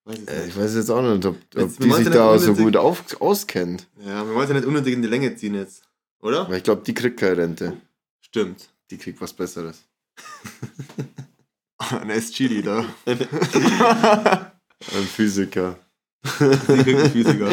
Weiß 0.06 0.20
ich 0.20 0.30
Äh. 0.30 0.48
Ich 0.48 0.58
weiß 0.58 0.76
jetzt 0.76 0.90
auch 0.90 1.02
nicht, 1.02 1.26
ob, 1.26 1.36
ob 1.36 1.62
Jetzt, 1.62 1.84
die 1.84 1.92
sich 1.92 2.10
da 2.10 2.34
nicht 2.34 2.44
so 2.44 2.52
unnötig- 2.52 2.64
gut 2.64 2.78
auf, 2.78 3.22
auskennt. 3.22 3.88
Ja, 4.06 4.26
wir 4.28 4.36
wollen 4.36 4.48
ja 4.48 4.54
nicht 4.56 4.66
unnötig 4.66 4.94
in 4.94 5.02
die 5.02 5.08
Länge 5.08 5.36
ziehen 5.36 5.56
jetzt, 5.56 5.84
oder? 6.20 6.48
Weil 6.50 6.58
ich 6.58 6.64
glaube, 6.64 6.84
die 6.86 6.94
kriegt 6.94 7.20
keine 7.20 7.38
Rente. 7.38 7.78
Stimmt. 8.22 8.70
Die 8.92 8.98
kriegt 8.98 9.20
was 9.22 9.34
Besseres. 9.34 9.84
Ein 11.78 12.64
da. 12.64 12.86
Ein 13.06 15.04
Physiker. 15.06 15.78
Die 16.24 16.84
kriegt 16.84 17.00
ein 17.00 17.12
Physiker. 17.12 17.50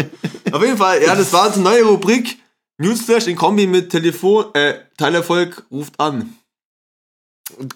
Auf 0.52 0.62
jeden 0.62 0.76
Fall, 0.76 1.02
ja, 1.02 1.14
das 1.16 1.32
war 1.32 1.46
unsere 1.48 1.64
neue 1.64 1.82
Rubrik. 1.84 2.38
Newsflash 2.78 3.26
in 3.26 3.36
Kombi 3.36 3.66
mit 3.66 3.90
Telefon, 3.90 4.46
äh, 4.54 4.74
Teilerfolg 4.96 5.64
ruft 5.70 5.98
an. 6.00 6.36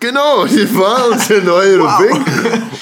Genau, 0.01 0.47
die 0.47 0.75
war 0.75 1.11
unsere 1.11 1.43
neue 1.43 1.79
Rubrik. 1.79 2.27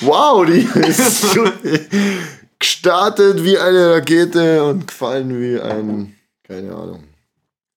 Wow, 0.02 0.46
die 0.46 0.66
ist 0.88 1.26
gestartet 2.58 3.42
wie 3.42 3.58
eine 3.58 3.94
Rakete 3.94 4.62
und 4.64 4.86
gefallen 4.86 5.40
wie 5.40 5.60
ein, 5.60 6.14
keine 6.44 6.74
Ahnung. 6.74 7.04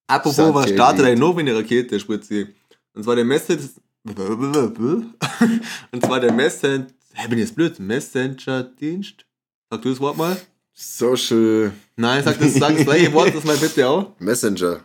Apropos, 0.07 0.37
was 0.37 0.45
Satellit. 0.53 0.75
startet 0.75 1.05
eigentlich 1.05 1.19
noch 1.19 1.35
wie 1.35 1.41
eine 1.41 1.55
Rakete, 1.55 1.99
Spritzi? 1.99 2.47
Und 2.93 3.03
zwar 3.03 3.15
der 3.15 3.25
Message. 3.25 3.63
Und 5.91 6.05
zwar 6.05 6.19
der 6.19 6.31
Messenger. 6.31 6.85
Hä, 7.13 7.27
bin 7.27 7.39
ich 7.39 7.45
jetzt 7.45 7.55
blöd? 7.55 7.79
Messenger-Dienst? 7.79 9.25
Sag 9.71 9.81
du 9.81 9.89
das 9.89 9.99
Wort 9.99 10.17
mal? 10.17 10.37
Social 10.73 11.71
Nein, 11.95 12.23
sag 12.23 12.37
das, 12.37 12.53
sag 12.53 12.75
das 12.75 12.83
gleiche 12.85 13.13
Wort, 13.13 13.33
das 13.33 13.43
mal 13.45 13.55
bitte 13.57 13.87
auch. 13.87 14.11
Messenger. 14.19 14.81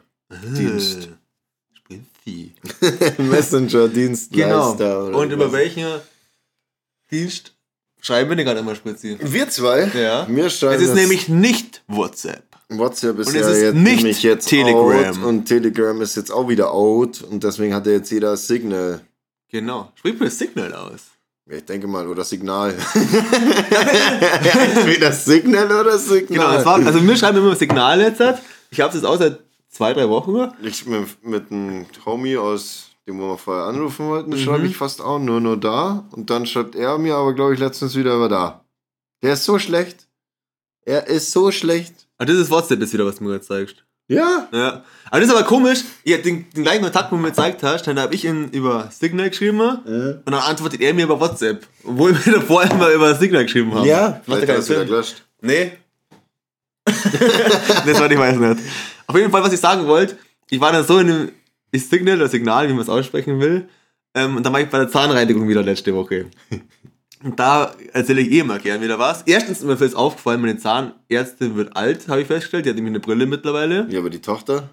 Dienst. 0.56 1.08
Spritzi. 2.30 2.52
Messenger 3.22 3.88
Genau. 3.88 4.72
Und 5.18 5.32
über 5.32 5.46
was. 5.46 5.52
welchen 5.52 5.86
Dienst 7.10 7.52
schreiben 8.00 8.30
wir 8.30 8.36
denn 8.36 8.46
gerade 8.46 8.60
immer 8.60 8.74
Spritzi? 8.74 9.16
Wir 9.20 9.48
zwei? 9.48 9.90
Ja. 9.94 10.26
Wir 10.28 10.50
schreiben 10.50 10.82
Es 10.82 10.88
ist 10.88 10.94
nämlich 10.94 11.28
nicht 11.28 11.82
WhatsApp. 11.88 12.44
WhatsApp 12.68 13.18
ist 13.18 13.28
Und 13.28 13.34
ja 13.34 13.48
ist 13.48 13.62
jetzt, 13.62 13.74
nicht 13.76 14.22
jetzt 14.22 14.48
Telegram. 14.48 15.24
und 15.24 15.44
Telegram 15.46 16.00
ist 16.00 16.16
jetzt 16.16 16.30
auch 16.30 16.48
wieder 16.48 16.72
out 16.72 17.22
und 17.22 17.42
deswegen 17.42 17.74
hat 17.74 17.86
ja 17.86 17.92
jetzt 17.92 18.10
jeder 18.10 18.36
Signal. 18.36 19.00
Genau. 19.50 19.90
Sprich 19.96 20.18
mir 20.20 20.30
Signal 20.30 20.72
aus. 20.74 21.00
Ich 21.52 21.64
denke 21.64 21.88
mal, 21.88 22.06
oder 22.06 22.22
Signal. 22.22 22.72
Entweder 24.76 25.10
Signal 25.10 25.66
oder 25.80 25.98
Signal. 25.98 26.58
Genau, 26.58 26.64
war, 26.64 26.86
also 26.86 27.04
wir 27.04 27.16
schreiben 27.16 27.38
immer 27.38 27.56
Signal 27.56 28.00
jetzt. 28.00 28.22
Ich 28.70 28.80
habe 28.80 28.90
es 28.90 28.94
jetzt 28.94 29.04
auch 29.04 29.18
seit 29.18 29.40
zwei, 29.70 29.92
drei 29.94 30.08
Wochen. 30.08 30.52
Ich 30.62 30.86
mit, 30.86 31.24
mit 31.24 31.50
einem 31.50 31.86
Homie 32.04 32.36
aus 32.36 32.86
dem 33.06 33.18
wir 33.18 33.38
vorher 33.38 33.64
anrufen 33.64 34.06
wollten, 34.08 34.30
Mhm. 34.30 34.38
schreibe 34.38 34.66
ich 34.66 34.76
fast 34.76 35.00
auch 35.00 35.18
nur 35.18 35.40
nur 35.40 35.56
da 35.58 36.04
und 36.12 36.30
dann 36.30 36.46
schreibt 36.46 36.74
er 36.76 36.98
mir 36.98 37.16
aber 37.16 37.34
glaube 37.34 37.54
ich 37.54 37.60
letztens 37.60 37.96
wieder 37.96 38.14
über 38.14 38.28
da. 38.28 38.64
Der 39.22 39.32
ist 39.34 39.44
so 39.44 39.58
schlecht. 39.58 40.06
Er 40.84 41.06
ist 41.08 41.32
so 41.32 41.50
schlecht. 41.50 41.94
Ah, 42.18 42.24
das 42.24 42.36
ist 42.36 42.50
WhatsApp 42.50 42.80
ist 42.82 42.92
wieder, 42.92 43.06
was 43.06 43.16
du 43.16 43.24
mir 43.24 43.34
jetzt 43.34 43.48
zeigst. 43.48 43.84
Ja. 44.08 44.48
Ja. 44.52 44.84
Aber 45.10 45.20
das 45.20 45.28
ist 45.28 45.34
aber 45.34 45.44
komisch. 45.46 45.80
Ja, 46.04 46.18
den, 46.18 46.50
den 46.50 46.62
gleichen 46.64 46.82
Kontakt, 46.82 47.10
wo 47.12 47.16
du 47.16 47.22
mir 47.22 47.28
gezeigt 47.28 47.62
hast, 47.62 47.86
dann 47.86 47.98
habe 47.98 48.14
ich 48.14 48.24
ihn 48.24 48.48
über 48.50 48.88
Signal 48.90 49.30
geschrieben 49.30 49.60
und 49.60 50.22
dann 50.26 50.34
antwortet 50.34 50.80
er 50.80 50.92
mir 50.94 51.04
über 51.04 51.18
WhatsApp. 51.20 51.66
Obwohl 51.84 52.12
wir 52.24 52.32
davor 52.34 52.62
immer 52.64 52.90
über 52.90 53.14
Signal 53.14 53.44
geschrieben 53.44 53.72
haben. 53.74 53.86
Ja, 53.86 54.08
ja 54.08 54.20
vielleicht 54.24 54.48
hast 54.48 54.68
du 54.68 54.74
wieder 54.74 54.84
gelöscht. 54.84 55.24
Nee. 55.40 55.72
das 56.84 58.00
war 58.00 58.10
ich 58.10 58.18
weiß 58.18 58.36
nicht. 58.36 58.60
Auf 59.10 59.16
jeden 59.16 59.32
Fall, 59.32 59.42
was 59.42 59.52
ich 59.52 59.58
sagen 59.58 59.88
wollte, 59.88 60.16
ich 60.50 60.60
war 60.60 60.70
dann 60.70 60.86
so 60.86 60.98
in 61.00 61.08
dem 61.08 61.30
Signal 61.74 62.16
oder 62.16 62.28
Signal, 62.28 62.68
wie 62.68 62.72
man 62.72 62.82
es 62.82 62.88
aussprechen 62.88 63.40
will. 63.40 63.68
Ähm, 64.14 64.36
und 64.36 64.46
dann 64.46 64.52
war 64.52 64.60
ich 64.60 64.68
bei 64.68 64.78
der 64.78 64.88
Zahnreinigung 64.88 65.48
wieder 65.48 65.64
letzte 65.64 65.94
Woche. 65.94 66.26
Und 67.22 67.38
da 67.38 67.74
erzähle 67.92 68.22
ich 68.22 68.30
eh 68.30 68.38
immer 68.38 68.58
gern 68.58 68.80
wieder 68.80 68.98
was. 68.98 69.22
Erstens 69.26 69.58
ist 69.58 69.64
mir 69.64 69.74
ist 69.74 69.94
aufgefallen, 69.94 70.40
meine 70.40 70.56
Zahnärztin 70.56 71.54
wird 71.54 71.76
alt, 71.76 72.08
habe 72.08 72.22
ich 72.22 72.26
festgestellt. 72.26 72.64
Die 72.64 72.70
hat 72.70 72.76
nämlich 72.76 72.92
eine 72.92 73.00
Brille 73.00 73.26
mittlerweile. 73.26 73.86
Ja, 73.90 73.98
aber 73.98 74.08
die 74.08 74.22
Tochter? 74.22 74.70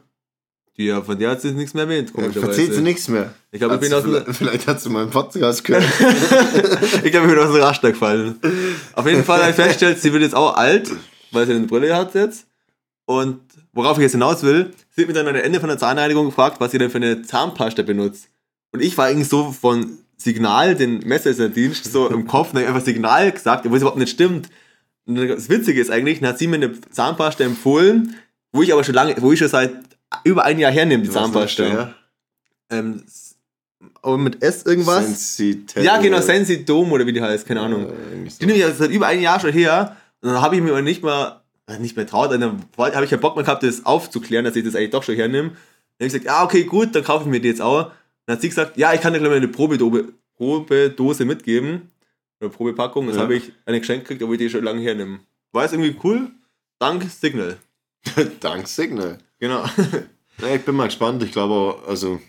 Die 0.77 0.85
ja, 0.85 1.01
von 1.01 1.19
der 1.19 1.31
hat 1.31 1.41
sie 1.41 1.51
nichts 1.51 1.73
mehr 1.73 1.83
erwähnt, 1.83 2.13
Ja. 2.15 2.31
Verzählt 2.31 2.73
sie 2.73 2.81
nichts 2.81 3.09
mehr. 3.09 3.33
Ich 3.51 3.59
glaube, 3.59 3.75
ich 3.75 3.81
bin 3.81 3.93
aus 3.93 4.03
vielleicht, 4.03 4.27
vielleicht 4.33 4.67
hat 4.67 4.79
sie 4.79 4.89
mal 4.89 5.01
einen 5.01 5.11
Podcast 5.11 5.63
gehört. 5.65 5.83
ich 7.03 7.11
glaube, 7.11 7.27
ich 7.27 7.33
bin 7.33 7.39
aus 7.39 7.51
dem 7.51 7.61
Raster 7.61 7.91
gefallen. 7.91 8.39
Auf 8.93 9.05
jeden 9.05 9.25
Fall 9.25 9.41
habe 9.41 9.49
ich 9.49 9.55
festgestellt, 9.55 9.99
sie 9.99 10.13
wird 10.13 10.21
jetzt 10.21 10.35
auch 10.35 10.55
alt, 10.55 10.89
weil 11.31 11.47
sie 11.47 11.53
eine 11.53 11.67
Brille 11.67 11.93
hat 11.93 12.15
jetzt. 12.15 12.46
Und 13.07 13.39
worauf 13.71 13.97
ich 13.97 14.03
jetzt 14.03 14.11
hinaus 14.11 14.43
will, 14.43 14.73
sie 14.89 15.01
hat 15.01 15.07
mich 15.07 15.15
dann 15.15 15.27
am 15.29 15.35
Ende 15.35 15.61
von 15.61 15.69
der 15.69 15.77
Zahnreinigung 15.77 16.25
gefragt, 16.25 16.59
was 16.59 16.71
sie 16.71 16.77
denn 16.77 16.89
für 16.89 16.97
eine 16.97 17.21
Zahnpasta 17.21 17.81
benutzt. 17.81 18.27
Und 18.73 18.81
ich 18.81 18.97
war 18.97 19.05
eigentlich 19.05 19.29
so 19.29 19.53
von 19.53 19.99
Signal, 20.17 20.75
den 20.75 20.99
Messenger-Dienst, 20.99 21.89
so 21.89 22.09
im 22.09 22.27
Kopf, 22.27 22.53
und 22.53 22.59
hab 22.59 22.67
einfach 22.67 22.83
Signal 22.83 23.31
gesagt, 23.31 23.65
obwohl 23.65 23.77
es 23.77 23.81
überhaupt 23.81 23.97
nicht 23.97 24.11
stimmt. 24.11 24.49
Und 25.05 25.15
das 25.15 25.47
Witzige 25.47 25.79
ist 25.79 25.89
eigentlich, 25.89 26.19
dann 26.19 26.29
hat 26.29 26.37
sie 26.37 26.47
mir 26.47 26.57
eine 26.57 26.81
Zahnpasta 26.81 27.45
empfohlen, 27.45 28.15
wo 28.51 28.61
ich 28.61 28.73
aber 28.73 28.83
schon 28.83 28.95
lange, 28.95 29.15
wo 29.21 29.31
ich 29.31 29.39
schon 29.39 29.47
seit 29.47 29.73
über 30.25 30.43
ein 30.43 30.59
Jahr 30.59 30.71
hernehme, 30.71 31.03
die 31.03 31.09
Zahnpasta. 31.09 31.65
Ja. 31.65 31.93
Ähm, 32.69 33.03
aber 34.01 34.17
mit 34.17 34.43
S 34.43 34.63
irgendwas? 34.63 35.05
Sensitel. 35.05 35.81
Ja, 35.81 35.97
genau, 35.97 36.19
Sensi 36.19 36.65
Dom 36.65 36.91
oder 36.91 37.05
wie 37.05 37.13
die 37.13 37.21
heißt, 37.21 37.47
keine 37.47 37.61
Ahnung. 37.61 37.85
Äh, 37.85 38.29
so. 38.29 38.39
Die 38.41 38.47
nehme 38.47 38.57
ich 38.57 38.65
also 38.65 38.79
seit 38.79 38.91
über 38.91 39.07
ein 39.07 39.21
Jahr 39.21 39.39
schon 39.39 39.53
her. 39.53 39.95
Und 40.21 40.33
dann 40.33 40.41
habe 40.41 40.57
ich 40.57 40.61
mir 40.61 40.71
aber 40.71 40.81
nicht 40.81 41.03
mal, 41.03 41.41
nicht 41.79 41.95
mehr 41.95 42.07
traut, 42.07 42.31
dann 42.31 42.61
habe 42.77 43.05
ich 43.05 43.11
ja 43.11 43.17
Bock 43.17 43.35
mehr 43.35 43.43
gehabt, 43.43 43.63
das 43.63 43.85
aufzuklären, 43.85 44.45
dass 44.45 44.55
ich 44.55 44.63
das 44.63 44.75
eigentlich 44.75 44.91
doch 44.91 45.03
schon 45.03 45.15
hernehme. 45.15 45.49
Dann 45.49 45.55
habe 45.55 46.05
ich 46.07 46.13
gesagt, 46.13 46.29
ah, 46.29 46.43
okay, 46.43 46.63
gut, 46.63 46.95
dann 46.95 47.03
kaufe 47.03 47.25
ich 47.25 47.29
mir 47.29 47.41
die 47.41 47.49
jetzt 47.49 47.61
auch. 47.61 47.91
Dann 48.25 48.35
hat 48.35 48.41
sie 48.41 48.49
gesagt, 48.49 48.77
ja, 48.77 48.93
ich 48.93 49.01
kann 49.01 49.13
dir 49.13 49.19
gleich 49.19 49.29
mal 49.29 49.37
eine 49.37 49.47
Probedose, 49.47 50.13
Probedose 50.35 51.25
mitgeben. 51.25 51.91
Oder 52.39 52.49
Probepackung. 52.49 53.07
Das 53.07 53.15
Ja. 53.15 53.23
habe 53.23 53.35
ich 53.35 53.51
eine 53.65 53.79
geschenkt 53.79 54.05
gekriegt, 54.05 54.21
obwohl 54.23 54.35
ich 54.35 54.39
die 54.41 54.49
schon 54.49 54.63
lange 54.63 54.81
hernehme. 54.81 55.19
War 55.51 55.65
es 55.65 55.73
irgendwie 55.73 55.95
cool? 56.03 56.29
Dank 56.79 57.03
Signal. 57.09 57.57
Dank 58.39 58.67
Signal. 58.67 59.17
Genau. 59.39 59.63
Ja, 60.39 60.53
ich 60.53 60.61
bin 60.63 60.75
mal 60.75 60.85
gespannt. 60.85 61.23
Ich 61.23 61.31
glaube 61.31 61.53
auch, 61.55 61.87
also. 61.87 62.21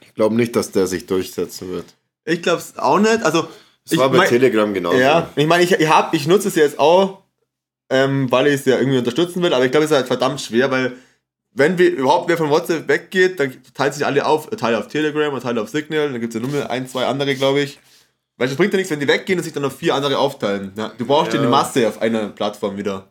Ich 0.00 0.14
glaube 0.14 0.34
nicht, 0.36 0.56
dass 0.56 0.70
der 0.70 0.86
sich 0.86 1.04
durchsetzen 1.04 1.68
wird. 1.68 1.84
Ich 2.24 2.40
glaube 2.40 2.60
es 2.60 2.78
auch 2.78 2.98
nicht. 2.98 3.22
Also, 3.22 3.46
Es 3.84 3.92
ich 3.92 3.98
war 3.98 4.08
bei 4.08 4.16
mein- 4.16 4.28
Telegram 4.30 4.72
genauso. 4.72 4.96
Ja, 4.96 5.30
ich 5.36 5.46
meine, 5.46 5.64
ich, 5.64 5.72
ich, 5.72 5.86
hab, 5.90 6.14
ich 6.14 6.26
nutze 6.26 6.48
es 6.48 6.54
jetzt 6.54 6.78
auch, 6.78 7.22
ähm, 7.90 8.30
weil 8.30 8.46
ich 8.48 8.54
es 8.54 8.64
ja 8.64 8.78
irgendwie 8.78 8.98
unterstützen 8.98 9.42
will, 9.42 9.54
aber 9.54 9.64
ich 9.64 9.70
glaube, 9.70 9.84
es 9.84 9.90
ist 9.90 9.96
halt 9.96 10.06
verdammt 10.06 10.40
schwer, 10.40 10.70
weil 10.70 10.92
wenn 11.52 11.78
wir 11.78 11.90
überhaupt 11.90 12.28
wer 12.28 12.36
von 12.36 12.50
WhatsApp 12.50 12.86
weggeht, 12.88 13.40
dann 13.40 13.52
teilt 13.74 13.94
sich 13.94 14.04
alle 14.06 14.24
auf, 14.26 14.48
Teile 14.50 14.78
auf 14.78 14.88
Telegram 14.88 15.32
und 15.32 15.42
Teile 15.42 15.60
auf 15.62 15.68
Signal, 15.70 16.12
dann 16.12 16.20
gibt 16.20 16.34
es 16.34 16.40
ja 16.40 16.46
nur 16.46 16.56
mehr 16.56 16.70
ein, 16.70 16.86
zwei 16.86 17.06
andere, 17.06 17.34
glaube 17.34 17.60
ich. 17.60 17.78
Weil 18.36 18.48
es 18.48 18.54
bringt 18.56 18.72
ja 18.72 18.76
nichts, 18.76 18.92
wenn 18.92 19.00
die 19.00 19.08
weggehen 19.08 19.38
und 19.38 19.42
sich 19.44 19.52
dann 19.52 19.64
auf 19.64 19.76
vier 19.76 19.94
andere 19.94 20.16
aufteilen. 20.18 20.72
Ja, 20.76 20.92
du 20.96 21.04
brauchst 21.06 21.32
ja 21.32 21.36
Ja. 21.38 21.40
eine 21.42 21.50
Masse 21.50 21.88
auf 21.88 22.00
einer 22.00 22.28
Plattform 22.28 22.76
wieder. 22.76 23.08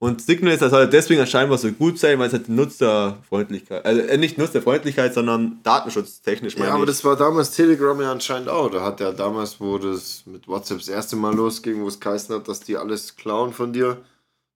Und 0.00 0.22
Signal 0.22 0.54
ist 0.54 0.62
halt 0.62 0.92
deswegen 0.92 1.26
scheinbar 1.26 1.58
so 1.58 1.72
gut 1.72 1.98
sein, 1.98 2.20
weil 2.20 2.28
es 2.28 2.32
halt 2.32 2.48
Nutzerfreundlichkeit, 2.48 3.84
also 3.84 4.00
äh, 4.00 4.16
nicht 4.16 4.38
Nutzerfreundlichkeit, 4.38 5.12
sondern 5.12 5.58
datenschutztechnisch 5.64 6.54
Ja, 6.54 6.60
meine 6.60 6.72
aber 6.72 6.84
ich. 6.84 6.90
das 6.90 7.04
war 7.04 7.16
damals 7.16 7.50
Telegram 7.50 8.00
ja 8.00 8.12
anscheinend 8.12 8.48
auch. 8.48 8.70
Da 8.70 8.82
hat 8.84 9.00
ja 9.00 9.10
damals, 9.10 9.60
wo 9.60 9.76
das 9.76 10.22
mit 10.26 10.46
WhatsApp 10.46 10.78
das 10.78 10.88
erste 10.88 11.16
Mal 11.16 11.34
losging, 11.34 11.82
wo 11.82 11.88
es 11.88 11.98
geheißen 11.98 12.32
hat, 12.34 12.46
dass 12.46 12.60
die 12.60 12.76
alles 12.76 13.16
klauen 13.16 13.52
von 13.52 13.72
dir, 13.72 13.98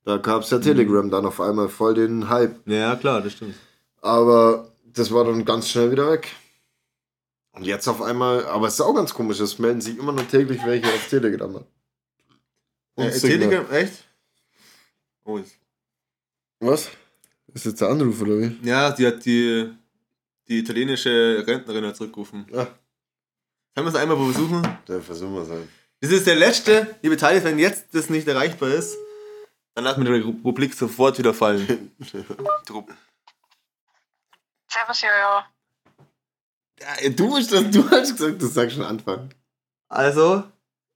da 0.04 0.16
gab 0.18 0.42
es 0.42 0.50
ja 0.50 0.58
Telegram 0.60 1.10
dann 1.10 1.26
auf 1.26 1.40
einmal 1.40 1.68
voll 1.68 1.94
den 1.94 2.28
Hype. 2.28 2.60
ja, 2.66 2.94
klar, 2.94 3.20
das 3.20 3.32
stimmt. 3.32 3.54
Aber 4.00 4.68
das 4.84 5.12
war 5.12 5.24
dann 5.24 5.44
ganz 5.44 5.68
schnell 5.68 5.90
wieder 5.90 6.10
weg. 6.12 6.28
Und 7.52 7.64
jetzt 7.66 7.88
auf 7.88 8.00
einmal, 8.00 8.46
aber 8.46 8.68
es 8.68 8.74
ist 8.74 8.80
auch 8.80 8.94
ganz 8.94 9.12
komisch, 9.12 9.40
es 9.40 9.58
melden 9.58 9.80
sich 9.80 9.98
immer 9.98 10.12
noch 10.12 10.26
täglich 10.26 10.60
welche 10.64 10.86
auf 10.86 11.08
Telegram. 11.08 11.56
an. 11.56 11.64
Und 12.94 13.06
Äh. 13.06 13.18
Telegram, 13.18 13.68
echt? 13.72 14.04
Oh, 15.24 15.38
ist 15.38 15.56
Was? 16.60 16.90
Ist 17.54 17.66
jetzt 17.66 17.80
der 17.80 17.88
Anruf 17.88 18.20
oder 18.22 18.38
wie? 18.40 18.58
Ja, 18.62 18.94
sie 18.94 19.06
hat 19.06 19.24
die, 19.24 19.70
die 20.48 20.58
italienische 20.58 21.44
Rentnerin 21.46 21.84
hat 21.86 21.96
zurückgerufen. 21.96 22.46
Ja, 22.52 22.64
Können 23.74 23.86
wir 23.86 23.88
es 23.88 23.94
einmal 23.94 24.16
versuchen? 24.16 24.62
dann 24.86 25.02
versuchen 25.02 25.34
wir 25.34 25.42
es 25.42 25.50
halt. 25.50 25.68
Das 26.00 26.10
ist 26.10 26.26
der 26.26 26.34
letzte, 26.36 26.96
liebe 27.02 27.16
Teile, 27.16 27.42
wenn 27.44 27.58
jetzt 27.58 27.94
das 27.94 28.10
nicht 28.10 28.26
erreichbar 28.26 28.70
ist, 28.70 28.96
dann 29.74 29.84
lassen 29.84 30.04
wir 30.04 30.12
die 30.18 30.22
Rubrik 30.44 30.74
sofort 30.74 31.18
wieder 31.18 31.32
fallen. 31.34 31.92
Die 32.00 32.24
Servus, 34.68 35.02
Jojo. 35.02 35.42
Ja, 36.80 37.10
du, 37.10 37.26
musst 37.28 37.52
das, 37.52 37.70
du 37.70 37.88
hast 37.90 38.16
gesagt, 38.16 38.40
du 38.40 38.46
sagst 38.46 38.76
schon 38.76 38.84
Anfang. 38.84 39.28
also, 39.88 40.44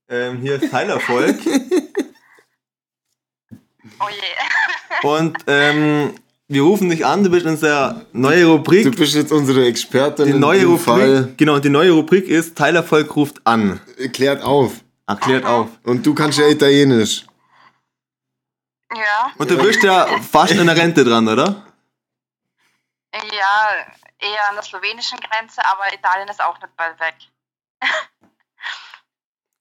Ähm, 0.09 0.39
hier 0.41 0.61
ist 0.61 0.71
Teilerfolg. 0.71 1.37
Oh 3.99 4.07
je. 4.09 5.07
und 5.09 5.37
ähm, 5.47 6.13
wir 6.47 6.61
rufen 6.61 6.89
dich 6.89 7.05
an, 7.05 7.23
du 7.23 7.29
bist 7.29 7.45
unsere 7.45 8.05
neue 8.13 8.41
Du 8.43 8.51
Rubrik. 8.53 8.95
bist 8.95 9.15
jetzt 9.15 9.31
unsere 9.31 9.65
Expertin 9.65 10.25
Die 10.25 10.31
in 10.31 10.39
neue 10.39 10.65
Rubrik, 10.65 10.81
Fall. 10.85 11.33
genau, 11.37 11.55
und 11.55 11.65
die 11.65 11.69
neue 11.69 11.91
Rubrik 11.91 12.27
ist 12.27 12.55
Teilerfolg 12.57 13.13
ruft 13.15 13.45
an. 13.45 13.79
Klärt 14.13 14.41
auf. 14.43 14.73
Erklärt 15.07 15.45
auf. 15.45 15.69
Und 15.83 16.05
du 16.05 16.13
kannst 16.13 16.37
ja 16.39 16.47
Italienisch. 16.47 17.25
Ja, 18.95 19.31
Und 19.37 19.49
du 19.51 19.57
bist 19.57 19.83
ja 19.83 20.07
fast 20.31 20.57
an 20.57 20.65
der 20.67 20.77
Rente 20.77 21.03
dran, 21.03 21.27
oder? 21.27 21.63
ja, 23.13 23.69
eher 24.19 24.49
an 24.49 24.55
der 24.55 24.63
slowenischen 24.63 25.17
Grenze, 25.19 25.59
aber 25.65 25.93
Italien 25.93 26.27
ist 26.29 26.41
auch 26.41 26.59
nicht 26.61 26.75
bald 26.77 26.97
weg. 26.99 27.15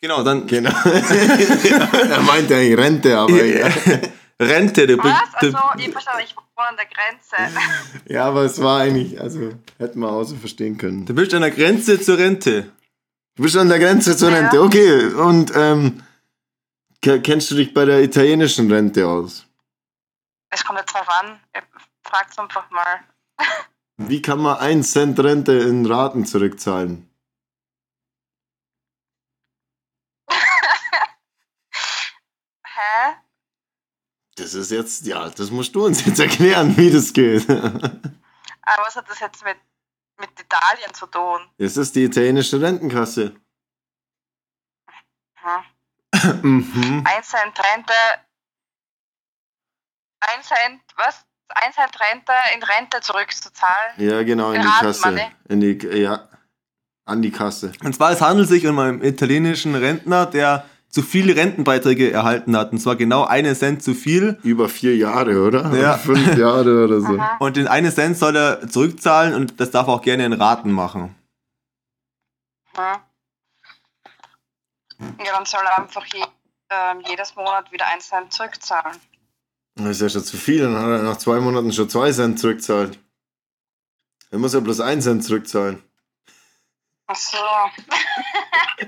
Genau, 0.00 0.22
dann 0.22 0.46
Genau. 0.46 0.70
er 2.10 2.20
meinte 2.22 2.54
eigentlich 2.54 2.78
Rente, 2.78 3.18
aber 3.18 3.32
ja. 3.44 3.68
Rente. 4.40 4.86
Du, 4.86 4.98
Was? 4.98 5.30
du, 5.40 5.46
Also, 5.46 5.58
ich 5.78 5.90
verstehe, 5.90 6.22
ich 6.24 6.36
wohne 6.36 6.68
an 6.68 6.76
der 6.76 6.86
Grenze. 6.86 7.36
ja, 8.12 8.24
aber 8.26 8.42
es 8.42 8.60
war 8.60 8.80
eigentlich, 8.80 9.20
also 9.20 9.52
hätten 9.78 10.00
wir 10.00 10.10
auch 10.10 10.24
so 10.24 10.36
verstehen 10.36 10.76
können. 10.78 11.06
du 11.06 11.14
bist 11.14 11.32
an 11.34 11.42
der 11.42 11.50
Grenze 11.50 12.00
zur 12.00 12.18
Rente. 12.18 12.70
Du 13.36 13.42
bist 13.42 13.56
an 13.56 13.68
der 13.68 13.78
Grenze 13.78 14.16
zur 14.16 14.30
Ja. 14.30 14.36
Rente. 14.38 14.62
Okay, 14.62 15.06
und 15.14 15.52
ähm, 15.54 16.02
ke- 17.02 17.20
kennst 17.20 17.50
du 17.50 17.54
dich 17.54 17.72
bei 17.74 17.84
der 17.84 18.02
italienischen 18.02 18.70
Rente 18.70 19.06
aus? 19.06 19.46
Es 20.50 20.64
kommt 20.64 20.78
jetzt 20.78 20.92
drauf 20.94 21.08
an. 21.08 21.40
Ihr 21.54 21.62
Fragt's 22.04 22.38
einfach 22.38 22.70
mal. 22.70 23.00
Wie 23.98 24.20
kann 24.22 24.40
man 24.40 24.58
1 24.58 24.90
Cent 24.92 25.18
Rente 25.20 25.52
in 25.52 25.86
Raten 25.86 26.26
zurückzahlen? 26.26 27.08
Hä? 32.64 33.16
Das 34.46 34.54
ist 34.54 34.70
jetzt, 34.70 35.04
ja, 35.06 35.28
das 35.28 35.50
musst 35.50 35.74
du 35.74 35.86
uns 35.86 36.06
jetzt 36.06 36.20
erklären, 36.20 36.76
wie 36.76 36.88
das 36.88 37.12
geht. 37.12 37.50
Aber 37.50 38.82
was 38.86 38.94
hat 38.94 39.10
das 39.10 39.18
jetzt 39.18 39.44
mit, 39.44 39.56
mit 40.20 40.30
Italien 40.38 40.94
zu 40.94 41.06
tun? 41.06 41.40
Es 41.58 41.76
ist 41.76 41.96
die 41.96 42.04
italienische 42.04 42.60
Rentenkasse. 42.60 43.34
Hm? 45.34 45.62
Mhm. 46.42 47.04
Ein 47.04 47.22
Cent 47.24 47.58
Rente. 47.58 47.92
Ein 50.20 50.42
Cent, 50.44 50.82
was? 50.94 51.24
Ein 51.48 51.72
Cent 51.72 51.98
Rente 51.98 52.32
in 52.54 52.62
Rente 52.62 53.00
zurückzuzahlen? 53.00 53.94
Ja, 53.96 54.22
genau, 54.22 54.50
in 54.50 54.60
In 54.60 54.62
die 54.62 54.68
Raten, 54.68 54.86
Kasse. 54.86 55.32
In 55.48 55.60
die, 55.60 55.86
ja, 55.88 56.28
an 57.04 57.20
die 57.20 57.32
Kasse. 57.32 57.72
Und 57.82 57.96
zwar, 57.96 58.12
es 58.12 58.20
handelt 58.20 58.48
sich 58.48 58.64
um 58.68 58.78
einen 58.78 59.02
italienischen 59.02 59.74
Rentner, 59.74 60.24
der 60.24 60.66
zu 60.96 61.02
viele 61.02 61.36
Rentenbeiträge 61.36 62.10
erhalten 62.10 62.56
hat. 62.56 62.72
Und 62.72 62.78
zwar 62.78 62.96
genau 62.96 63.24
einen 63.24 63.54
Cent 63.54 63.82
zu 63.82 63.92
viel. 63.92 64.38
Über 64.42 64.70
vier 64.70 64.96
Jahre, 64.96 65.42
oder? 65.42 65.76
Ja. 65.76 65.98
Fünf 65.98 66.38
Jahre 66.38 66.84
oder 66.84 67.02
so. 67.02 67.18
Aha. 67.18 67.36
Und 67.38 67.58
den 67.58 67.68
einen 67.68 67.92
Cent 67.92 68.16
soll 68.16 68.34
er 68.34 68.66
zurückzahlen 68.66 69.34
und 69.34 69.60
das 69.60 69.70
darf 69.70 69.88
er 69.88 69.92
auch 69.92 70.00
gerne 70.00 70.24
in 70.24 70.32
Raten 70.32 70.72
machen. 70.72 71.14
Hm. 72.74 72.96
Ja, 75.18 75.32
dann 75.34 75.44
soll 75.44 75.60
er 75.66 75.82
einfach 75.82 76.06
je, 76.06 76.22
ähm, 76.70 77.02
jedes 77.06 77.36
Monat 77.36 77.70
wieder 77.72 77.84
ein 77.92 78.00
Cent 78.00 78.32
zurückzahlen. 78.32 78.96
Das 79.74 79.90
ist 79.90 80.00
ja 80.00 80.08
schon 80.08 80.24
zu 80.24 80.38
viel, 80.38 80.62
dann 80.62 80.78
hat 80.78 80.88
er 80.88 81.02
nach 81.02 81.18
zwei 81.18 81.40
Monaten 81.40 81.74
schon 81.74 81.90
zwei 81.90 82.10
Cent 82.10 82.40
zurückzahlt. 82.40 82.98
Er 84.30 84.38
muss 84.38 84.54
ja 84.54 84.60
bloß 84.60 84.80
einen 84.80 85.02
Cent 85.02 85.24
zurückzahlen. 85.24 85.82
Ach 87.08 87.16
so. 87.16 87.38
ich 88.78 88.86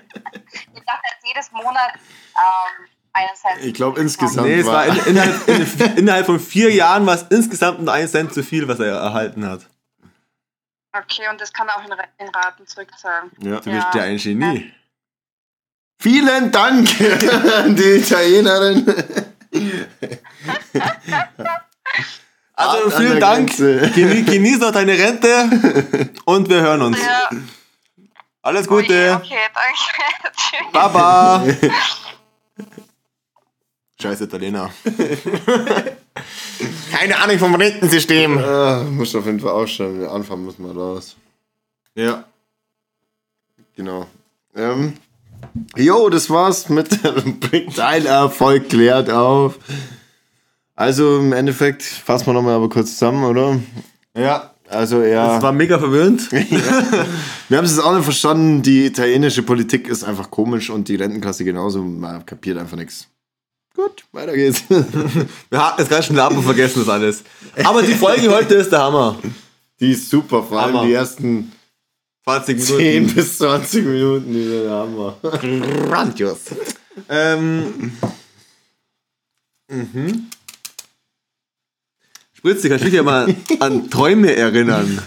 dachte 0.84 1.02
jetzt 1.10 1.26
jedes 1.26 1.52
Monat 1.52 1.94
ähm, 1.94 2.88
einen 3.12 3.28
Cent. 3.34 3.64
Ich 3.64 3.74
glaube 3.74 4.00
insgesamt 4.00 4.48
Nee, 4.48 4.60
es 4.60 4.66
war 4.66 4.86
in, 4.86 4.96
innerhalb, 5.06 5.48
in, 5.48 5.96
innerhalb 5.98 6.26
von 6.26 6.40
vier 6.40 6.72
Jahren 6.72 7.06
war 7.06 7.14
es 7.14 7.22
insgesamt 7.30 7.80
nur 7.80 7.92
ein 7.92 8.08
Cent 8.08 8.34
zu 8.34 8.42
viel, 8.42 8.66
was 8.66 8.80
er 8.80 8.96
erhalten 8.96 9.46
hat. 9.46 9.66
Okay, 10.92 11.28
und 11.30 11.40
das 11.40 11.52
kann 11.52 11.68
er 11.68 11.76
auch 11.76 11.84
in, 11.84 11.92
in 12.18 12.28
Raten 12.34 12.66
zurückzahlen. 12.66 13.30
ja. 13.40 13.60
Du 13.60 13.70
bist 13.70 13.94
ja 13.94 14.02
ein 14.02 14.16
Genie. 14.16 14.72
Vielen 16.00 16.50
Dank 16.52 16.88
an 17.00 17.74
die 17.76 17.98
Italienerin. 17.98 18.86
Also 22.54 22.90
vielen 22.90 23.20
Dank. 23.20 23.56
Genie, 23.56 24.22
genieß 24.22 24.58
noch 24.60 24.72
deine 24.72 24.92
Rente 24.92 26.10
und 26.24 26.48
wir 26.48 26.60
hören 26.60 26.82
uns. 26.82 26.98
Ja, 27.00 27.30
Alles 28.48 28.64
oh 28.70 28.80
je, 28.80 28.86
Gute. 28.86 29.12
okay, 29.14 29.36
danke. 29.54 30.32
Tschüss. 30.34 30.72
Baba. 30.72 31.44
Scheiß 34.00 34.22
Italiener. 34.22 34.70
Keine 36.90 37.18
Ahnung 37.18 37.38
vom 37.38 37.54
Rentensystem. 37.54 38.38
Ah, 38.38 38.84
muss 38.84 39.14
auf 39.14 39.26
jeden 39.26 39.38
Fall 39.38 39.50
ausschauen. 39.50 40.02
Anfangen 40.06 40.46
muss 40.46 40.58
man 40.58 40.70
raus. 40.70 41.14
Ja. 41.94 42.24
Genau. 43.76 44.06
Ähm, 44.56 44.96
jo, 45.76 46.08
das 46.08 46.30
war's 46.30 46.70
mit 46.70 47.04
Rubrik 47.04 47.74
Teilerfolg 47.74 48.70
klärt 48.70 49.10
auf. 49.10 49.58
Also 50.74 51.18
im 51.18 51.34
Endeffekt 51.34 51.82
fassen 51.82 52.28
wir 52.28 52.32
nochmal 52.32 52.54
aber 52.54 52.70
kurz 52.70 52.92
zusammen, 52.92 53.24
oder? 53.24 53.60
Ja. 54.16 54.54
Also 54.68 55.00
er. 55.00 55.26
Das 55.26 55.42
war 55.42 55.52
mega 55.52 55.78
verwirrend. 55.78 56.30
Wir 57.48 57.58
haben 57.58 57.64
es 57.64 57.76
jetzt 57.76 57.84
auch 57.84 57.94
nicht 57.94 58.04
verstanden, 58.04 58.62
die 58.62 58.86
italienische 58.86 59.42
Politik 59.42 59.88
ist 59.88 60.04
einfach 60.04 60.30
komisch 60.30 60.70
und 60.70 60.88
die 60.88 60.96
Rentenkasse 60.96 61.44
genauso. 61.44 61.82
Man 61.82 62.24
kapiert 62.26 62.58
einfach 62.58 62.76
nichts. 62.76 63.08
Gut, 63.74 64.04
weiter 64.12 64.34
geht's. 64.34 64.64
Wir 64.68 65.64
hatten 65.64 65.80
jetzt 65.80 65.90
ganz 65.90 66.06
schnell 66.06 66.20
ab 66.20 66.36
und 66.36 66.42
vergessen 66.42 66.80
das 66.80 66.88
alles. 66.88 67.22
Aber 67.64 67.82
die 67.82 67.94
Folge 67.94 68.28
heute 68.30 68.54
ist 68.54 68.70
der 68.70 68.80
Hammer. 68.80 69.16
Die 69.80 69.92
ist 69.92 70.10
super, 70.10 70.42
vor 70.42 70.60
allem 70.60 70.74
Hammer. 70.74 70.86
die 70.86 70.92
ersten 70.92 71.52
20 72.24 72.60
10 72.60 72.76
Minuten. 72.76 73.14
bis 73.14 73.38
20 73.38 73.84
Minuten, 73.84 74.32
die 74.32 74.50
wir 74.50 74.70
haben. 74.70 75.88
Grandios. 75.88 76.40
Ähm. 77.08 77.92
Mhm. 79.70 80.26
Spritzig, 82.38 82.70
kannst 82.70 82.84
du 82.84 82.86
dich 82.86 82.94
ja 82.94 83.02
mal 83.02 83.34
an 83.58 83.90
Träume 83.90 84.32
erinnern? 84.32 85.02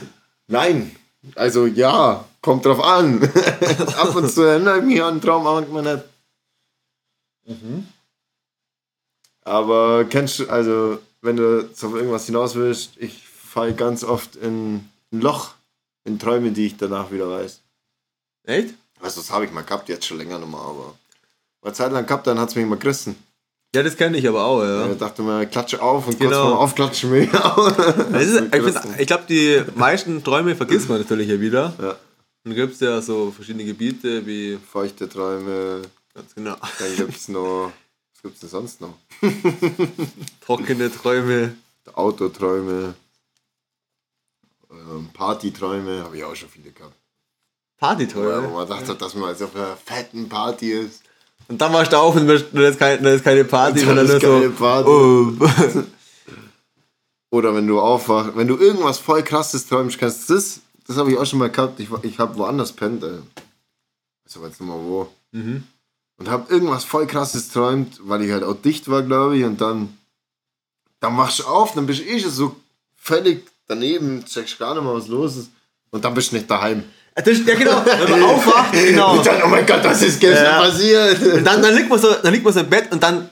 Nein, 0.47 0.93
also 1.35 1.65
ja, 1.65 2.25
kommt 2.41 2.65
drauf 2.65 2.83
an. 2.83 3.23
Ab 3.97 4.13
und 4.17 4.29
zu 4.29 4.41
erinnere 4.41 4.79
ich 4.79 4.83
mich 4.83 5.01
an 5.01 5.11
einen 5.11 5.21
Traum, 5.21 5.45
manchmal 5.45 5.95
nicht. 5.95 6.03
Aber 9.45 10.03
kennst 10.09 10.39
du, 10.39 10.49
also 10.49 10.99
wenn 11.21 11.37
du 11.37 11.69
auf 11.69 11.95
irgendwas 11.95 12.25
hinaus 12.25 12.55
willst, 12.55 12.97
ich 12.97 13.25
falle 13.25 13.75
ganz 13.75 14.03
oft 14.03 14.35
in 14.35 14.89
ein 15.13 15.21
Loch 15.21 15.51
in 16.03 16.19
Träume, 16.19 16.51
die 16.51 16.65
ich 16.65 16.75
danach 16.75 17.11
wieder 17.11 17.29
weiß. 17.29 17.61
Echt? 18.43 18.73
Also 18.99 19.21
das 19.21 19.31
habe 19.31 19.45
ich 19.45 19.51
mal 19.51 19.63
gehabt, 19.63 19.87
jetzt 19.87 20.05
schon 20.05 20.17
länger 20.17 20.37
nochmal, 20.37 20.69
aber 20.69 20.95
eine 21.61 21.73
Zeit 21.73 21.93
lang 21.93 22.05
gehabt, 22.05 22.27
dann 22.27 22.39
hat 22.39 22.49
es 22.49 22.55
mich 22.55 22.65
mal 22.65 22.77
gerissen. 22.77 23.15
Ja, 23.73 23.83
das 23.83 23.95
kenne 23.95 24.17
ich 24.17 24.27
aber 24.27 24.43
auch, 24.43 24.63
ja. 24.63 24.91
Ich 24.91 24.97
dachte 24.97 25.21
mir, 25.21 25.45
klatsche 25.45 25.81
auf 25.81 26.05
und 26.07 26.17
kurz 26.19 26.29
Genau. 26.29 26.49
vorm 26.49 26.57
Aufklatschen 26.57 27.09
mich 27.11 27.33
auf. 27.33 27.77
Es 28.13 28.27
ist, 28.27 28.53
ich 28.53 28.99
ich 28.99 29.07
glaube, 29.07 29.23
die 29.29 29.63
meisten 29.75 30.21
Träume 30.23 30.55
vergisst 30.55 30.89
man 30.89 30.99
natürlich 30.99 31.29
ja 31.29 31.39
wieder. 31.39 31.73
Ja. 31.81 31.95
Dann 32.43 32.55
gibt 32.55 32.73
es 32.73 32.79
ja 32.81 33.01
so 33.01 33.31
verschiedene 33.31 33.63
Gebiete 33.63 34.25
wie. 34.25 34.57
Feuchte 34.57 35.07
Träume, 35.07 35.83
Ganz 36.13 36.35
genau. 36.35 36.55
dann 36.79 36.95
gibt 36.97 37.15
es 37.15 37.27
noch, 37.29 37.71
was 38.13 38.21
gibt 38.21 38.33
es 38.35 38.41
denn 38.41 38.49
sonst 38.49 38.81
noch? 38.81 38.95
Trockene 40.45 40.91
Träume. 40.91 41.55
Autoträume, 41.93 42.93
ähm, 44.69 45.09
Partyträume, 45.13 46.03
habe 46.03 46.17
ich 46.17 46.23
auch 46.23 46.35
schon 46.35 46.49
viele 46.49 46.71
gehabt. 46.71 46.93
Wo 47.79 47.85
Partyträume. 47.87 48.47
man 48.49 48.67
dachte, 48.67 48.95
dass 48.95 49.15
man 49.15 49.29
jetzt 49.29 49.41
auf 49.41 49.55
einer 49.55 49.75
fetten 49.77 50.29
Party 50.29 50.71
ist. 50.73 51.03
Und 51.51 51.59
dann 51.59 51.73
warst 51.73 51.91
du 51.91 51.97
auf 51.97 52.15
und 52.15 52.27
dann 52.27 52.37
ist 52.37 52.79
keine, 52.79 53.01
dann 53.01 53.13
ist 53.13 53.25
keine 53.25 53.43
Party, 53.43 53.81
sondern 53.81 54.07
nur 54.07 54.15
ist 54.15 54.21
keine 54.21 54.47
so. 54.47 54.51
Party. 54.51 54.89
Oh. 54.89 55.33
Oder 57.29 57.53
wenn 57.53 57.67
du 57.67 57.81
aufwachst, 57.81 58.37
wenn 58.37 58.47
du 58.47 58.57
irgendwas 58.57 58.99
voll 58.99 59.21
krasses 59.21 59.67
träumst, 59.67 59.99
kannst 59.99 60.29
du 60.29 60.35
das, 60.35 60.61
das 60.87 60.95
habe 60.95 61.11
ich 61.11 61.17
auch 61.17 61.25
schon 61.25 61.39
mal 61.39 61.49
gehabt, 61.49 61.77
ich, 61.81 61.89
ich 62.03 62.19
habe 62.19 62.37
woanders 62.37 62.71
pennt, 62.71 63.03
ey. 63.03 63.19
Ich 64.25 64.37
weiß 64.37 64.43
jetzt 64.43 64.61
nicht 64.61 64.69
mal 64.69 64.79
wo. 64.79 65.09
Mhm. 65.33 65.63
Und 66.15 66.29
habe 66.29 66.49
irgendwas 66.53 66.85
voll 66.85 67.05
krasses 67.05 67.49
träumt, 67.49 67.99
weil 68.05 68.21
ich 68.21 68.31
halt 68.31 68.45
auch 68.45 68.55
dicht 68.55 68.89
war, 68.89 69.01
glaube 69.01 69.37
ich, 69.37 69.43
und 69.43 69.59
dann, 69.59 69.97
dann 71.01 71.17
wachst 71.17 71.39
du 71.39 71.43
auf, 71.43 71.73
dann 71.73 71.85
bist 71.85 71.99
du 71.99 72.05
eh 72.05 72.17
schon 72.17 72.31
so 72.31 72.55
völlig 72.95 73.45
daneben, 73.67 74.23
checkst 74.23 74.57
gar 74.57 74.73
nicht 74.73 74.85
mehr, 74.85 74.93
was 74.93 75.09
los 75.09 75.35
ist. 75.35 75.51
Und 75.89 76.05
dann 76.05 76.13
bist 76.13 76.31
du 76.31 76.37
nicht 76.37 76.49
daheim. 76.49 76.85
Das, 77.15 77.25
ja, 77.45 77.55
genau. 77.55 77.83
Wenn 77.85 78.09
man 78.09 78.23
aufwacht, 78.23 78.71
genau. 78.87 79.17
Und 79.17 79.25
dann, 79.25 79.43
oh 79.43 79.47
mein 79.47 79.65
Gott, 79.65 79.83
was 79.83 80.01
ist 80.01 80.19
gestern 80.19 80.45
Ja. 80.45 80.59
passiert? 80.61 81.21
Und 81.21 81.43
dann, 81.43 81.61
dann, 81.61 81.75
liegt 81.75 81.89
man 81.89 81.99
so, 81.99 82.13
dann 82.13 82.31
liegt 82.33 82.45
man 82.45 82.53
so 82.53 82.61
im 82.61 82.69
Bett 82.69 82.91
und 82.91 83.03
dann 83.03 83.27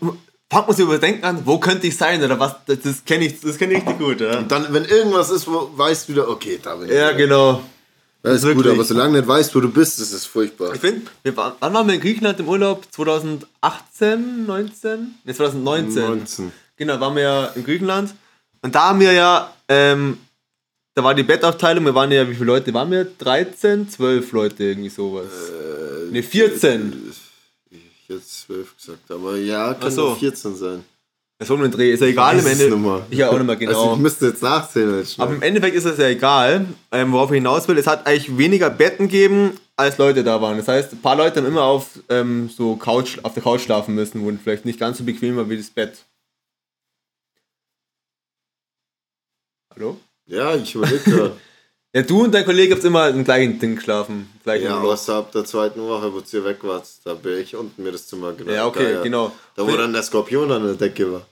fängt 0.52 0.68
man 0.68 0.76
sich 0.76 0.84
überdenken 0.86 1.24
an, 1.24 1.42
wo 1.46 1.60
könnte 1.60 1.88
ich 1.88 1.96
sein 1.96 2.22
oder 2.24 2.40
was. 2.40 2.56
Das, 2.66 2.80
das 2.84 3.06
kenne 3.06 3.26
ich, 3.26 3.40
das 3.40 3.58
kenn 3.58 3.72
ich 3.72 3.78
richtig 3.78 3.98
gut, 3.98 4.20
ja. 4.20 4.40
Und 4.40 4.52
dann, 4.52 4.74
wenn 4.74 4.84
irgendwas 4.86 5.30
ist, 5.30 5.48
wo 5.48 5.72
weißt 5.76 6.10
du 6.10 6.14
wieder, 6.14 6.28
okay, 6.30 6.60
da 6.62 6.76
bin 6.76 6.90
ich. 6.90 6.96
Ja, 6.96 7.12
genau. 7.14 7.62
Das 8.22 8.36
ist 8.36 8.42
gut, 8.44 8.58
Wirklich. 8.58 8.74
aber 8.74 8.84
solange 8.84 9.14
du 9.14 9.20
nicht 9.20 9.28
weißt, 9.30 9.56
wo 9.56 9.62
du 9.62 9.72
bist, 9.72 9.98
ist 10.00 10.12
es 10.12 10.26
furchtbar. 10.26 10.74
Ich 10.74 10.82
finde, 10.82 11.04
wir 11.24 11.38
waren, 11.38 11.54
wann 11.62 11.74
waren 11.74 11.88
wir 11.88 11.94
in 11.96 12.02
Griechenland 12.02 12.38
im 12.42 12.50
Urlaub? 12.50 12.86
2018, 12.92 14.46
19? 14.46 15.16
Ne, 15.24 15.34
2019. 15.34 16.04
19. 16.04 16.52
Genau, 16.76 17.00
waren 17.00 17.16
wir 17.16 17.24
ja 17.24 17.46
in 17.56 17.64
Griechenland. 17.64 18.14
Und 18.62 18.76
da 18.76 18.90
haben 18.90 19.00
wir 19.00 19.14
ja, 19.14 19.54
ähm, 19.70 20.18
da 21.00 21.04
war 21.06 21.16
die 21.16 21.24
Bettaufteilung, 21.24 21.86
wir 21.86 21.96
waren 21.96 22.12
ja, 22.12 22.30
wie 22.30 22.34
viele 22.34 22.48
Leute 22.48 22.74
waren 22.74 22.92
wir? 22.92 23.06
13, 23.06 23.88
12 23.88 24.32
Leute, 24.34 24.64
irgendwie 24.66 24.90
sowas. 24.90 25.28
Äh, 25.28 26.12
ne, 26.12 26.22
14. 26.22 27.14
Ich 27.72 27.80
jetzt 28.10 28.42
12 28.42 28.76
gesagt, 28.76 29.10
aber 29.10 29.38
ja, 29.38 29.76
kann 29.76 29.92
so. 29.92 30.08
nur 30.08 30.18
14 30.18 30.56
sein. 30.56 30.84
War 31.38 31.56
nur 31.56 31.68
ein 31.68 31.72
Dreh, 31.72 31.94
ist 31.94 32.02
ja 32.02 32.08
egal 32.08 32.38
es 32.38 32.46
Ende. 32.46 32.66
Ja, 33.12 33.30
auch 33.30 33.38
nicht 33.38 33.46
mehr 33.46 33.70
Also 33.70 33.82
genau. 33.82 33.94
ich 33.94 34.00
müsste 34.00 34.28
jetzt 34.28 34.44
nachzählen. 34.44 34.98
Jetzt 34.98 35.14
schnell. 35.14 35.28
Aber 35.28 35.36
im 35.36 35.42
Endeffekt 35.42 35.78
ist 35.78 35.86
es 35.86 35.98
ja 35.98 36.08
egal, 36.10 36.66
ähm, 36.92 37.14
worauf 37.14 37.32
ich 37.32 37.36
hinaus 37.36 37.66
will. 37.70 37.78
Es 37.78 37.88
hat 37.88 38.06
eigentlich 38.06 38.38
weniger 38.38 38.70
Betten 38.70 39.08
gegeben, 39.08 39.54
als 39.78 39.98
Leute 39.98 40.26
da 40.26 40.42
waren. 40.42 40.58
Das 40.58 40.68
heißt, 40.68 40.92
ein 40.92 41.02
paar 41.02 41.16
Leute 41.16 41.40
haben 41.40 41.48
immer 41.48 41.64
auf, 41.64 41.92
ähm, 42.10 42.50
so 42.50 42.76
Couch, 42.76 43.20
auf 43.24 43.36
der 43.36 43.44
Couch 43.44 43.62
schlafen 43.62 43.96
müssen, 43.96 44.22
wo 44.22 44.38
vielleicht 44.44 44.66
nicht 44.66 44.82
ganz 44.82 44.98
so 44.98 45.06
bequem 45.06 45.38
war 45.38 45.50
wie 45.50 45.56
das 45.56 45.70
Bett. 45.70 46.04
Hallo? 49.74 49.98
Ja, 50.30 50.56
ich 50.56 50.76
überlege 50.76 51.04
gerade. 51.04 51.36
Ja, 51.92 52.04
du 52.04 52.24
und 52.24 52.32
dein 52.32 52.46
Kollege 52.46 52.76
habt 52.76 52.84
immer 52.84 53.10
im 53.10 53.24
gleichen 53.24 53.58
Ding 53.58 53.76
geschlafen. 53.76 54.30
Gleichen 54.44 54.66
ja, 54.66 54.80
Loch. 54.80 54.94
außer 54.94 55.16
ab 55.16 55.32
der 55.32 55.44
zweiten 55.44 55.82
Woche, 55.82 56.14
wo 56.14 56.20
ihr 56.20 56.46
weg 56.46 56.58
wart, 56.62 56.86
da 57.04 57.16
bin 57.16 57.40
ich 57.40 57.56
unten 57.56 57.82
mir 57.82 57.92
das 57.92 58.06
Zimmer 58.06 58.32
genau. 58.34 58.52
Ja, 58.52 58.68
okay, 58.68 58.94
da, 58.94 59.02
genau. 59.02 59.32
Da 59.56 59.66
wo 59.66 59.76
dann 59.76 59.92
der 59.92 60.04
Skorpion 60.04 60.52
an 60.52 60.66
der 60.66 60.76
Decke 60.76 61.12
war. 61.12 61.26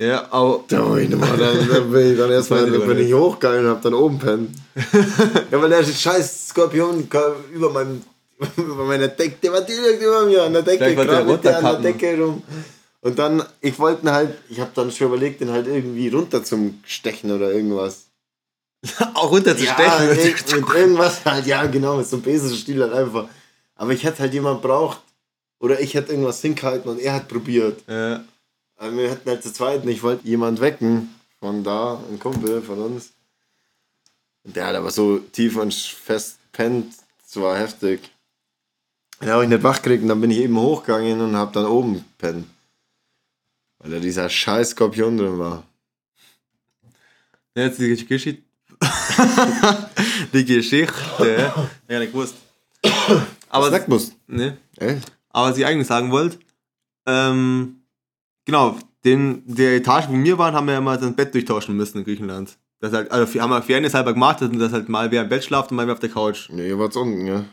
Ja, 0.00 0.26
aber 0.32 0.64
Da 0.66 0.90
war 0.90 0.98
ich 0.98 1.08
nochmal, 1.08 1.36
dann, 1.38 1.68
dann 1.68 1.92
bin 1.92 2.12
ich 2.12 2.18
dann 2.18 2.32
erstmal, 2.32 2.68
dann 2.68 2.84
bin 2.84 2.98
ich 2.98 3.14
hochgegangen 3.14 3.64
und 3.64 3.70
hab 3.70 3.82
dann 3.82 3.94
oben 3.94 4.18
pennen. 4.18 4.60
ja, 5.52 5.62
weil 5.62 5.70
der 5.70 5.84
scheiß 5.84 6.48
Skorpion 6.48 7.08
kam 7.08 7.34
über 7.52 7.70
meinem, 7.70 8.02
über 8.56 8.84
meiner 8.86 9.06
Decke, 9.06 9.36
der 9.40 9.52
war 9.52 9.60
direkt 9.60 10.02
über 10.02 10.26
mir 10.26 10.42
an 10.42 10.52
der 10.52 10.62
Decke, 10.62 10.84
er 10.84 11.06
krabbelt 11.06 11.44
der 11.44 11.58
an 11.58 11.82
der. 11.82 11.92
Decke 11.92 12.20
rum. 12.20 12.42
Und 13.02 13.20
dann, 13.20 13.44
ich 13.60 13.78
wollte 13.78 14.10
halt, 14.10 14.36
ich 14.48 14.58
hab 14.58 14.74
dann 14.74 14.90
schon 14.90 15.06
überlegt, 15.06 15.40
den 15.40 15.52
halt 15.52 15.68
irgendwie 15.68 16.08
runter 16.08 16.42
zum 16.42 16.80
Stechen 16.84 17.30
oder 17.30 17.52
irgendwas. 17.52 18.05
auch 19.14 19.30
runter 19.30 19.56
zu 19.56 19.64
Ja, 19.64 19.74
stechen. 19.74 20.08
mit, 20.64 20.74
irgendwas 20.74 21.24
halt, 21.24 21.46
ja 21.46 21.66
genau, 21.66 21.96
mit 21.96 22.06
so 22.06 22.16
einem 22.16 22.24
Besenstiel 22.24 22.82
halt 22.82 22.92
einfach. 22.92 23.28
Aber 23.74 23.92
ich 23.92 24.04
hätte 24.04 24.20
halt 24.20 24.32
jemand 24.34 24.62
braucht, 24.62 25.00
oder 25.58 25.80
ich 25.80 25.94
hätte 25.94 26.12
irgendwas 26.12 26.40
hingehalten 26.42 26.90
und 26.90 26.98
er 27.00 27.14
hat 27.14 27.28
probiert. 27.28 27.82
Ja. 27.88 28.24
Aber 28.76 28.96
wir 28.96 29.10
hätten 29.10 29.28
halt 29.28 29.42
zu 29.42 29.52
zweit 29.52 29.84
nicht, 29.84 29.96
ich 29.98 30.02
wollte 30.02 30.26
jemand 30.26 30.60
wecken 30.60 31.14
von 31.40 31.64
da, 31.64 32.00
ein 32.10 32.18
Kumpel 32.18 32.60
von 32.62 32.78
uns. 32.78 33.12
Und 34.44 34.54
der 34.56 34.66
hat 34.66 34.76
aber 34.76 34.90
so 34.90 35.18
tief 35.18 35.56
und 35.56 35.72
fest 35.74 36.38
pennt, 36.52 36.94
das 37.22 37.42
war 37.42 37.56
heftig. 37.58 38.10
Den 39.20 39.30
habe 39.30 39.44
ich 39.44 39.48
nicht 39.48 39.62
wach 39.62 39.80
gekriegt 39.82 40.02
und 40.02 40.08
dann 40.10 40.20
bin 40.20 40.30
ich 40.30 40.38
eben 40.38 40.58
hochgegangen 40.58 41.20
und 41.20 41.36
hab 41.36 41.52
dann 41.54 41.64
oben 41.66 42.04
pennt. 42.18 42.46
Weil 43.78 43.92
da 43.92 43.98
dieser 43.98 44.28
scheiß 44.28 44.70
Skorpion 44.70 45.16
drin 45.16 45.38
war. 45.38 45.64
Ja, 47.54 47.64
Jetzt 47.64 47.78
die 47.78 48.06
Geschichte. 48.06 48.42
die 50.32 50.44
Geschichte. 50.44 51.52
Ja, 51.88 51.98
nicht 51.98 52.12
gewusst. 52.12 52.34
Aber, 53.48 53.68
Snack 53.68 53.88
muss. 53.88 54.12
ne, 54.26 54.58
Ey, 54.78 54.98
aber 55.30 55.50
was 55.50 55.58
ich 55.58 55.66
eigentlich 55.66 55.86
sagen 55.86 56.10
wollte, 56.10 56.38
ähm, 57.06 57.82
genau, 58.44 58.78
den, 59.04 59.42
der 59.46 59.76
Etage, 59.76 60.08
wo 60.08 60.14
wir 60.14 60.38
waren, 60.38 60.54
haben 60.54 60.66
wir 60.66 60.74
ja 60.74 60.80
mal 60.80 60.98
das 60.98 61.14
Bett 61.14 61.32
durchtauschen 61.34 61.76
müssen 61.76 61.98
in 61.98 62.04
Griechenland. 62.04 62.58
Das 62.80 62.92
halt, 62.92 63.10
also 63.10 63.32
wir 63.32 63.42
haben 63.42 63.50
wir 63.50 63.62
Fairness 63.62 63.94
halber 63.94 64.12
gemacht, 64.12 64.40
dass 64.40 64.72
halt 64.72 64.88
mal 64.88 65.10
wer 65.10 65.22
im 65.22 65.28
Bett 65.28 65.44
schlaft 65.44 65.70
und 65.70 65.76
mal 65.76 65.86
wer 65.86 65.94
auf 65.94 66.00
der 66.00 66.10
Couch. 66.10 66.50
nee, 66.50 66.68
ihr 66.68 66.78
wart's 66.78 66.96
unten, 66.96 67.26
ja. 67.26 67.44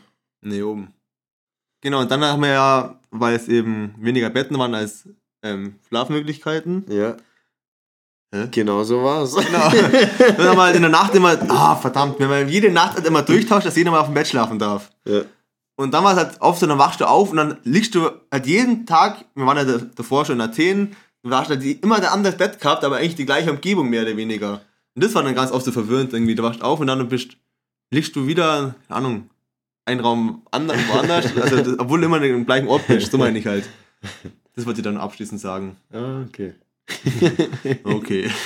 Ne, 0.42 0.62
oben. 0.62 0.92
Genau, 1.80 2.00
und 2.00 2.10
dann 2.10 2.22
haben 2.22 2.42
wir 2.42 2.50
ja, 2.50 3.00
weil 3.10 3.34
es 3.34 3.48
eben 3.48 3.94
weniger 3.98 4.30
Betten 4.30 4.58
waren 4.58 4.74
als 4.74 5.08
ähm, 5.42 5.76
Schlafmöglichkeiten, 5.88 6.84
Ja. 6.88 7.16
Hä? 8.34 8.48
Genau 8.50 8.82
so 8.82 9.02
war's. 9.04 9.34
Genau. 9.34 9.70
Dann 10.36 10.48
haben 10.48 10.56
wir 10.56 10.62
halt 10.62 10.74
in 10.76 10.82
der 10.82 10.90
Nacht 10.90 11.14
immer, 11.14 11.36
ah, 11.50 11.76
verdammt, 11.76 12.18
wir 12.18 12.26
haben 12.28 12.48
jede 12.48 12.70
Nacht 12.70 12.96
halt 12.96 13.06
immer 13.06 13.22
durchtauscht, 13.22 13.66
dass 13.66 13.76
jeder 13.76 13.92
mal 13.92 14.00
auf 14.00 14.06
dem 14.06 14.14
Bett 14.14 14.26
schlafen 14.26 14.58
darf. 14.58 14.90
Ja. 15.06 15.20
Und 15.76 15.94
dann 15.94 16.02
war 16.02 16.12
es 16.12 16.18
halt 16.18 16.40
oft 16.40 16.58
so, 16.58 16.66
dann 16.66 16.78
wachst 16.78 17.00
du 17.00 17.04
auf 17.08 17.30
und 17.30 17.36
dann 17.36 17.58
liegst 17.64 17.94
du 17.94 18.10
halt 18.32 18.46
jeden 18.46 18.86
Tag, 18.86 19.24
wir 19.34 19.46
waren 19.46 19.56
ja 19.56 19.64
da- 19.64 19.84
davor 19.94 20.24
schon 20.24 20.36
in 20.36 20.40
Athen, 20.40 20.96
du 21.22 21.30
hast 21.30 21.48
halt 21.48 21.62
immer 21.82 21.96
ein 21.96 22.04
anderes 22.04 22.36
Bett 22.36 22.60
gehabt, 22.60 22.84
aber 22.84 22.96
eigentlich 22.96 23.14
die 23.16 23.24
gleiche 23.26 23.50
Umgebung 23.52 23.88
mehr 23.88 24.02
oder 24.02 24.16
weniger. 24.16 24.60
Und 24.94 25.04
das 25.04 25.14
war 25.14 25.22
dann 25.22 25.34
ganz 25.34 25.50
oft 25.52 25.64
so 25.64 25.72
verwirrend 25.72 26.12
irgendwie. 26.12 26.34
Du 26.34 26.42
wachst 26.42 26.62
auf 26.62 26.80
und 26.80 26.86
dann 26.88 27.08
bist, 27.08 27.36
liegst 27.90 28.14
du 28.16 28.26
wieder, 28.26 28.74
keine 28.88 28.96
Ahnung, 28.98 29.30
ein 29.84 30.00
Raum 30.00 30.42
anders, 30.50 30.78
woanders, 30.88 31.26
also 31.40 31.56
das, 31.56 31.78
obwohl 31.78 32.00
du 32.00 32.06
immer 32.06 32.20
im 32.22 32.46
gleichen 32.46 32.68
Ort 32.68 32.86
bist, 32.88 33.10
so 33.12 33.18
meine 33.18 33.38
ich 33.38 33.46
halt. 33.46 33.64
Das 34.56 34.66
wollte 34.66 34.78
ich 34.80 34.84
dann 34.84 34.98
abschließend 34.98 35.40
sagen. 35.40 35.76
Ah, 35.92 36.22
okay. 36.28 36.54
Okay. 37.84 38.30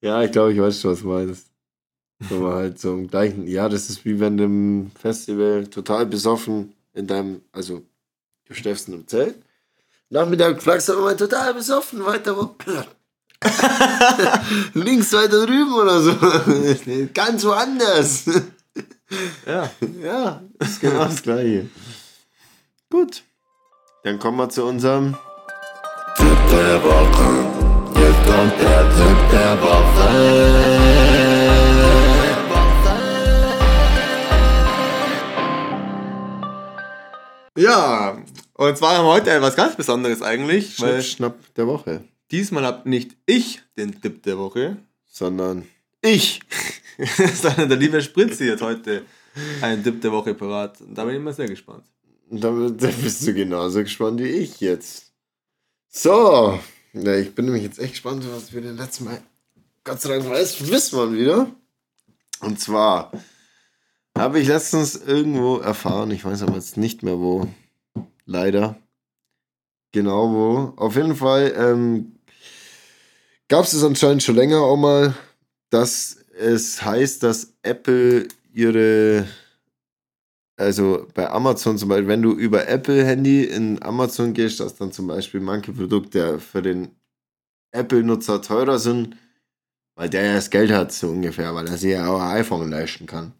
Ja, 0.00 0.22
ich 0.22 0.32
glaube, 0.32 0.52
ich 0.52 0.60
weiß 0.60 0.82
schon, 0.82 0.90
was 0.92 1.00
du 1.00 1.08
meinst. 1.08 1.46
Aber 2.30 2.56
halt 2.56 2.78
so 2.78 2.92
im 2.92 3.08
gleichen, 3.08 3.46
ja, 3.46 3.70
das 3.70 3.88
ist 3.88 4.04
wie 4.04 4.20
wenn 4.20 4.36
du 4.36 4.44
im 4.44 4.90
Festival 5.00 5.66
total 5.66 6.04
besoffen 6.04 6.74
in 6.92 7.06
deinem, 7.06 7.40
also 7.52 7.80
du 8.44 8.54
schläfst 8.54 8.88
in 8.88 8.94
einem 8.94 9.08
Zelt. 9.08 9.36
Nachmittag 10.10 10.62
flachst 10.62 10.90
du 10.90 10.92
aber 10.92 11.02
mal 11.02 11.16
total 11.16 11.54
besoffen 11.54 12.04
weiter 12.04 12.36
wo? 12.36 12.54
Links 14.74 15.10
weiter 15.14 15.46
drüben 15.46 15.72
oder 15.72 16.00
so. 16.00 16.14
Ganz 17.14 17.44
woanders. 17.44 18.26
Ja. 19.46 19.70
Ja, 20.02 20.42
das 20.58 20.70
ist 20.70 20.80
genau 20.80 21.04
das 21.04 21.22
gleiche. 21.22 21.70
Gut. 22.90 23.22
Dann 24.02 24.18
kommen 24.18 24.36
wir 24.36 24.50
zu 24.50 24.64
unserem 24.64 25.16
der 26.56 26.82
Woche. 26.82 27.28
Jetzt 28.00 28.22
kommt 28.26 28.60
der 28.60 28.82
Tipp 28.96 29.30
der 29.30 29.54
Ja, 37.56 38.18
und 38.54 38.76
zwar 38.76 38.98
haben 38.98 39.06
wir 39.06 39.12
heute 39.12 39.30
etwas 39.30 39.54
ganz 39.54 39.76
Besonderes 39.76 40.22
eigentlich, 40.22 40.74
Schnipp, 40.74 41.02
Schnapp 41.02 41.54
der 41.54 41.66
Woche. 41.66 42.04
diesmal 42.30 42.64
habe 42.64 42.88
nicht 42.88 43.16
ich 43.26 43.62
den 43.76 44.00
Tipp 44.00 44.22
der 44.24 44.38
Woche, 44.38 44.76
Sondern 45.06 45.64
ich. 46.02 46.40
sondern 47.42 47.68
der 47.68 47.78
liebe 47.78 48.02
Spritzi 48.02 48.48
hat 48.48 48.60
heute 48.60 49.02
einen 49.60 49.82
Tipp 49.82 50.00
der 50.00 50.12
Woche 50.12 50.34
parat. 50.34 50.80
Und 50.80 50.96
da 50.96 51.04
bin 51.04 51.16
ich 51.16 51.22
mal 51.22 51.32
sehr 51.32 51.48
gespannt. 51.48 51.84
Und 52.28 52.42
damit 52.42 52.82
da 52.82 52.88
bist 52.88 53.26
du 53.26 53.34
genauso 53.34 53.80
gespannt 53.80 54.20
wie 54.20 54.28
ich 54.28 54.60
jetzt. 54.60 55.03
So. 55.96 56.58
Ja, 56.92 57.14
ich 57.14 57.36
bin 57.36 57.44
nämlich 57.44 57.62
jetzt 57.62 57.78
echt 57.78 57.92
gespannt, 57.92 58.24
was 58.28 58.52
wir 58.52 58.60
denn 58.60 58.76
letztes 58.76 59.00
Mal. 59.00 59.22
Gott 59.84 60.00
sei 60.00 60.08
Dank 60.08 60.28
weiß, 60.28 60.68
wissen 60.68 60.98
wir 60.98 61.12
wieder. 61.12 61.46
Und 62.40 62.58
zwar 62.58 63.12
habe 64.18 64.40
ich 64.40 64.48
letztens 64.48 64.96
irgendwo 64.96 65.58
erfahren, 65.58 66.10
ich 66.10 66.24
weiß 66.24 66.42
aber 66.42 66.56
jetzt 66.56 66.76
nicht 66.76 67.04
mehr 67.04 67.18
wo. 67.20 67.46
Leider. 68.26 68.76
Genau 69.92 70.32
wo. 70.32 70.82
Auf 70.82 70.96
jeden 70.96 71.14
Fall 71.14 71.54
ähm, 71.56 72.16
gab 73.46 73.64
es 73.64 73.72
es 73.72 73.84
anscheinend 73.84 74.24
schon 74.24 74.34
länger 74.34 74.62
auch 74.62 74.76
mal, 74.76 75.14
dass 75.70 76.16
es 76.36 76.84
heißt, 76.84 77.22
dass 77.22 77.54
Apple 77.62 78.26
ihre 78.52 79.28
also 80.56 81.06
bei 81.14 81.28
Amazon 81.30 81.78
zum 81.78 81.88
Beispiel, 81.88 82.08
wenn 82.08 82.22
du 82.22 82.32
über 82.32 82.68
Apple-Handy 82.68 83.44
in 83.44 83.82
Amazon 83.82 84.32
gehst, 84.32 84.60
dass 84.60 84.76
dann 84.76 84.92
zum 84.92 85.08
Beispiel 85.08 85.40
manche 85.40 85.72
Produkte 85.72 86.38
für 86.38 86.62
den 86.62 86.90
Apple-Nutzer 87.72 88.40
teurer 88.40 88.78
sind, 88.78 89.16
weil 89.96 90.08
der 90.08 90.24
ja 90.24 90.34
das 90.34 90.50
Geld 90.50 90.70
hat, 90.70 90.92
so 90.92 91.08
ungefähr, 91.08 91.54
weil 91.54 91.66
er 91.66 91.76
sich 91.76 91.92
ja 91.92 92.06
auch 92.08 92.20
ein 92.20 92.38
iPhone 92.38 92.70
leisten 92.70 93.06
kann. 93.06 93.32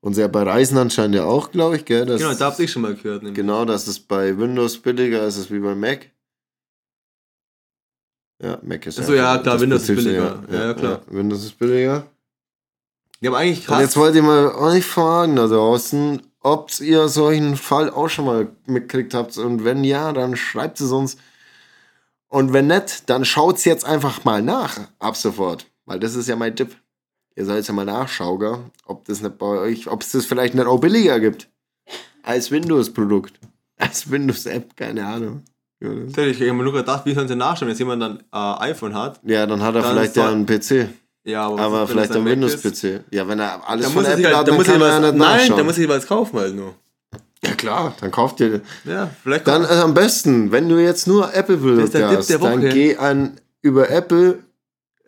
Und 0.00 0.16
ja 0.16 0.26
bei 0.26 0.42
Reisen 0.42 0.76
anscheinend 0.78 1.14
ja 1.14 1.24
auch, 1.24 1.52
glaube 1.52 1.76
ich, 1.76 1.84
gell? 1.84 2.04
Dass, 2.04 2.20
Genau, 2.20 2.34
da 2.34 2.50
habe 2.50 2.62
ich 2.62 2.70
schon 2.70 2.82
mal 2.82 2.94
gehört. 2.94 3.22
Nämlich. 3.22 3.36
Genau, 3.36 3.64
dass 3.64 3.86
es 3.86 4.00
bei 4.00 4.36
Windows 4.36 4.76
billiger 4.78 5.24
ist 5.26 5.38
als 5.38 5.50
wie 5.50 5.60
bei 5.60 5.74
Mac. 5.76 6.10
Ja, 8.42 8.58
Mac 8.62 8.84
ist 8.84 8.98
Ach 8.98 9.04
so, 9.04 9.14
ja, 9.14 9.38
klar, 9.38 9.60
Windows 9.60 9.88
ist 9.88 9.94
billiger. 9.94 10.42
Ja, 10.50 10.66
ja, 10.66 10.74
klar. 10.74 11.02
Windows 11.06 11.44
ist 11.44 11.56
billiger. 11.56 12.04
Die 13.20 13.28
haben 13.28 13.36
eigentlich 13.36 13.60
Und 13.60 13.66
krass. 13.66 13.82
jetzt 13.82 13.96
wollte 13.96 14.18
ich 14.18 14.24
mal 14.24 14.52
euch 14.56 14.84
fragen 14.84 15.36
da 15.36 15.46
draußen, 15.46 16.20
ob 16.42 16.70
ihr 16.80 17.08
solchen 17.08 17.56
Fall 17.56 17.90
auch 17.90 18.08
schon 18.08 18.24
mal 18.26 18.48
mitgekriegt 18.66 19.14
habt. 19.14 19.36
Und 19.38 19.64
wenn 19.64 19.84
ja, 19.84 20.12
dann 20.12 20.36
schreibt 20.36 20.80
es 20.80 20.90
uns. 20.90 21.16
Und 22.28 22.52
wenn 22.52 22.66
nicht, 22.66 23.08
dann 23.10 23.24
schaut 23.24 23.56
es 23.56 23.64
jetzt 23.64 23.84
einfach 23.84 24.24
mal 24.24 24.42
nach, 24.42 24.80
ab 24.98 25.16
sofort. 25.16 25.66
Weil 25.84 26.00
das 26.00 26.14
ist 26.14 26.28
ja 26.28 26.36
mein 26.36 26.56
Tipp. 26.56 26.76
Ihr 27.36 27.44
sollt 27.46 27.66
ja 27.66 27.72
mal 27.74 27.84
nachschauen, 27.84 28.70
ob 28.86 29.04
das 29.06 29.20
nicht 29.22 29.38
bei 29.38 29.46
euch, 29.46 29.88
ob 29.88 30.02
es 30.02 30.12
das 30.12 30.26
vielleicht 30.26 30.54
nicht 30.54 30.66
auch 30.66 30.78
billiger 30.80 31.18
gibt. 31.20 31.48
Als 32.22 32.50
Windows-Produkt. 32.50 33.34
Als 33.78 34.10
Windows-App, 34.10 34.76
keine 34.76 35.04
Ahnung. 35.06 35.42
Das- 35.80 36.26
Ich 36.26 36.40
habe 36.40 36.52
mir 36.52 36.62
nur 36.62 36.72
gedacht, 36.72 37.04
wie 37.06 37.14
sollen 37.14 37.26
sie 37.28 37.34
nachschauen, 37.36 37.66
wenn 37.68 37.72
jetzt 37.72 37.78
jemand 37.80 38.02
dann 38.02 38.18
äh, 38.32 38.70
iPhone 38.70 38.94
hat. 38.94 39.20
Ja, 39.24 39.46
dann 39.46 39.60
hat 39.62 39.74
er 39.74 39.82
Dann 39.82 39.92
vielleicht 39.92 40.16
ja 40.16 40.28
einen 40.30 40.46
PC. 40.46 40.88
Ja, 41.24 41.46
aber, 41.46 41.60
Aber 41.60 41.86
vielleicht 41.86 42.10
am 42.10 42.24
dann? 42.24 42.32
Windows-PC. 42.32 43.04
Ja, 43.10 43.28
wenn 43.28 43.38
er 43.38 43.60
alles 43.68 43.86
Da 43.86 43.92
von 43.92 44.02
muss 44.02 44.10
er 44.10 44.16
sich 44.16 44.24
Apple 44.26 44.36
halt, 44.36 44.36
hat, 44.38 44.46
da 44.46 44.50
dann 44.50 44.58
muss 44.58 44.66
kann 44.66 44.80
er 44.80 44.88
was, 44.88 45.00
nein, 45.00 45.16
nachschauen. 45.18 45.56
da 45.58 45.64
muss 45.64 45.78
ich 45.78 45.88
was 45.88 46.06
kaufen 46.06 46.38
halt 46.38 46.54
nur. 46.56 46.74
Ja 47.44 47.52
klar, 47.54 47.94
dann 48.00 48.10
kauft 48.10 48.40
ihr. 48.40 48.60
Ja, 48.84 49.10
vielleicht 49.22 49.46
Dann 49.46 49.64
äh, 49.64 49.68
am 49.68 49.94
besten, 49.94 50.52
wenn 50.52 50.68
du 50.68 50.82
jetzt 50.82 51.06
nur 51.06 51.34
hast, 52.16 52.30
der 52.30 52.38
dann 52.38 52.60
geh 52.68 52.96
an 52.96 53.40
über 53.62 53.90
Apple 53.90 54.40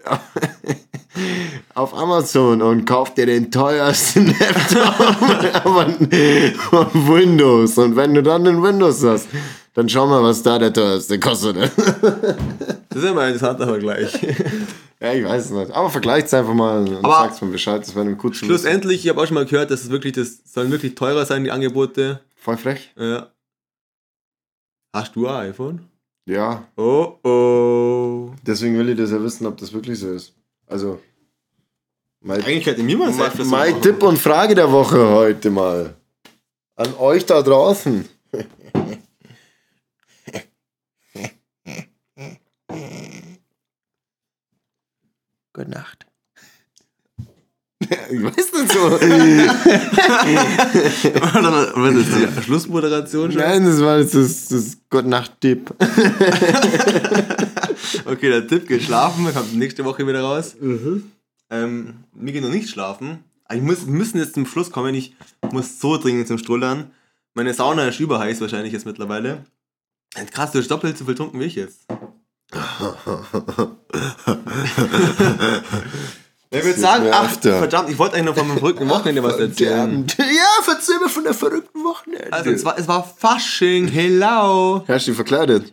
auf 1.75 1.95
Amazon 1.97 2.61
und 2.63 2.85
kauf 2.87 3.15
dir 3.15 3.27
den 3.27 3.51
teuersten 3.51 4.27
Laptop 4.41 5.63
von 5.63 6.11
von 6.71 7.09
Windows. 7.09 7.79
Und 7.79 7.97
wenn 7.97 8.15
du 8.15 8.23
dann 8.23 8.45
den 8.45 8.63
Windows 8.63 9.05
hast, 9.05 9.29
dann 9.75 9.89
schau 9.89 10.07
mal, 10.07 10.23
was 10.23 10.43
da 10.43 10.59
der 10.59 10.73
teuerste 10.73 11.19
kostet. 11.19 11.57
das 11.57 12.99
ist 13.03 13.05
immer 13.05 13.23
ein 13.23 13.33
interessanter 13.33 13.67
Vergleich. 13.67 14.13
Ja, 15.05 15.13
ich 15.13 15.25
weiß 15.25 15.45
es 15.45 15.51
nicht. 15.51 15.71
Aber 15.73 15.91
vergleicht 15.91 16.29
es 16.29 16.35
einfach 16.35 16.55
mal 16.55 16.79
und 16.79 16.97
Aber 17.05 17.29
sag's 17.29 17.41
mir 17.43 17.51
Bescheid. 17.51 17.83
Das 17.83 17.95
wäre 17.95 18.07
ein 18.07 18.17
gut 18.17 18.35
zu 18.35 18.41
wissen. 18.41 18.47
Schlussendlich, 18.47 19.05
ich 19.05 19.09
habe 19.11 19.21
auch 19.21 19.27
schon 19.27 19.35
mal 19.35 19.45
gehört, 19.45 19.71
dass 19.71 19.83
es 19.83 19.91
wirklich, 19.91 20.15
das 20.15 20.39
sollen 20.45 20.71
wirklich 20.71 20.95
teurer 20.95 21.27
sein, 21.27 21.45
die 21.45 21.51
Angebote. 21.51 22.21
Voll 22.37 22.57
frech. 22.57 22.93
Ja. 22.97 23.31
Hast 24.95 25.15
du 25.15 25.27
ein 25.27 25.51
iPhone? 25.51 25.81
Ja, 26.27 26.67
Oh 26.77 27.19
oh. 27.23 28.31
deswegen 28.47 28.79
will 28.79 28.89
ich 28.89 28.97
das 28.97 29.11
ja 29.11 29.23
wissen, 29.23 29.47
ob 29.47 29.59
das 29.59 29.75
wirklich 29.75 29.99
so 29.99 30.11
ist. 30.11 30.33
Also, 30.67 30.99
mein, 32.21 32.43
Eigentlich 32.43 32.65
hätte 32.65 32.83
mir 32.83 32.97
mal 32.97 33.11
mein, 33.11 33.47
mein 33.49 33.83
Tipp 33.83 34.03
und 34.03 34.19
Frage 34.19 34.55
der 34.55 34.73
Woche 34.73 35.07
heute 35.11 35.51
mal. 35.51 35.95
An 36.77 36.95
euch 36.99 37.27
da 37.27 37.43
draußen. 37.43 38.09
Gute 45.55 45.71
Nacht. 45.71 46.07
Ich 47.81 48.23
weiß 48.23 48.53
nicht 48.53 48.73
so. 48.73 48.91
Was 51.81 51.95
ist 51.95 52.17
die 52.17 52.43
Schlussmoderation 52.43 53.33
schon? 53.33 53.41
Nein, 53.41 53.65
das 53.65 53.81
war 53.81 53.99
jetzt 53.99 54.15
das, 54.15 54.49
das 54.49 54.77
Gute 54.91 55.09
Nacht-Tipp. 55.09 55.75
Okay, 58.07 58.29
der 58.31 58.47
Tipp 58.47 58.69
geht 58.69 58.83
schlafen, 58.83 59.33
kommt 59.33 59.55
nächste 59.55 59.85
Woche 59.85 60.07
wieder 60.07 60.21
raus. 60.23 60.57
Mhm. 60.61 61.11
Ähm, 61.51 62.05
mir 62.15 62.33
geht 62.33 62.43
noch 62.43 62.51
nicht 62.51 62.69
schlafen. 62.69 63.25
Ich 63.53 63.61
muss, 63.61 63.87
wir 63.87 63.93
müssen 63.93 64.19
jetzt 64.19 64.35
zum 64.35 64.47
Schluss 64.47 64.71
kommen. 64.71 64.95
Ich 64.95 65.15
muss 65.53 65.81
so 65.81 65.97
dringend 65.97 66.29
zum 66.29 66.39
Strullern. 66.39 66.91
Meine 67.35 67.53
Sauna 67.55 67.89
ist 67.89 68.01
überheiß 68.01 68.41
wahrscheinlich 68.41 68.73
jetzt 68.73 68.87
mittlerweile. 68.87 69.45
Krass, 70.33 70.53
du 70.53 70.59
hast 70.59 70.71
doppelt 70.71 70.97
so 70.97 71.05
viel 71.05 71.15
getrunken 71.15 71.41
wie 71.41 71.45
ich 71.45 71.57
jetzt. 71.57 71.87
Ich 76.51 76.63
würde 76.65 76.79
sagen, 76.79 77.07
ach, 77.11 77.25
öfter. 77.25 77.59
verdammt, 77.59 77.91
ich 77.91 77.99
wollte 77.99 78.15
eigentlich 78.15 78.27
noch 78.27 78.37
von 78.37 78.47
meinem 78.47 78.59
verrückten 78.59 78.89
Wochenende 78.89 79.23
was 79.25 79.39
erzählen. 79.39 80.07
Ja, 80.19 80.63
verzeih 80.63 80.99
mir 81.03 81.09
von 81.09 81.25
der 81.25 81.35
verrückten 81.35 81.83
Wochenende. 81.83 82.33
Also, 82.33 82.51
es 82.51 82.65
war, 82.65 82.79
es 82.79 82.87
war 82.87 83.03
Fasching, 83.03 83.89
hello. 83.89 84.85
Hast 84.87 85.07
du 85.07 85.11
dich 85.11 85.17
verkleidet? 85.17 85.73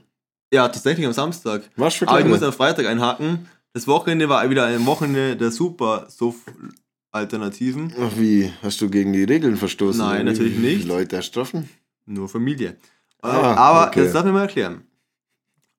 Ja, 0.52 0.68
tatsächlich 0.68 1.06
am 1.06 1.14
Samstag. 1.14 1.70
Warst 1.76 2.02
du 2.02 2.08
Aber 2.08 2.20
ich 2.20 2.26
muss 2.26 2.40
verkleidet? 2.40 2.44
am 2.44 2.54
Freitag 2.54 2.88
einhaken. 2.88 3.48
Das 3.74 3.88
Wochenende 3.88 4.28
war 4.28 4.50
wieder 4.50 4.66
ein 4.66 4.86
Wochenende 4.88 5.38
der 5.38 5.52
super 5.52 6.08
Suff-Alternativen. 6.10 7.94
Ach 8.02 8.12
wie, 8.18 8.52
hast 8.64 8.82
du 8.82 8.90
gegen 8.90 9.14
die 9.14 9.24
Regeln 9.24 9.58
verstoßen? 9.58 10.02
Nein, 10.04 10.26
natürlich 10.26 10.58
nicht. 10.58 10.88
Leute 10.88 11.16
erstrafen? 11.18 11.70
Nur 12.08 12.28
Familie. 12.28 12.76
Ah, 13.22 13.54
Aber 13.54 13.88
okay. 13.88 14.04
das 14.06 14.14
darf 14.14 14.26
ich 14.26 14.32
mal 14.32 14.42
erklären. 14.42 14.84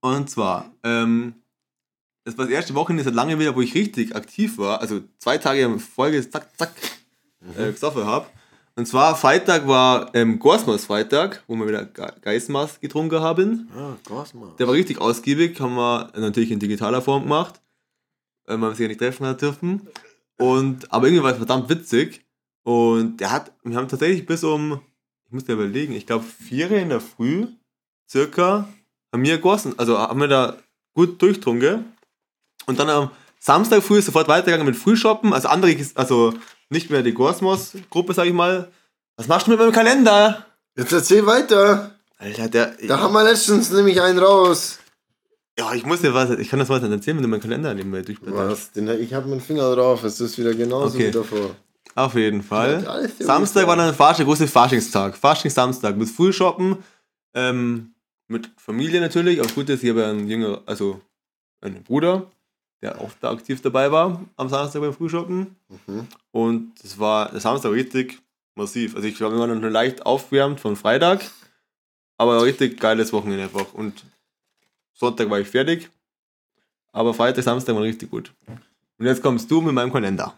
Und 0.02 0.28
zwar, 0.28 0.70
ähm, 0.82 1.34
das 2.24 2.36
war 2.36 2.44
das 2.44 2.52
erste 2.54 2.74
Wochenende 2.74 3.04
seit 3.04 3.14
langem 3.14 3.38
wieder, 3.38 3.56
wo 3.56 3.60
ich 3.62 3.74
richtig 3.74 4.14
aktiv 4.14 4.58
war. 4.58 4.80
Also 4.80 5.00
zwei 5.18 5.38
Tage 5.38 5.62
in 5.62 5.78
Folge, 5.80 6.28
zack, 6.28 6.48
zack, 6.58 6.72
Mhm. 7.40 7.60
äh, 7.60 7.72
gesoffen 7.72 8.04
habe. 8.04 8.26
Und 8.76 8.86
zwar 8.86 9.16
Freitag 9.16 9.66
war 9.66 10.14
ähm, 10.14 10.38
Gorsmas 10.38 10.84
Freitag, 10.86 11.42
wo 11.48 11.56
wir 11.56 11.66
wieder 11.66 11.84
Ge- 11.86 12.12
Geistmaß 12.20 12.78
getrunken 12.80 13.20
haben. 13.20 13.68
Ah, 13.76 13.96
Gosma. 14.06 14.54
Der 14.58 14.66
war 14.68 14.74
richtig 14.74 15.00
ausgiebig, 15.00 15.58
haben 15.60 15.74
wir 15.74 16.12
natürlich 16.16 16.52
in 16.52 16.58
digitaler 16.60 17.02
Form 17.02 17.24
gemacht, 17.24 17.60
weil 18.46 18.58
man 18.58 18.70
sich 18.72 18.80
ja 18.82 18.88
nicht 18.88 18.98
treffen 19.00 19.26
hat 19.26 19.42
dürfen. 19.42 19.88
Und, 20.38 20.90
aber 20.92 21.06
irgendwie 21.08 21.22
war 21.24 21.32
es 21.32 21.36
verdammt 21.38 21.68
witzig. 21.68 22.24
Und 22.62 23.16
der 23.18 23.32
hat, 23.32 23.52
wir 23.64 23.76
haben 23.76 23.88
tatsächlich 23.88 24.24
bis 24.24 24.44
um, 24.44 24.80
ich 25.26 25.32
muss 25.32 25.44
dir 25.44 25.54
überlegen, 25.54 25.92
ich 25.94 26.06
glaube 26.06 26.24
vier 26.24 26.70
in 26.70 26.88
der 26.90 27.00
Früh, 27.00 27.48
circa, 28.08 28.68
haben 29.12 29.22
wir 29.24 29.36
gegossen, 29.36 29.74
also 29.78 29.98
haben 29.98 30.20
wir 30.20 30.28
da 30.28 30.56
gut 30.94 31.20
durchtrunken. 31.20 31.84
Und 32.66 32.78
dann 32.78 32.88
am 32.88 33.10
Samstag 33.40 33.82
früh 33.82 33.98
ist 33.98 34.06
sofort 34.06 34.28
weitergegangen 34.28 34.66
mit 34.66 34.76
Frühshoppen, 34.76 35.32
also 35.32 35.48
andere, 35.48 35.76
also 35.94 36.32
nicht 36.70 36.90
mehr 36.90 37.02
die 37.02 37.12
Gorsmos-Gruppe, 37.12 38.14
sag 38.14 38.26
ich 38.26 38.32
mal. 38.32 38.70
Was 39.16 39.28
machst 39.28 39.46
du 39.46 39.50
mit 39.50 39.60
meinem 39.60 39.72
Kalender? 39.72 40.46
Jetzt 40.76 40.92
erzähl 40.92 41.26
weiter. 41.26 41.90
Alter, 42.18 42.48
der. 42.48 42.74
Da 42.86 43.00
haben 43.00 43.12
wir 43.12 43.24
letztens 43.24 43.70
nämlich 43.70 44.00
einen 44.00 44.18
raus. 44.18 44.78
Ja, 45.58 45.74
ich 45.74 45.84
muss 45.84 46.00
dir 46.00 46.14
was, 46.14 46.30
ich 46.30 46.48
kann 46.48 46.60
das 46.60 46.68
was 46.70 46.82
erzählen, 46.82 47.16
wenn 47.18 47.22
du 47.24 47.28
meinen 47.28 47.42
Kalender 47.42 47.74
nebenbei 47.74 48.00
durchblätterst. 48.00 48.50
Was? 48.50 48.72
Den, 48.72 48.88
ich 48.88 49.12
habe 49.12 49.28
meinen 49.28 49.40
Finger 49.42 49.74
drauf. 49.74 50.02
Es 50.04 50.18
ist 50.20 50.38
wieder 50.38 50.54
genauso 50.54 50.94
Okay. 50.96 51.08
wie 51.08 51.10
davor. 51.10 51.50
Auf 51.94 52.14
jeden 52.14 52.42
Fall. 52.42 52.82
Ja, 52.84 53.26
Samstag 53.26 53.66
war 53.66 53.76
dann 53.76 53.94
Fasch, 53.94 54.16
der 54.16 54.24
große 54.24 54.46
Faschingstag. 54.48 55.14
Faschings-Samstag 55.14 55.96
mit 55.96 56.08
Frühshoppen, 56.08 56.78
ähm, 57.34 57.91
mit 58.32 58.50
Familie 58.56 59.00
natürlich. 59.00 59.40
Auch 59.40 59.54
gut 59.54 59.68
ist, 59.68 59.84
ich 59.84 59.90
habe 59.90 60.06
einen 60.06 60.26
jünger, 60.26 60.62
also 60.66 61.00
einen 61.60 61.84
Bruder, 61.84 62.30
der 62.80 63.00
auch 63.00 63.12
da 63.20 63.30
aktiv 63.30 63.62
dabei 63.62 63.92
war 63.92 64.24
am 64.36 64.48
Samstag 64.48 64.80
beim 64.80 64.92
Frühshoppen. 64.92 65.56
Mhm. 65.86 66.08
Und 66.32 66.74
das 66.82 66.98
war 66.98 67.30
der 67.30 67.40
Samstag 67.40 67.70
richtig 67.72 68.20
massiv. 68.56 68.96
Also 68.96 69.06
ich 69.06 69.20
war 69.20 69.32
immer 69.32 69.46
noch 69.46 69.54
nur 69.54 69.70
leicht 69.70 70.04
aufwärmt 70.04 70.60
von 70.60 70.74
Freitag, 70.74 71.20
aber 72.18 72.42
richtig 72.42 72.80
geiles 72.80 73.12
Wochenende 73.12 73.44
einfach. 73.44 73.72
Und 73.74 74.04
Sonntag 74.92 75.30
war 75.30 75.40
ich 75.40 75.48
fertig, 75.48 75.88
aber 76.92 77.14
Freitag, 77.14 77.44
Samstag 77.44 77.74
war 77.74 77.82
richtig 77.82 78.10
gut. 78.10 78.32
Und 78.98 79.06
jetzt 79.06 79.22
kommst 79.22 79.50
du 79.50 79.60
mit 79.60 79.74
meinem 79.74 79.92
Kalender. 79.92 80.36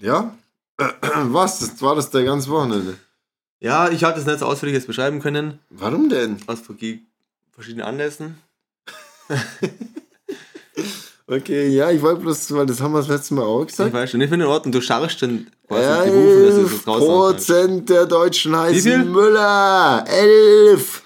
Ja? 0.00 0.36
Was? 0.76 1.60
Das 1.60 1.82
war 1.82 1.94
das 1.94 2.10
der 2.10 2.24
ganze 2.24 2.50
Wochenende? 2.50 2.98
Ja, 3.60 3.90
ich 3.90 4.04
habe 4.04 4.16
das 4.16 4.26
nicht 4.26 4.38
so 4.38 4.46
ausführlich 4.46 4.74
jetzt 4.74 4.86
beschreiben 4.86 5.20
können, 5.20 5.58
Warum 5.68 6.08
denn? 6.08 6.38
aus 6.46 6.60
verschiedenen 7.52 7.86
Anlässen. 7.86 8.38
Okay, 11.26 11.68
ja, 11.68 11.92
ich 11.92 12.02
wollte 12.02 12.22
bloß, 12.22 12.52
weil 12.54 12.66
das 12.66 12.80
haben 12.80 12.90
wir 12.90 12.98
das 12.98 13.06
letzte 13.06 13.34
Mal 13.34 13.44
auch 13.44 13.60
Ich 13.62 13.68
gesagt. 13.68 13.92
weiß 13.92 14.10
schon, 14.10 14.20
ich 14.20 14.28
finde 14.28 14.46
in 14.46 14.50
Ordnung, 14.50 14.72
du 14.72 14.80
scharfst 14.80 15.22
dann 15.22 15.46
quasi 15.68 16.10
die 16.10 16.16
Rufe, 16.16 16.46
dass 16.46 16.54
du 16.56 16.62
das 16.62 16.72
11 16.72 16.86
raus. 16.88 16.98
Prozent 17.06 17.88
der 17.88 18.06
Deutschen 18.06 18.56
heißen 18.56 19.12
Müller. 19.12 20.04
11. 20.08 21.02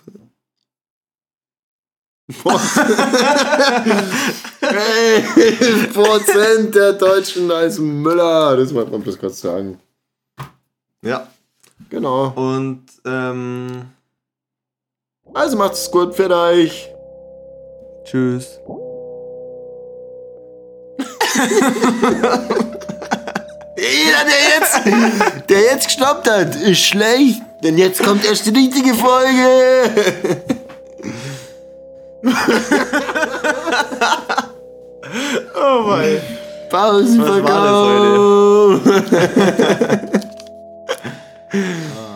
11 4.62 5.92
Prozent 5.92 6.74
der 6.74 6.92
Deutschen 6.94 7.52
heißen 7.52 8.02
Müller. 8.02 8.56
Das 8.56 8.72
wollte 8.72 8.92
man 8.92 9.02
bloß 9.02 9.18
kurz 9.18 9.42
sagen. 9.42 9.78
Ja, 11.02 11.28
Genau. 11.90 12.32
und 12.34 12.82
ähm, 13.04 13.90
Also 15.32 15.56
macht's 15.56 15.90
gut 15.90 16.14
für 16.14 16.30
euch. 16.30 16.88
tschüss. 18.04 18.58
Jeder, 23.76 24.24
der 24.24 24.40
jetzt, 24.56 24.80
der 25.50 25.60
jetzt 25.60 25.86
gestoppt 25.86 26.28
hat, 26.30 26.54
ist 26.56 26.80
schlecht. 26.80 27.42
Denn 27.62 27.76
jetzt 27.78 28.02
kommt 28.02 28.24
erst 28.24 28.46
die 28.46 28.50
richtige 28.50 28.94
Folge. 28.94 29.90
Oh 35.54 35.82
mein. 35.86 36.20
Pausenverkauf. 36.70 38.80
う 41.54 42.13